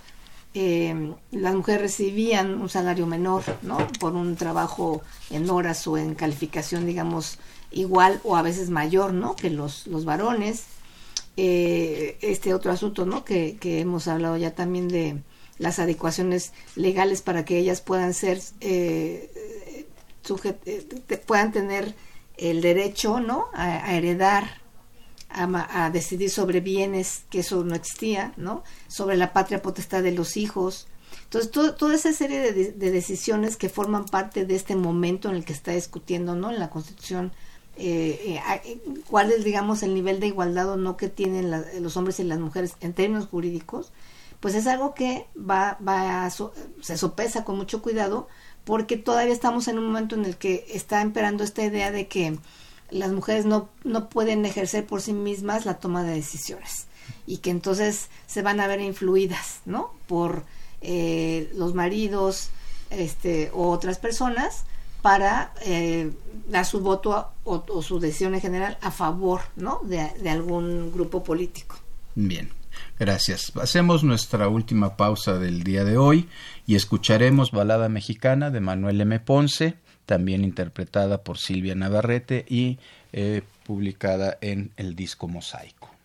eh, 0.54 1.14
las 1.30 1.54
mujeres 1.54 1.82
recibían 1.82 2.60
un 2.60 2.68
salario 2.68 3.06
menor, 3.06 3.42
¿no? 3.62 3.78
Por 4.00 4.14
un 4.14 4.36
trabajo 4.36 5.02
en 5.30 5.48
horas 5.50 5.86
o 5.86 5.98
en 5.98 6.14
calificación, 6.14 6.86
digamos, 6.86 7.38
igual 7.70 8.20
o 8.24 8.36
a 8.36 8.42
veces 8.42 8.70
mayor, 8.70 9.12
¿no? 9.12 9.36
Que 9.36 9.50
los, 9.50 9.86
los 9.86 10.04
varones. 10.04 10.64
Eh, 11.36 12.18
este 12.20 12.52
otro 12.52 12.72
asunto, 12.72 13.06
¿no? 13.06 13.24
Que, 13.24 13.56
que 13.60 13.80
hemos 13.80 14.08
hablado 14.08 14.36
ya 14.36 14.56
también 14.56 14.88
de 14.88 15.22
las 15.58 15.78
adecuaciones 15.78 16.52
legales 16.76 17.22
para 17.22 17.44
que 17.44 17.58
ellas 17.58 17.80
puedan 17.80 18.14
ser, 18.14 18.40
eh, 18.60 19.86
eh, 20.66 21.16
puedan 21.26 21.52
tener 21.52 21.94
el 22.36 22.60
derecho, 22.60 23.20
¿no? 23.20 23.46
A 23.52 23.94
heredar 23.94 24.60
a, 25.30 25.84
a 25.86 25.90
decidir 25.90 26.30
sobre 26.30 26.60
bienes, 26.60 27.22
que 27.30 27.40
eso 27.40 27.64
no 27.64 27.74
existía, 27.74 28.32
¿no? 28.36 28.62
Sobre 28.88 29.16
la 29.16 29.32
patria 29.32 29.62
potestad 29.62 30.02
de 30.02 30.12
los 30.12 30.36
hijos. 30.36 30.86
Entonces, 31.24 31.50
to- 31.50 31.74
toda 31.74 31.94
esa 31.94 32.12
serie 32.12 32.38
de, 32.40 32.52
de- 32.52 32.72
de 32.72 32.90
decisiones 32.90 33.56
que 33.56 33.68
forman 33.68 34.04
parte 34.06 34.44
de 34.46 34.54
este 34.56 34.76
momento 34.76 35.28
en 35.28 35.36
el 35.36 35.44
que 35.44 35.52
está 35.52 35.72
discutiendo, 35.72 36.34
¿no? 36.34 36.50
En 36.50 36.58
la 36.58 36.70
Constitución, 36.70 37.32
eh, 37.76 38.38
eh, 38.38 38.60
eh, 38.64 38.80
cuál 39.08 39.30
es, 39.30 39.44
digamos, 39.44 39.82
el 39.82 39.94
nivel 39.94 40.18
de 40.20 40.26
igualdad 40.28 40.70
o 40.70 40.76
no 40.76 40.96
que 40.96 41.08
tienen 41.08 41.50
la- 41.50 41.64
los 41.80 41.96
hombres 41.96 42.18
y 42.20 42.24
las 42.24 42.38
mujeres 42.40 42.74
en 42.80 42.92
términos 42.94 43.26
jurídicos, 43.28 43.92
pues 44.40 44.54
es 44.54 44.66
algo 44.66 44.94
que 44.94 45.26
va, 45.38 45.78
va 45.86 46.24
a 46.24 46.30
so- 46.30 46.52
se 46.80 46.96
sopesa 46.96 47.44
con 47.44 47.56
mucho 47.56 47.82
cuidado 47.82 48.28
porque 48.64 48.96
todavía 48.96 49.32
estamos 49.32 49.66
en 49.68 49.78
un 49.78 49.86
momento 49.86 50.14
en 50.14 50.24
el 50.24 50.36
que 50.36 50.66
está 50.72 51.00
imperando 51.02 51.42
esta 51.44 51.64
idea 51.64 51.90
de 51.90 52.06
que 52.08 52.38
las 52.90 53.12
mujeres 53.12 53.44
no, 53.44 53.68
no 53.84 54.08
pueden 54.08 54.44
ejercer 54.44 54.86
por 54.86 55.02
sí 55.02 55.12
mismas 55.12 55.66
la 55.66 55.78
toma 55.78 56.02
de 56.02 56.14
decisiones 56.14 56.86
y 57.26 57.38
que 57.38 57.50
entonces 57.50 58.08
se 58.26 58.42
van 58.42 58.60
a 58.60 58.66
ver 58.66 58.80
influidas, 58.80 59.60
¿no? 59.66 59.92
Por 60.06 60.44
eh, 60.80 61.50
los 61.54 61.74
maridos 61.74 62.50
este, 62.90 63.50
o 63.52 63.70
otras 63.70 63.98
personas 63.98 64.64
para 65.02 65.52
eh, 65.64 66.10
dar 66.48 66.64
su 66.64 66.80
voto 66.80 67.32
o, 67.44 67.82
su 67.82 68.00
decisión 68.00 68.34
en 68.34 68.40
general 68.40 68.78
a 68.80 68.90
favor, 68.90 69.42
¿no? 69.56 69.80
De 69.84 70.30
algún 70.30 70.92
grupo 70.92 71.22
político. 71.22 71.76
Bien, 72.14 72.50
gracias. 72.98 73.52
Hacemos 73.56 74.02
nuestra 74.02 74.48
última 74.48 74.96
pausa 74.96 75.38
del 75.38 75.62
día 75.62 75.84
de 75.84 75.96
hoy 75.96 76.28
y 76.66 76.74
escucharemos 76.74 77.52
Balada 77.52 77.88
Mexicana 77.88 78.50
de 78.50 78.60
Manuel 78.60 79.00
M. 79.00 79.20
Ponce, 79.20 79.76
también 80.08 80.42
interpretada 80.42 81.22
por 81.22 81.36
Silvia 81.36 81.74
Navarrete 81.74 82.46
y 82.48 82.78
eh, 83.12 83.42
publicada 83.64 84.38
en 84.40 84.70
el 84.78 84.96
disco 84.96 85.28
Mosaico. 85.28 85.97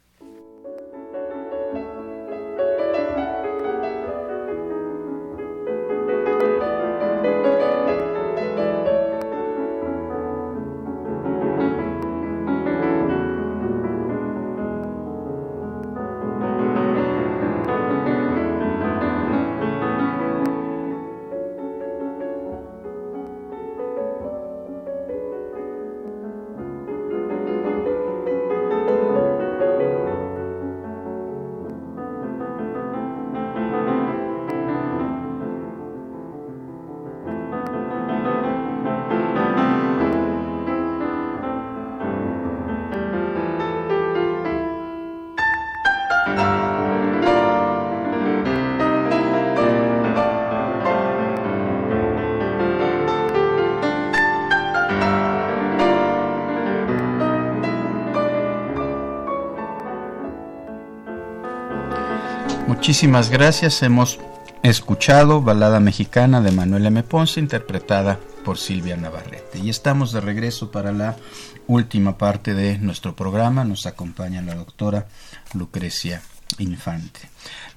Muchísimas 62.93 63.31
gracias. 63.31 63.81
Hemos 63.81 64.19
escuchado 64.61 65.41
Balada 65.41 65.79
Mexicana 65.79 66.41
de 66.41 66.51
Manuel 66.51 66.85
M. 66.85 67.01
Ponce, 67.01 67.39
interpretada 67.39 68.19
por 68.45 68.59
Silvia 68.59 68.95
Navarrete. 68.95 69.57
Y 69.57 69.71
estamos 69.71 70.11
de 70.11 70.21
regreso 70.21 70.69
para 70.69 70.91
la 70.91 71.17
última 71.65 72.19
parte 72.19 72.53
de 72.53 72.77
nuestro 72.77 73.15
programa. 73.15 73.63
Nos 73.63 73.87
acompaña 73.87 74.43
la 74.43 74.53
doctora 74.53 75.07
Lucrecia 75.55 76.21
Infante. 76.59 77.21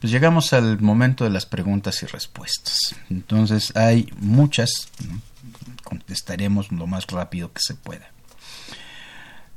Pues 0.02 0.12
llegamos 0.12 0.52
al 0.52 0.82
momento 0.82 1.24
de 1.24 1.30
las 1.30 1.46
preguntas 1.46 2.02
y 2.02 2.06
respuestas. 2.06 2.94
Entonces 3.08 3.74
hay 3.74 4.12
muchas, 4.20 4.68
contestaremos 5.82 6.70
lo 6.72 6.86
más 6.86 7.06
rápido 7.06 7.54
que 7.54 7.62
se 7.62 7.72
pueda. 7.72 8.10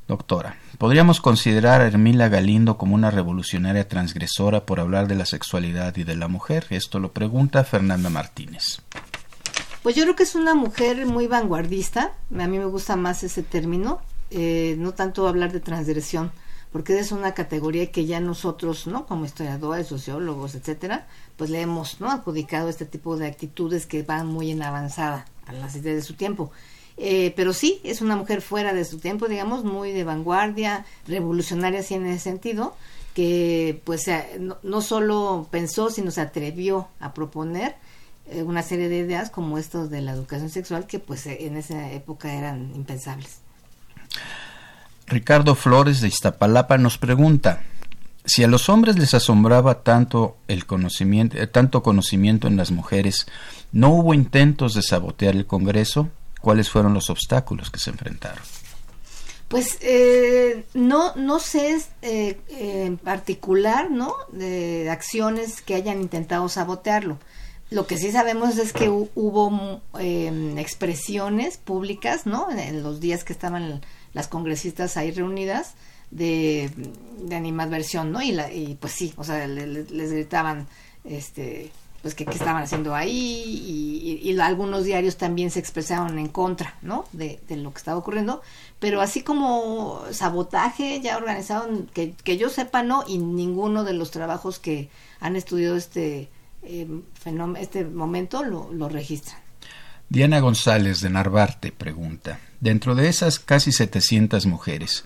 Doctora, 0.09 0.55
¿podríamos 0.79 1.21
considerar 1.21 1.81
a 1.81 1.85
Hermila 1.85 2.29
Galindo 2.29 2.79
como 2.79 2.95
una 2.95 3.11
revolucionaria 3.11 3.87
transgresora 3.87 4.65
por 4.65 4.79
hablar 4.79 5.07
de 5.07 5.13
la 5.13 5.27
sexualidad 5.27 5.95
y 5.97 6.03
de 6.03 6.15
la 6.15 6.27
mujer? 6.27 6.65
Esto 6.71 6.97
lo 6.99 7.11
pregunta 7.11 7.63
Fernanda 7.63 8.09
Martínez. 8.09 8.81
Pues 9.83 9.95
yo 9.95 10.01
creo 10.01 10.15
que 10.15 10.23
es 10.23 10.33
una 10.33 10.55
mujer 10.55 11.05
muy 11.05 11.27
vanguardista, 11.27 12.13
a 12.31 12.47
mí 12.47 12.57
me 12.57 12.65
gusta 12.65 12.95
más 12.95 13.21
ese 13.21 13.43
término, 13.43 14.01
eh, 14.31 14.73
no 14.79 14.95
tanto 14.95 15.27
hablar 15.27 15.51
de 15.51 15.59
transgresión, 15.59 16.31
porque 16.71 16.97
es 16.97 17.11
una 17.11 17.35
categoría 17.35 17.91
que 17.91 18.07
ya 18.07 18.19
nosotros, 18.19 18.87
¿no? 18.87 19.05
Como 19.05 19.25
historiadores, 19.25 19.85
sociólogos, 19.85 20.55
etcétera, 20.55 21.05
pues 21.37 21.51
le 21.51 21.61
hemos, 21.61 22.01
¿no? 22.01 22.09
Adjudicado 22.09 22.69
este 22.69 22.85
tipo 22.85 23.15
de 23.15 23.27
actitudes 23.27 23.85
que 23.85 24.01
van 24.01 24.25
muy 24.25 24.49
en 24.49 24.63
avanzada 24.63 25.25
a 25.45 25.53
las 25.53 25.75
ideas 25.75 25.97
de 25.97 26.01
su 26.01 26.15
tiempo. 26.15 26.51
Eh, 26.99 27.33
pero 27.35 27.53
sí, 27.53 27.79
es 27.83 28.01
una 28.01 28.15
mujer 28.15 28.41
fuera 28.41 28.73
de 28.73 28.83
su 28.85 28.99
tiempo, 28.99 29.27
digamos, 29.27 29.63
muy 29.63 29.91
de 29.91 30.03
vanguardia, 30.03 30.85
revolucionaria 31.07 31.81
sí 31.81 31.95
en 31.95 32.05
ese 32.05 32.19
sentido, 32.19 32.75
que 33.13 33.81
pues 33.85 34.05
no, 34.39 34.57
no 34.63 34.81
solo 34.81 35.47
pensó, 35.49 35.89
sino 35.89 36.11
se 36.11 36.21
atrevió 36.21 36.89
a 36.99 37.13
proponer 37.13 37.75
eh, 38.31 38.43
una 38.43 38.61
serie 38.61 38.89
de 38.89 38.97
ideas 38.97 39.31
como 39.31 39.57
estos 39.57 39.89
de 39.89 40.01
la 40.01 40.11
educación 40.11 40.49
sexual 40.49 40.85
que 40.85 40.99
pues 40.99 41.25
eh, 41.25 41.47
en 41.47 41.57
esa 41.57 41.91
época 41.91 42.31
eran 42.31 42.71
impensables. 42.75 43.39
Ricardo 45.07 45.55
Flores 45.55 45.99
de 46.01 46.09
Iztapalapa 46.09 46.77
nos 46.77 46.99
pregunta 46.99 47.63
si 48.25 48.43
a 48.43 48.47
los 48.47 48.69
hombres 48.69 48.99
les 48.99 49.15
asombraba 49.15 49.81
tanto 49.81 50.37
el 50.47 50.67
conocimiento, 50.67 51.37
eh, 51.37 51.47
tanto 51.47 51.81
conocimiento 51.81 52.47
en 52.47 52.57
las 52.57 52.69
mujeres, 52.69 53.25
¿no 53.71 53.89
hubo 53.89 54.13
intentos 54.13 54.75
de 54.75 54.83
sabotear 54.83 55.35
el 55.35 55.47
Congreso? 55.47 56.09
¿Cuáles 56.41 56.69
fueron 56.69 56.93
los 56.93 57.09
obstáculos 57.09 57.69
que 57.69 57.79
se 57.79 57.89
enfrentaron? 57.89 58.43
Pues 59.47 59.77
eh, 59.81 60.63
no, 60.75 61.15
no 61.15 61.39
sé 61.39 61.75
eh, 62.01 62.39
eh, 62.49 62.83
en 62.85 62.97
particular, 62.97 63.89
¿no? 63.89 64.13
De 64.31 64.89
acciones 64.91 65.61
que 65.61 65.73
hayan 65.75 66.01
intentado 66.01 66.47
sabotearlo. 66.49 67.17
Lo 67.71 67.85
que 67.87 67.97
sí 67.97 68.11
sabemos 68.11 68.57
es 68.57 68.73
que 68.73 68.89
hu- 68.89 69.09
hubo 69.15 69.81
eh, 69.99 70.53
expresiones 70.57 71.57
públicas, 71.57 72.25
¿no? 72.27 72.49
En 72.51 72.83
los 72.83 72.99
días 72.99 73.23
que 73.23 73.33
estaban 73.33 73.81
las 74.13 74.27
congresistas 74.27 74.97
ahí 74.97 75.11
reunidas 75.11 75.73
de, 76.11 76.71
animadversión, 77.31 78.11
¿no? 78.11 78.21
Y, 78.21 78.31
la, 78.31 78.51
y 78.51 78.75
pues 78.75 78.93
sí, 78.93 79.13
o 79.17 79.23
sea, 79.23 79.45
les 79.47 80.11
gritaban, 80.11 80.67
este, 81.03 81.71
pues 82.01 82.15
que, 82.15 82.23
estaban 82.23 82.63
haciendo 82.63 82.95
ahí 82.95 84.21
y, 84.23 84.39
algunos 84.39 84.85
diarios 84.85 85.17
también 85.17 85.51
se 85.51 85.59
expresaron 85.59 86.17
en 86.17 86.29
contra, 86.29 86.75
¿no? 86.81 87.05
De, 87.11 87.39
lo 87.49 87.71
que 87.71 87.77
estaba 87.77 87.97
ocurriendo, 87.97 88.41
pero 88.79 89.01
así 89.01 89.21
como 89.21 90.01
sabotaje 90.11 91.01
ya 91.01 91.17
organizado, 91.17 91.67
que, 91.93 92.13
que 92.23 92.37
yo 92.37 92.49
sepa, 92.49 92.83
no, 92.83 93.03
y 93.05 93.17
ninguno 93.17 93.83
de 93.83 93.93
los 93.93 94.11
trabajos 94.11 94.59
que 94.59 94.89
han 95.19 95.35
estudiado 95.35 95.75
este 95.75 96.29
eh, 96.63 96.87
fenómeno, 97.13 97.59
este 97.59 97.83
momento 97.83 98.43
lo, 98.43 98.71
lo 98.71 98.87
registran. 98.87 99.39
Diana 100.07 100.39
González 100.39 101.01
de 101.01 101.09
Narvarte 101.09 101.71
pregunta, 101.71 102.39
dentro 102.59 102.95
de 102.95 103.09
esas 103.09 103.39
casi 103.39 103.71
700 103.71 104.45
mujeres, 104.45 105.05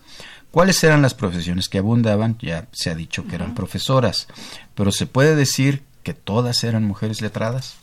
¿cuáles 0.52 0.84
eran 0.84 1.02
las 1.02 1.14
profesiones 1.14 1.68
que 1.68 1.80
abundaban? 1.80 2.38
Ya 2.40 2.68
se 2.72 2.90
ha 2.90 2.96
dicho 2.96 3.26
que 3.28 3.36
eran 3.36 3.56
profesoras, 3.56 4.28
pero 4.76 4.92
se 4.92 5.08
puede 5.08 5.36
decir 5.36 5.84
que 6.04 6.14
todas 6.14 6.64
eran 6.64 6.86
mujeres 6.86 7.22
letradas? 7.22 7.78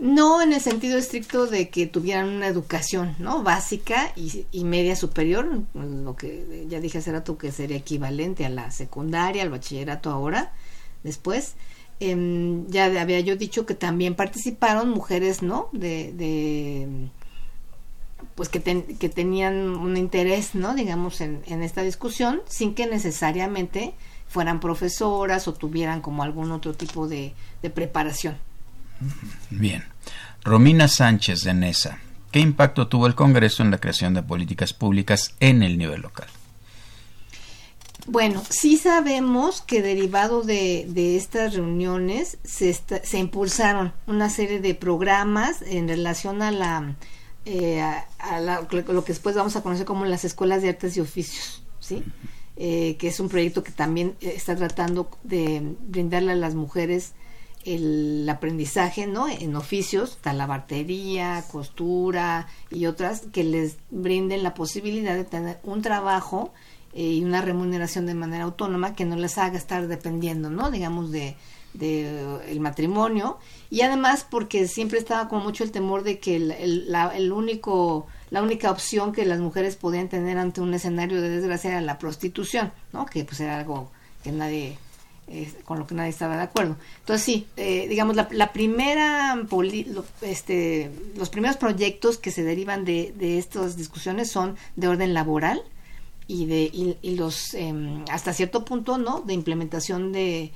No 0.00 0.40
en 0.40 0.54
el 0.54 0.62
sentido 0.62 0.96
estricto 0.96 1.46
de 1.46 1.68
que 1.68 1.86
tuvieran 1.86 2.30
una 2.30 2.46
educación, 2.46 3.16
¿no? 3.18 3.42
Básica 3.42 4.12
y, 4.16 4.64
media 4.64 4.96
superior, 4.96 5.46
lo 5.74 6.16
que 6.16 6.66
ya 6.70 6.80
dije 6.80 6.98
hace 6.98 7.12
rato 7.12 7.36
que 7.36 7.52
sería 7.52 7.76
equivalente 7.76 8.46
a 8.46 8.48
la 8.48 8.70
secundaria, 8.70 9.42
al 9.42 9.50
bachillerato 9.50 10.10
ahora, 10.10 10.52
después. 11.02 11.54
Em, 12.00 12.66
ya 12.68 12.86
había 12.86 13.20
yo 13.20 13.36
dicho 13.36 13.66
que 13.66 13.74
también 13.74 14.14
participaron 14.14 14.88
mujeres, 14.88 15.42
¿no? 15.42 15.68
De, 15.72 17.10
pues 18.36 18.48
que, 18.48 18.60
tenían 18.60 19.76
un 19.76 19.98
interés, 19.98 20.54
¿no? 20.54 20.74
Digamos, 20.74 21.20
en 21.20 21.62
esta 21.62 21.82
discusión, 21.82 22.40
sin 22.46 22.74
que 22.74 22.86
necesariamente 22.86 23.92
fueran 24.30 24.60
profesoras 24.60 25.48
o 25.48 25.54
tuvieran 25.54 26.00
como 26.00 26.22
algún 26.22 26.52
otro 26.52 26.72
tipo 26.72 27.08
de, 27.08 27.34
preparación. 27.74 28.36
Bien. 29.50 29.84
Romina 30.44 30.86
Sánchez 30.88 31.42
de 31.42 31.52
NESA. 31.52 31.98
¿Qué 32.30 32.38
impacto 32.38 32.86
tuvo 32.86 33.08
el 33.08 33.16
Congreso 33.16 33.64
en 33.64 33.72
la 33.72 33.78
creación 33.78 34.14
de 34.14 34.22
políticas 34.22 34.72
públicas 34.72 35.34
en 35.40 35.64
el 35.64 35.76
nivel 35.76 36.02
local? 36.02 36.28
Bueno, 38.06 38.42
sí 38.48 38.76
sabemos 38.76 39.62
que 39.62 39.82
derivado 39.82 40.42
de, 40.42 41.16
estas 41.16 41.54
reuniones 41.54 42.38
se, 42.44 42.72
se, 42.72 43.18
impulsaron 43.18 43.92
una 44.06 44.30
serie 44.30 44.60
de 44.60 44.74
programas 44.74 45.60
en 45.62 45.88
relación 45.88 46.40
a 46.40 46.50
la, 46.50 46.94
eh, 47.44 47.82
a, 47.82 48.40
lo 48.40 48.68
que 49.04 49.12
después 49.12 49.34
vamos 49.34 49.56
a 49.56 49.62
conocer 49.62 49.84
como 49.84 50.04
las 50.04 50.24
escuelas 50.24 50.62
de 50.62 50.70
artes 50.70 50.96
y 50.96 51.00
oficios, 51.00 51.62
¿sí? 51.80 52.04
Eh, 52.62 52.96
que 52.98 53.08
es 53.08 53.20
un 53.20 53.30
proyecto 53.30 53.64
que 53.64 53.72
también 53.72 54.16
eh, 54.20 54.34
está 54.36 54.54
tratando 54.54 55.08
de 55.22 55.62
brindarle 55.88 56.32
a 56.32 56.34
las 56.34 56.54
mujeres 56.54 57.14
el 57.64 58.28
aprendizaje 58.28 59.06
¿no? 59.06 59.28
en 59.30 59.56
oficios, 59.56 60.18
talabartería, 60.20 61.42
costura 61.50 62.48
y 62.70 62.84
otras, 62.84 63.22
que 63.32 63.44
les 63.44 63.78
brinden 63.88 64.42
la 64.42 64.52
posibilidad 64.52 65.14
de 65.14 65.24
tener 65.24 65.58
un 65.62 65.80
trabajo 65.80 66.52
eh, 66.92 67.04
y 67.04 67.24
una 67.24 67.40
remuneración 67.40 68.04
de 68.04 68.12
manera 68.12 68.44
autónoma 68.44 68.94
que 68.94 69.06
no 69.06 69.16
les 69.16 69.38
haga 69.38 69.56
estar 69.56 69.88
dependiendo, 69.88 70.50
¿no? 70.50 70.70
digamos, 70.70 71.10
de, 71.10 71.36
el 71.80 72.60
matrimonio 72.60 73.38
y 73.70 73.80
además 73.80 74.26
porque 74.30 74.68
siempre 74.68 74.98
estaba 74.98 75.30
como 75.30 75.44
mucho 75.44 75.64
el 75.64 75.70
temor 75.70 76.02
de 76.02 76.18
que 76.18 76.36
el, 76.36 76.50
el 76.50 77.32
único 77.32 78.06
la 78.30 78.42
única 78.42 78.70
opción 78.70 79.12
que 79.12 79.24
las 79.24 79.40
mujeres 79.40 79.76
podían 79.76 80.08
tener 80.08 80.38
ante 80.38 80.60
un 80.60 80.72
escenario 80.72 81.20
de 81.20 81.28
desgracia 81.28 81.70
era 81.70 81.80
la 81.80 81.98
prostitución, 81.98 82.72
¿no? 82.92 83.06
Que 83.06 83.24
pues 83.24 83.40
era 83.40 83.58
algo 83.58 83.90
que 84.22 84.30
nadie, 84.30 84.78
con 85.64 85.78
lo 85.78 85.86
que 85.86 85.94
nadie 85.94 86.10
estaba 86.10 86.36
de 86.36 86.42
acuerdo. 86.44 86.76
Entonces 87.00 87.24
sí, 87.24 87.46
eh, 87.56 87.88
digamos, 87.88 88.14
la, 88.14 88.28
la 88.30 88.52
primera, 88.52 89.36
este, 90.22 90.90
los 91.16 91.28
primeros 91.28 91.56
proyectos 91.56 92.18
que 92.18 92.30
se 92.30 92.44
derivan 92.44 92.84
de, 92.84 93.12
de 93.16 93.38
estas 93.38 93.76
discusiones 93.76 94.30
son 94.30 94.56
de 94.76 94.88
orden 94.88 95.12
laboral 95.12 95.62
y 96.28 96.46
de 96.46 96.96
y, 97.02 97.16
los, 97.16 97.54
em, 97.54 98.04
hasta 98.10 98.32
cierto 98.32 98.64
punto, 98.64 98.96
¿no? 98.96 99.22
De 99.22 99.34
implementación 99.34 100.12
de 100.12 100.52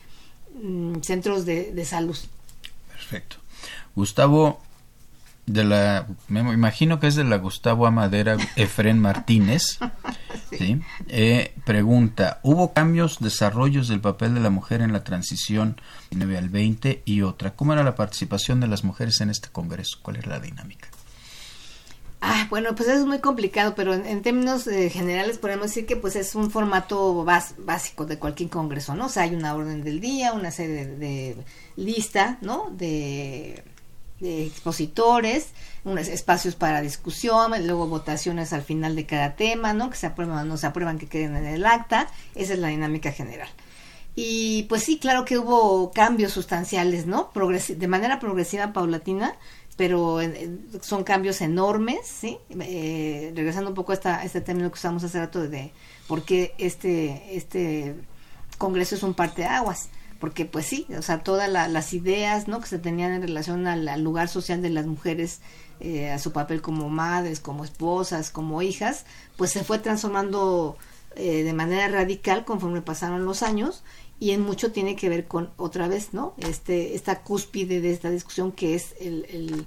mm, 0.62 1.01
centros 1.01 1.45
de, 1.45 1.72
de 1.72 1.85
salud. 1.85 2.16
Perfecto. 2.89 3.37
Gustavo, 3.97 4.61
de 5.47 5.64
la, 5.64 6.07
me 6.28 6.40
imagino 6.40 7.01
que 7.01 7.07
es 7.07 7.16
de 7.16 7.24
la 7.24 7.36
Gustavo 7.36 7.86
Amadera 7.86 8.36
Efren 8.57 8.99
Martínez, 8.99 9.78
sí. 10.51 10.80
Eh, 11.09 11.55
pregunta, 11.64 12.40
¿hubo 12.42 12.72
cambios, 12.72 13.18
desarrollos 13.20 13.88
del 13.88 14.01
papel 14.01 14.34
de 14.34 14.40
la 14.40 14.51
mujer 14.51 14.80
en 14.80 14.92
la 14.92 15.05
transición 15.05 15.80
9 16.12 16.38
al 16.38 16.49
20? 16.49 17.03
Y 17.05 17.22
otra, 17.22 17.55
¿cómo 17.55 17.74
era 17.74 17.84
la 17.84 17.95
participación 17.95 18.61
de 18.61 18.68
las 18.68 18.84
mujeres 18.84 19.20
en 19.20 19.30
este 19.30 19.49
Congreso? 19.51 19.99
¿Cuál 20.03 20.16
era 20.16 20.30
la 20.30 20.40
dinámica? 20.40 20.88
Ah, 22.26 22.47
bueno, 22.49 22.74
pues 22.74 22.88
eso 22.88 23.01
es 23.01 23.07
muy 23.07 23.18
complicado, 23.18 23.74
pero 23.74 23.92
en, 23.92 24.22
términos 24.22 24.66
eh, 24.66 24.88
generales 24.88 25.36
podemos 25.36 25.66
decir 25.66 25.84
que 25.84 25.97
pues 25.97 26.16
es 26.16 26.34
un 26.34 26.51
formato 26.51 27.22
básico 27.22 28.07
de 28.07 28.18
cualquier 28.18 28.49
congreso, 28.49 28.95
¿no? 28.95 29.07
O 29.07 29.09
sea, 29.11 29.24
hay 29.24 29.34
una 29.34 29.55
orden 29.55 29.84
del 29.84 30.01
día, 30.01 30.32
una 30.32 30.51
serie 30.51 30.86
de, 30.86 30.97
de 30.97 31.36
lista, 31.76 32.38
¿no? 32.40 32.70
De 32.70 33.62
de 34.25 34.47
expositores, 34.47 35.49
unos 35.85 36.09
espacios 36.09 36.55
para 36.55 36.81
discusión, 36.81 37.53
luego 37.66 37.87
votaciones 37.87 38.53
al 38.53 38.62
final 38.62 38.97
de 38.97 39.07
cada 39.07 39.37
tema, 39.37 39.72
¿no? 39.75 39.91
Que 39.91 39.97
se 39.97 40.07
aprueban 40.07 40.39
o 40.39 40.45
no 40.45 40.57
se 40.57 40.66
aprueban, 40.66 40.99
que 40.99 41.07
queden 41.07 41.37
en 41.37 41.47
el 41.47 41.66
acta. 41.66 42.09
Esa 42.35 42.55
es 42.55 42.59
la 42.59 42.68
dinámica 42.68 43.12
general. 43.12 43.49
Y 44.16 44.64
pues 44.64 44.83
sí, 44.83 44.99
claro 44.99 45.25
que 45.25 45.39
hubo 45.39 45.91
cambios 45.93 46.33
sustanciales, 46.33 47.07
¿no? 47.07 47.31
de 47.35 47.89
manera 47.89 48.18
progresiva, 48.18 48.72
paulatina, 48.72 49.35
pero 49.77 50.20
son 50.81 51.05
cambios 51.05 51.41
enormes, 51.41 52.07
¿sí? 52.07 52.39
Eh, 52.61 53.33
regresando 53.35 53.70
un 53.70 53.75
poco 53.75 53.93
a, 53.93 53.97
esta, 53.97 54.25
este 54.25 54.41
término 54.41 54.70
que 54.70 54.79
usamos 54.79 55.03
hace 55.05 55.18
rato 55.18 55.43
de, 55.49 55.72
por 56.07 56.25
qué 56.25 56.55
este, 56.59 57.37
este 57.37 57.97
congreso 58.57 58.95
es 58.95 59.03
un 59.03 59.14
parteaguas 59.14 59.89
porque 60.19 60.45
pues 60.45 60.67
sí, 60.67 60.87
o 60.97 61.03
sea, 61.03 61.23
todas 61.23 61.49
las 61.51 61.93
ideas, 61.93 62.49
¿no? 62.49 62.61
Que 62.61 62.67
se 62.67 62.79
tenían 62.79 63.12
en 63.12 63.23
relación 63.23 63.67
al, 63.67 64.03
lugar 64.03 64.29
social 64.29 64.62
de 64.62 64.71
las 64.71 64.87
mujeres, 64.87 65.41
eh, 65.81 66.11
a 66.11 66.19
su 66.19 66.33
papel 66.33 66.62
como 66.62 66.89
madres, 66.89 67.41
como 67.41 67.65
esposas, 67.65 68.31
como 68.31 68.62
hijas, 68.62 69.05
pues 69.37 69.51
se 69.51 69.65
fue 69.65 69.79
transformando 69.79 70.77
eh, 71.17 71.43
de 71.43 71.53
manera 71.53 71.89
radical 71.89 72.45
conforme 72.45 72.83
pasaron 72.83 73.25
los 73.25 73.43
años 73.43 73.85
y 74.21 74.31
en 74.31 74.41
mucho 74.41 74.73
tiene 74.73 74.97
que 74.97 75.09
ver 75.09 75.27
con 75.27 75.51
otra 75.57 75.89
vez, 75.89 76.12
¿no? 76.12 76.35
Este, 76.39 76.95
esta 76.95 77.23
cúspide 77.23 77.81
de 77.81 77.93
esta 77.93 78.11
discusión 78.11 78.53
que 78.53 78.75
es 78.75 78.95
el, 79.01 79.67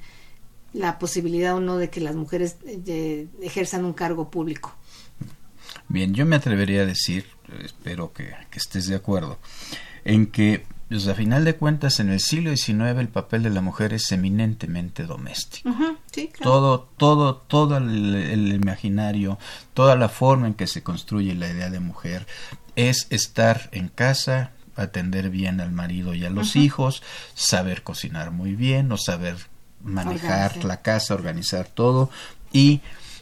la 0.73 0.99
posibilidad 0.99 1.55
o 1.55 1.59
no 1.59 1.77
de 1.77 1.89
que 1.89 2.01
las 2.01 2.15
mujeres 2.15 2.57
eh, 2.65 3.27
ejerzan 3.41 3.85
un 3.85 3.93
cargo 3.93 4.29
público. 4.29 4.75
Bien, 5.89 6.13
yo 6.13 6.25
me 6.25 6.35
atrevería 6.35 6.81
a 6.81 6.85
decir, 6.85 7.25
espero 7.63 8.11
que 8.13 8.33
estés 8.53 8.87
de 8.87 8.95
acuerdo, 8.95 9.37
en 10.05 10.27
que, 10.27 10.65
pues, 10.89 11.07
a 11.07 11.15
final 11.15 11.45
de 11.45 11.55
cuentas, 11.55 11.99
en 11.99 12.09
el 12.09 12.19
siglo 12.19 12.55
XIX 12.55 12.97
el 12.99 13.09
papel 13.09 13.43
de 13.43 13.49
la 13.49 13.61
mujer 13.61 13.93
es 13.93 14.11
eminentemente 14.11 15.03
doméstico. 15.03 15.69
Todo, 16.41 16.89
todo, 16.97 17.35
todo 17.35 17.77
el, 17.77 18.53
imaginario, 18.53 19.37
toda 19.73 19.95
la 19.95 20.09
forma 20.09 20.47
en 20.47 20.53
que 20.53 20.67
se 20.67 20.83
construye 20.83 21.35
la 21.35 21.49
idea 21.49 21.69
de 21.69 21.79
mujer 21.79 22.25
es 22.75 23.07
estar 23.09 23.69
en 23.71 23.89
casa, 23.89 24.51
atender 24.75 25.29
bien 25.29 25.59
al 25.61 25.71
marido 25.71 26.13
y 26.13 26.25
a 26.25 26.29
los 26.29 26.55
hijos, 26.55 27.03
saber 27.33 27.83
cocinar 27.83 28.31
muy 28.31 28.55
bien 28.55 28.91
o 28.91 28.97
saber 28.97 29.37
manejar 29.83 30.63
la 30.63 30.81
casa, 30.81 31.15
organizar 31.15 31.67
todo. 31.67 32.09
Y 32.53 32.81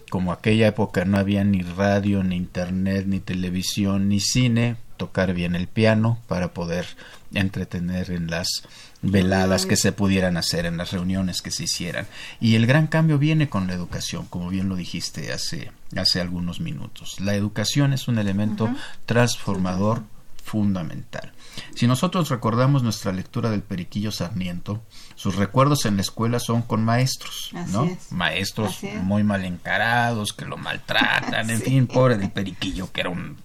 como 0.10 0.32
aquella 0.32 0.68
época 0.68 1.06
no 1.06 1.18
había 1.18 1.44
ni 1.44 1.62
radio, 1.62 2.24
ni 2.24 2.36
internet, 2.36 3.06
ni 3.08 3.20
televisión, 3.20 4.10
ni 4.10 4.20
cine, 4.20 4.78
tocar 4.98 5.34
bien 5.34 5.56
el 5.56 5.68
piano 5.68 6.20
para 6.28 6.54
poder 6.54 6.86
entretener 7.34 8.12
en 8.12 8.28
las 8.28 8.64
veladas 9.02 9.66
que 9.66 9.78
se 9.78 9.92
pudieran 9.92 10.38
hacer, 10.38 10.66
en 10.66 10.78
las 10.78 10.92
reuniones 10.92 11.42
que 11.42 11.52
se 11.52 11.64
hicieran. 11.64 12.08
Y 12.40 12.56
el 12.56 12.66
gran 12.66 12.88
cambio 12.88 13.18
viene 13.18 13.50
con 13.50 13.68
la 13.68 13.74
educación, 13.74 14.26
como 14.28 14.50
bien 14.50 14.70
lo 14.70 14.76
dijiste 14.76 15.32
hace, 15.32 15.72
hace 15.96 16.22
algunos 16.22 16.60
minutos. 16.60 17.20
La 17.20 17.36
educación 17.36 17.94
es 17.94 18.08
un 18.08 18.18
elemento 18.18 18.70
transformador 19.06 20.04
fundamental. 20.46 21.32
Si 21.74 21.88
nosotros 21.88 22.30
recordamos 22.30 22.84
nuestra 22.84 23.12
lectura 23.12 23.50
del 23.50 23.64
Periquillo 23.64 24.12
Sarmiento, 24.12 24.84
sus 25.16 25.36
recuerdos 25.36 25.86
en 25.86 25.96
la 25.96 26.04
escuela 26.04 26.40
son 26.40 26.62
con 26.62 26.86
maestros, 26.86 27.50
¿no? 27.70 27.90
Maestros 28.12 28.82
muy 29.02 29.24
mal 29.24 29.44
encarados, 29.44 30.34
que 30.34 30.46
lo 30.46 30.56
maltratan, 30.58 31.50
en 31.50 31.62
fin, 31.64 31.88
pobre 31.88 32.18
del 32.18 32.30
Periquillo, 32.30 32.92
que 32.92 33.02
era 33.02 33.10
un 33.10 33.38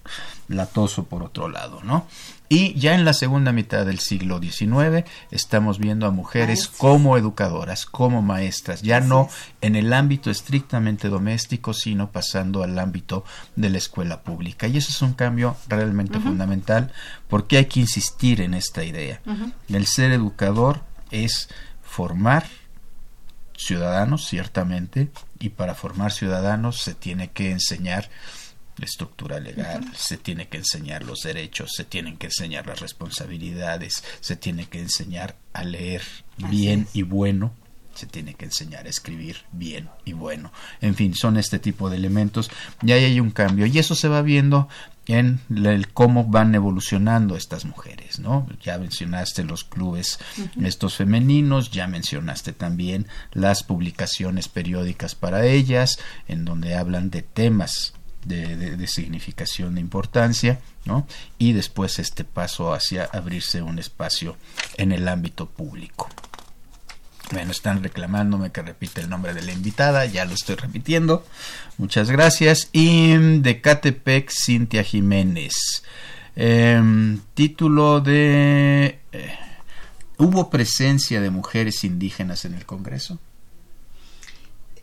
latoso 0.51 1.05
por 1.05 1.23
otro 1.23 1.49
lado, 1.49 1.81
¿no? 1.83 2.07
Y 2.49 2.73
ya 2.73 2.95
en 2.95 3.05
la 3.05 3.13
segunda 3.13 3.53
mitad 3.53 3.85
del 3.85 3.99
siglo 3.99 4.41
XIX 4.41 5.09
estamos 5.31 5.79
viendo 5.79 6.05
a 6.05 6.11
mujeres 6.11 6.67
como 6.67 7.17
educadoras, 7.17 7.85
como 7.85 8.21
maestras, 8.21 8.81
ya 8.81 8.99
no 8.99 9.29
en 9.61 9.77
el 9.77 9.93
ámbito 9.93 10.29
estrictamente 10.29 11.07
doméstico, 11.07 11.73
sino 11.73 12.11
pasando 12.11 12.61
al 12.61 12.77
ámbito 12.77 13.23
de 13.55 13.69
la 13.69 13.77
escuela 13.77 14.23
pública. 14.23 14.67
Y 14.67 14.75
eso 14.75 14.89
es 14.89 15.01
un 15.01 15.13
cambio 15.13 15.55
realmente 15.69 16.19
fundamental 16.19 16.91
porque 17.29 17.55
hay 17.55 17.65
que 17.67 17.79
insistir 17.79 18.41
en 18.41 18.53
esta 18.53 18.83
idea. 18.83 19.21
El 19.69 19.85
ser 19.87 20.11
educador 20.11 20.81
es 21.09 21.47
formar 21.81 22.45
ciudadanos, 23.55 24.27
ciertamente, 24.27 25.09
y 25.39 25.49
para 25.49 25.73
formar 25.73 26.11
ciudadanos 26.11 26.81
se 26.81 26.95
tiene 26.95 27.29
que 27.29 27.51
enseñar 27.51 28.09
estructura 28.85 29.39
legal, 29.39 29.83
se 29.95 30.17
tiene 30.17 30.47
que 30.47 30.57
enseñar 30.57 31.03
los 31.03 31.19
derechos, 31.21 31.71
se 31.75 31.85
tienen 31.85 32.17
que 32.17 32.27
enseñar 32.27 32.67
las 32.67 32.79
responsabilidades, 32.79 34.03
se 34.19 34.35
tiene 34.35 34.67
que 34.67 34.79
enseñar 34.79 35.35
a 35.53 35.63
leer 35.63 36.01
bien 36.37 36.87
y 36.93 37.03
bueno, 37.03 37.53
se 37.93 38.05
tiene 38.07 38.33
que 38.33 38.45
enseñar 38.45 38.85
a 38.85 38.89
escribir 38.89 39.37
bien 39.51 39.89
y 40.05 40.13
bueno. 40.13 40.51
En 40.79 40.95
fin, 40.95 41.13
son 41.13 41.37
este 41.37 41.59
tipo 41.59 41.89
de 41.89 41.97
elementos 41.97 42.49
y 42.81 42.91
ahí 42.91 43.03
hay 43.03 43.19
un 43.19 43.31
cambio 43.31 43.65
y 43.65 43.77
eso 43.77 43.95
se 43.95 44.07
va 44.07 44.21
viendo 44.21 44.69
en 45.07 45.39
el 45.49 45.89
cómo 45.89 46.25
van 46.25 46.55
evolucionando 46.55 47.35
estas 47.35 47.65
mujeres, 47.65 48.19
¿no? 48.19 48.47
Ya 48.63 48.77
mencionaste 48.77 49.43
los 49.43 49.63
clubes 49.63 50.19
estos 50.63 50.95
femeninos, 50.95 51.71
ya 51.71 51.87
mencionaste 51.87 52.53
también 52.53 53.07
las 53.33 53.63
publicaciones 53.63 54.47
periódicas 54.47 55.15
para 55.15 55.45
ellas, 55.45 55.99
en 56.27 56.45
donde 56.45 56.75
hablan 56.75 57.09
de 57.09 57.23
temas 57.23 57.93
de, 58.25 58.87
significación 58.87 59.75
de 59.75 59.81
importancia, 59.81 60.59
¿no? 60.85 61.07
Y 61.37 61.53
después 61.53 61.99
este 61.99 62.23
paso 62.23 62.73
hacia 62.73 63.05
abrirse 63.05 63.61
un 63.61 63.79
espacio 63.79 64.37
en 64.77 64.91
el 64.91 65.07
ámbito 65.07 65.47
público. 65.47 66.09
Bueno, 67.31 67.51
están 67.51 67.81
reclamándome 67.81 68.51
que 68.51 68.61
repite 68.61 69.01
el 69.01 69.09
nombre 69.09 69.33
de 69.33 69.41
la 69.41 69.53
invitada, 69.53 70.05
ya 70.05 70.25
lo 70.25 70.33
estoy 70.33 70.55
repitiendo. 70.55 71.25
Muchas 71.77 72.11
gracias. 72.11 72.69
Y 72.73 73.15
de 73.39 73.61
Catepec, 73.61 74.29
Cintia 74.29 74.83
Jiménez. 74.83 75.83
Em, 76.35 77.19
título 77.33 78.01
de... 78.01 78.99
Eh, 79.11 79.37
¿Hubo 80.17 80.49
presencia 80.49 81.21
de 81.21 81.29
mujeres 81.29 81.83
indígenas 81.83 82.45
en 82.45 82.53
el 82.53 82.65
Congreso? 82.65 83.17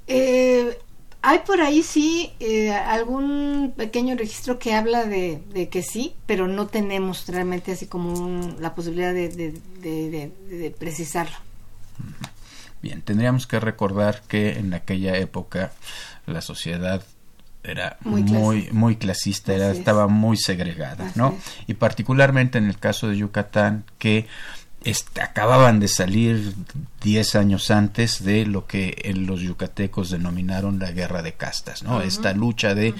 Eh, 0.07 0.78
hay 1.23 1.41
por 1.41 1.61
ahí 1.61 1.83
sí 1.83 2.33
eh, 2.41 2.73
algún 2.73 3.75
pequeño 3.77 4.16
registro 4.16 4.59
que 4.59 4.75
habla 4.75 5.05
de, 5.05 5.69
que 5.71 5.83
sí, 5.83 6.14
pero 6.27 6.47
no 6.47 6.66
tenemos 6.69 7.27
realmente 7.27 7.73
así 7.73 7.87
como 7.87 8.57
la 8.61 8.75
posibilidad 8.75 9.12
de, 9.12 10.75
precisarlo. 10.79 11.37
Bien, 12.81 13.03
tendríamos 13.03 13.47
que 13.47 13.59
recordar 13.59 14.23
que 14.29 14.53
en 14.53 14.73
aquella 14.73 15.16
época 15.16 15.73
la 16.27 16.41
sociedad 16.41 17.03
era 17.64 17.99
muy 18.01 18.69
muy, 18.71 18.97
clasista, 18.97 19.53
era, 19.53 19.73
estaba 19.73 20.07
muy 20.07 20.37
segregada, 20.37 21.11
¿no? 21.16 21.37
Y 21.66 21.75
particularmente 21.75 22.57
en 22.57 22.66
el 22.66 22.79
caso 22.79 23.09
de 23.09 23.19
Yucatán, 23.19 23.85
que 23.99 24.27
acababan 25.20 25.80
de 25.80 25.89
salir 25.89 26.55
10 27.03 27.34
años 27.36 27.70
antes 27.70 28.24
de 28.24 28.47
lo 28.47 28.66
que 28.66 28.97
en 29.05 29.26
los 29.26 29.41
yucatecos 29.41 30.11
denominaron 30.11 30.78
la 30.78 30.91
guerra 30.93 31.22
de 31.22 31.34
castas, 31.34 31.82
¿no? 31.82 32.01
Esta 32.01 32.32
lucha 32.32 32.74
de 32.74 32.95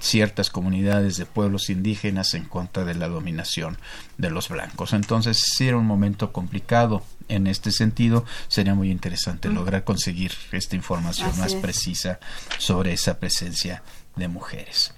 ciertas 0.00 0.50
comunidades 0.50 1.16
de 1.16 1.26
pueblos 1.26 1.70
indígenas 1.70 2.34
en 2.34 2.44
contra 2.44 2.84
de 2.84 2.94
la 2.94 3.08
dominación 3.08 3.78
de 4.18 4.30
los 4.30 4.48
blancos. 4.48 4.92
Entonces, 4.92 5.42
sí 5.56 5.68
era 5.68 5.76
un 5.76 5.86
momento 5.86 6.32
complicado 6.32 7.02
en 7.28 7.46
este 7.46 7.72
sentido, 7.72 8.24
sería 8.48 8.74
muy 8.74 8.90
interesante 8.90 9.48
lograr 9.48 9.84
conseguir 9.84 10.32
esta 10.52 10.76
información 10.76 11.38
más 11.38 11.54
precisa 11.54 12.18
sobre 12.58 12.92
esa 12.92 13.18
presencia 13.18 13.82
de 14.16 14.28
mujeres. 14.28 14.94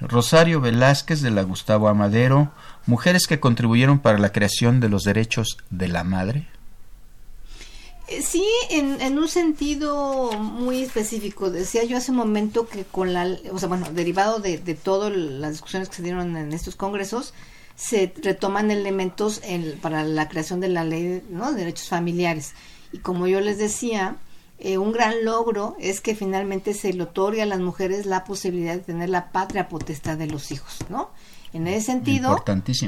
Rosario 0.00 0.60
Velázquez 0.60 1.20
de 1.20 1.30
la 1.30 1.42
Gustavo 1.42 1.88
Amadero, 1.88 2.52
mujeres 2.86 3.26
que 3.26 3.40
contribuyeron 3.40 3.98
para 3.98 4.18
la 4.18 4.32
creación 4.32 4.80
de 4.80 4.88
los 4.88 5.02
derechos 5.02 5.58
de 5.70 5.88
la 5.88 6.04
madre. 6.04 6.46
Eh, 8.08 8.22
sí, 8.22 8.44
en, 8.70 9.18
un 9.18 9.28
sentido 9.28 10.32
muy 10.32 10.82
específico. 10.82 11.50
Decía 11.50 11.84
yo 11.84 11.96
hace 11.96 12.10
un 12.10 12.16
momento 12.16 12.68
que 12.68 12.84
con 12.84 13.12
la, 13.12 13.28
o 13.52 13.58
sea, 13.58 13.68
bueno, 13.68 13.86
derivado 13.92 14.40
de, 14.40 14.58
de 14.58 14.74
todas 14.74 15.12
las 15.14 15.52
discusiones 15.52 15.88
que 15.88 15.96
se 15.96 16.02
dieron 16.02 16.36
en 16.36 16.52
estos 16.52 16.74
congresos, 16.74 17.34
se 17.76 18.12
retoman 18.22 18.70
elementos 18.70 19.40
para 19.80 20.04
la 20.04 20.28
creación 20.28 20.60
de 20.60 20.68
la 20.68 20.84
ley 20.84 21.02
de 21.02 21.22
derechos 21.56 21.88
familiares. 21.88 22.52
Y 22.92 22.98
como 22.98 23.26
yo 23.26 23.40
les 23.40 23.56
decía, 23.56 24.16
eh, 24.58 24.76
un 24.76 24.92
gran 24.92 25.24
logro 25.24 25.76
es 25.80 26.02
que 26.02 26.14
finalmente 26.14 26.74
se 26.74 26.92
le 26.92 27.04
otorgue 27.04 27.40
a 27.40 27.46
las 27.46 27.60
mujeres 27.60 28.04
la 28.04 28.24
posibilidad 28.24 28.74
de 28.74 28.80
tener 28.80 29.08
la 29.08 29.32
patria 29.32 29.70
potestad 29.70 30.18
de 30.18 30.26
los 30.26 30.50
hijos, 30.50 30.76
¿no? 30.90 31.08
En 31.52 31.66
ese 31.66 31.86
sentido, 31.86 32.42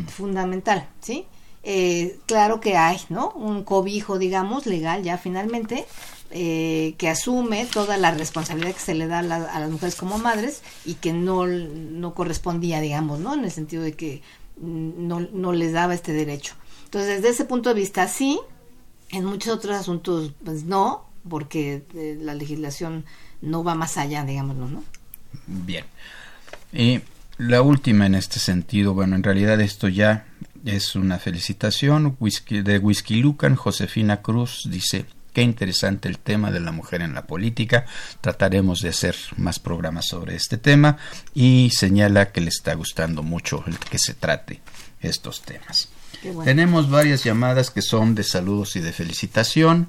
fundamental, 0.08 0.88
¿sí? 1.00 1.26
Eh, 1.64 2.18
claro 2.26 2.60
que 2.60 2.76
hay, 2.76 2.98
¿no? 3.08 3.30
Un 3.30 3.62
cobijo, 3.64 4.18
digamos, 4.18 4.66
legal 4.66 5.02
ya 5.02 5.18
finalmente, 5.18 5.86
eh, 6.30 6.94
que 6.98 7.08
asume 7.08 7.66
toda 7.66 7.96
la 7.96 8.10
responsabilidad 8.10 8.72
que 8.74 8.80
se 8.80 8.94
le 8.94 9.06
da 9.06 9.20
a, 9.20 9.22
las 9.22 9.70
mujeres 9.70 9.94
como 9.94 10.18
madres 10.18 10.62
y 10.84 10.94
que 10.94 11.12
no, 11.12 11.46
no 11.46 12.14
correspondía, 12.14 12.80
digamos, 12.80 13.20
¿no? 13.20 13.34
En 13.34 13.44
el 13.44 13.50
sentido 13.50 13.82
de 13.82 13.92
que 13.92 14.22
no, 14.56 15.20
no 15.20 15.52
les 15.52 15.72
daba 15.72 15.94
este 15.94 16.12
derecho. 16.12 16.54
Entonces, 16.84 17.16
desde 17.16 17.28
ese 17.30 17.44
punto 17.44 17.68
de 17.68 17.74
vista, 17.76 18.08
sí, 18.08 18.40
en 19.10 19.24
muchos 19.24 19.54
otros 19.54 19.76
asuntos, 19.76 20.32
pues 20.44 20.64
no, 20.64 21.04
porque 21.28 21.84
eh, 21.94 22.18
la 22.20 22.34
legislación 22.34 23.04
no 23.40 23.62
va 23.62 23.74
más 23.74 23.96
allá, 23.98 24.24
digámoslo, 24.24 24.68
¿no? 24.68 24.84
Bien. 25.46 25.84
Y 26.72 27.00
la 27.48 27.62
última 27.62 28.06
en 28.06 28.14
este 28.14 28.38
sentido, 28.38 28.94
bueno, 28.94 29.16
en 29.16 29.22
realidad 29.22 29.60
esto 29.60 29.88
ya 29.88 30.26
es 30.64 30.94
una 30.94 31.18
felicitación 31.18 32.16
de 32.48 32.78
Whisky 32.78 33.20
Lucan, 33.20 33.56
Josefina 33.56 34.22
Cruz 34.22 34.68
dice, 34.70 35.06
qué 35.32 35.42
interesante 35.42 36.08
el 36.08 36.18
tema 36.18 36.52
de 36.52 36.60
la 36.60 36.70
mujer 36.70 37.02
en 37.02 37.14
la 37.14 37.26
política, 37.26 37.84
trataremos 38.20 38.80
de 38.80 38.90
hacer 38.90 39.16
más 39.36 39.58
programas 39.58 40.06
sobre 40.06 40.36
este 40.36 40.56
tema 40.56 40.98
y 41.34 41.70
señala 41.74 42.30
que 42.30 42.40
le 42.40 42.48
está 42.48 42.74
gustando 42.74 43.22
mucho 43.24 43.64
el 43.66 43.78
que 43.78 43.98
se 43.98 44.14
trate 44.14 44.60
estos 45.00 45.42
temas. 45.42 45.88
Tenemos 46.44 46.88
varias 46.88 47.24
llamadas 47.24 47.70
que 47.70 47.82
son 47.82 48.14
de 48.14 48.22
saludos 48.22 48.76
y 48.76 48.80
de 48.80 48.92
felicitación. 48.92 49.88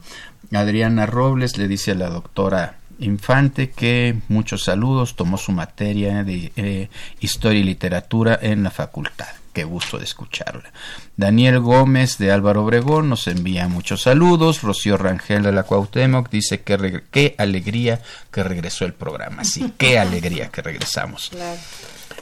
Adriana 0.52 1.06
Robles 1.06 1.60
le 1.60 1.68
dice 1.68 1.92
a 1.92 1.96
la 1.96 2.10
doctora 2.10 2.80
Infante 3.04 3.72
que 3.72 4.16
muchos 4.30 4.64
saludos, 4.64 5.16
tomó 5.16 5.38
su 5.38 5.52
materia 5.52 6.24
de 6.24 6.52
eh, 6.56 6.90
historia 7.20 7.60
y 7.60 7.64
literatura 7.64 8.40
en 8.42 8.64
la 8.64 8.72
facultad. 8.72 9.28
Qué 9.54 9.66
gusto 9.66 10.00
de 10.00 10.06
escucharla. 10.06 10.72
Daniel 11.16 11.60
Gómez 11.60 12.18
de 12.18 12.32
Álvaro 12.32 12.64
Obregón 12.64 13.08
nos 13.10 13.28
envía 13.28 13.68
muchos 13.68 14.02
saludos. 14.02 14.64
Rocío 14.64 14.98
Rangel 14.98 15.44
de 15.44 15.52
la 15.52 15.64
Cuauhtémoc 15.64 16.30
dice 16.32 16.62
que 16.62 17.04
qué 17.12 17.36
alegría 17.38 18.02
que 18.32 18.42
regresó 18.42 18.86
el 18.86 18.94
programa. 18.94 19.44
Sí, 19.44 19.72
qué 19.78 20.00
alegría 20.00 20.50
que 20.50 20.64
regresamos. 20.64 21.30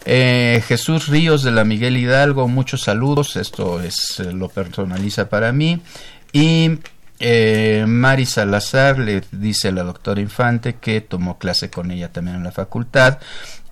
Eh, 0.03 0.61
Jesús 0.67 1.07
Ríos 1.07 1.43
de 1.43 1.51
la 1.51 1.63
Miguel 1.63 1.95
Hidalgo, 1.95 2.49
muchos 2.49 2.81
saludos. 2.81 3.37
Esto 3.37 3.81
es 3.81 4.19
eh, 4.19 4.33
lo 4.33 4.49
personaliza 4.49 5.29
para 5.29 5.53
mí. 5.53 5.81
Y 6.33 6.79
eh, 7.23 7.85
Mari 7.87 8.25
Salazar 8.25 8.97
le 8.97 9.23
dice 9.31 9.67
a 9.67 9.71
la 9.71 9.83
doctora 9.83 10.19
Infante 10.19 10.77
que 10.77 11.01
tomó 11.01 11.37
clase 11.37 11.69
con 11.69 11.91
ella 11.91 12.11
también 12.11 12.37
en 12.37 12.43
la 12.43 12.51
facultad 12.51 13.19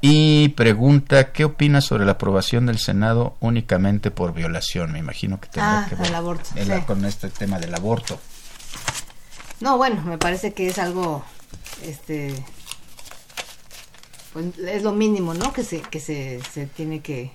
y 0.01 0.49
pregunta 0.49 1.31
qué 1.31 1.45
opina 1.45 1.81
sobre 1.81 2.05
la 2.05 2.13
aprobación 2.13 2.67
del 2.67 2.77
Senado 2.77 3.35
únicamente 3.39 4.11
por 4.11 4.33
violación. 4.33 4.91
Me 4.91 4.99
imagino 4.99 5.39
que 5.39 5.47
tendrá 5.47 5.79
ah, 5.79 5.89
que 5.89 5.95
ver 5.95 6.13
aborto, 6.13 6.51
con 6.85 7.03
este 7.05 7.29
tema 7.29 7.59
del 7.59 7.73
aborto. 7.73 8.19
No, 9.61 9.77
bueno, 9.77 10.01
me 10.03 10.19
parece 10.19 10.53
que 10.53 10.67
es 10.67 10.77
algo, 10.77 11.25
este, 11.83 12.35
pues 14.31 14.57
es 14.59 14.83
lo 14.83 14.93
mínimo, 14.93 15.33
¿no? 15.33 15.51
Que 15.51 15.63
se 15.63 15.81
que 15.81 15.99
se, 15.99 16.39
se 16.53 16.67
tiene 16.67 17.01
que 17.01 17.31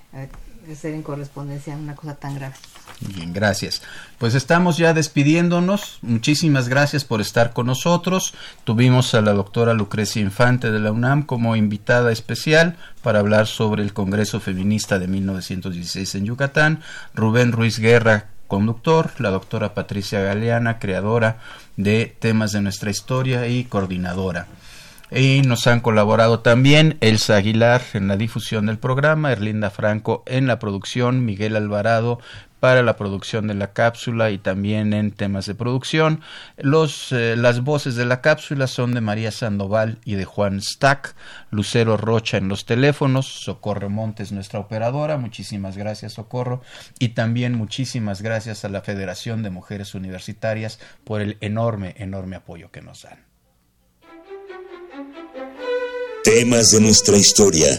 hacer 0.70 0.94
en 0.94 1.02
correspondencia 1.02 1.74
a 1.74 1.76
una 1.76 1.96
cosa 1.96 2.14
tan 2.14 2.36
grave. 2.36 2.54
Bien, 3.00 3.32
gracias. 3.32 3.82
Pues 4.18 4.34
estamos 4.34 4.78
ya 4.78 4.94
despidiéndonos. 4.94 5.98
Muchísimas 6.02 6.68
gracias 6.68 7.04
por 7.04 7.20
estar 7.20 7.52
con 7.52 7.66
nosotros. 7.66 8.34
Tuvimos 8.64 9.14
a 9.14 9.20
la 9.20 9.32
doctora 9.32 9.74
Lucrecia 9.74 10.22
Infante 10.22 10.70
de 10.70 10.80
la 10.80 10.92
UNAM 10.92 11.24
como 11.24 11.56
invitada 11.56 12.12
especial 12.12 12.76
para 13.02 13.18
hablar 13.18 13.46
sobre 13.46 13.82
el 13.82 13.92
Congreso 13.92 14.40
Feminista 14.40 14.98
de 14.98 15.08
1916 15.08 16.14
en 16.14 16.24
Yucatán. 16.26 16.80
Rubén 17.14 17.52
Ruiz 17.52 17.78
Guerra, 17.78 18.28
conductor. 18.46 19.10
La 19.18 19.30
doctora 19.30 19.74
Patricia 19.74 20.20
Galeana, 20.20 20.78
creadora 20.78 21.38
de 21.76 22.16
temas 22.18 22.52
de 22.52 22.62
nuestra 22.62 22.90
historia 22.90 23.48
y 23.48 23.64
coordinadora. 23.64 24.46
Y 25.10 25.42
nos 25.42 25.66
han 25.66 25.80
colaborado 25.80 26.40
también 26.40 26.96
Elsa 27.00 27.36
Aguilar 27.36 27.82
en 27.92 28.08
la 28.08 28.16
difusión 28.16 28.66
del 28.66 28.78
programa, 28.78 29.32
Erlinda 29.32 29.70
Franco 29.70 30.24
en 30.26 30.46
la 30.46 30.58
producción, 30.58 31.24
Miguel 31.24 31.56
Alvarado 31.56 32.18
para 32.64 32.82
la 32.82 32.96
producción 32.96 33.46
de 33.46 33.52
la 33.52 33.74
cápsula 33.74 34.30
y 34.30 34.38
también 34.38 34.94
en 34.94 35.10
temas 35.10 35.44
de 35.44 35.54
producción. 35.54 36.22
Los, 36.56 37.12
eh, 37.12 37.36
las 37.36 37.62
voces 37.62 37.94
de 37.94 38.06
la 38.06 38.22
cápsula 38.22 38.68
son 38.68 38.94
de 38.94 39.02
María 39.02 39.32
Sandoval 39.32 39.98
y 40.06 40.14
de 40.14 40.24
Juan 40.24 40.62
Stack, 40.62 41.14
Lucero 41.50 41.98
Rocha 41.98 42.38
en 42.38 42.48
los 42.48 42.64
teléfonos, 42.64 43.26
Socorro 43.26 43.90
Montes 43.90 44.32
nuestra 44.32 44.60
operadora, 44.60 45.18
muchísimas 45.18 45.76
gracias 45.76 46.14
Socorro. 46.14 46.62
Y 46.98 47.10
también 47.10 47.54
muchísimas 47.54 48.22
gracias 48.22 48.64
a 48.64 48.70
la 48.70 48.80
Federación 48.80 49.42
de 49.42 49.50
Mujeres 49.50 49.94
Universitarias 49.94 50.78
por 51.04 51.20
el 51.20 51.36
enorme, 51.42 51.94
enorme 51.98 52.36
apoyo 52.36 52.70
que 52.70 52.80
nos 52.80 53.02
dan. 53.02 53.26
Temas 56.24 56.70
de 56.70 56.80
nuestra 56.80 57.18
historia 57.18 57.78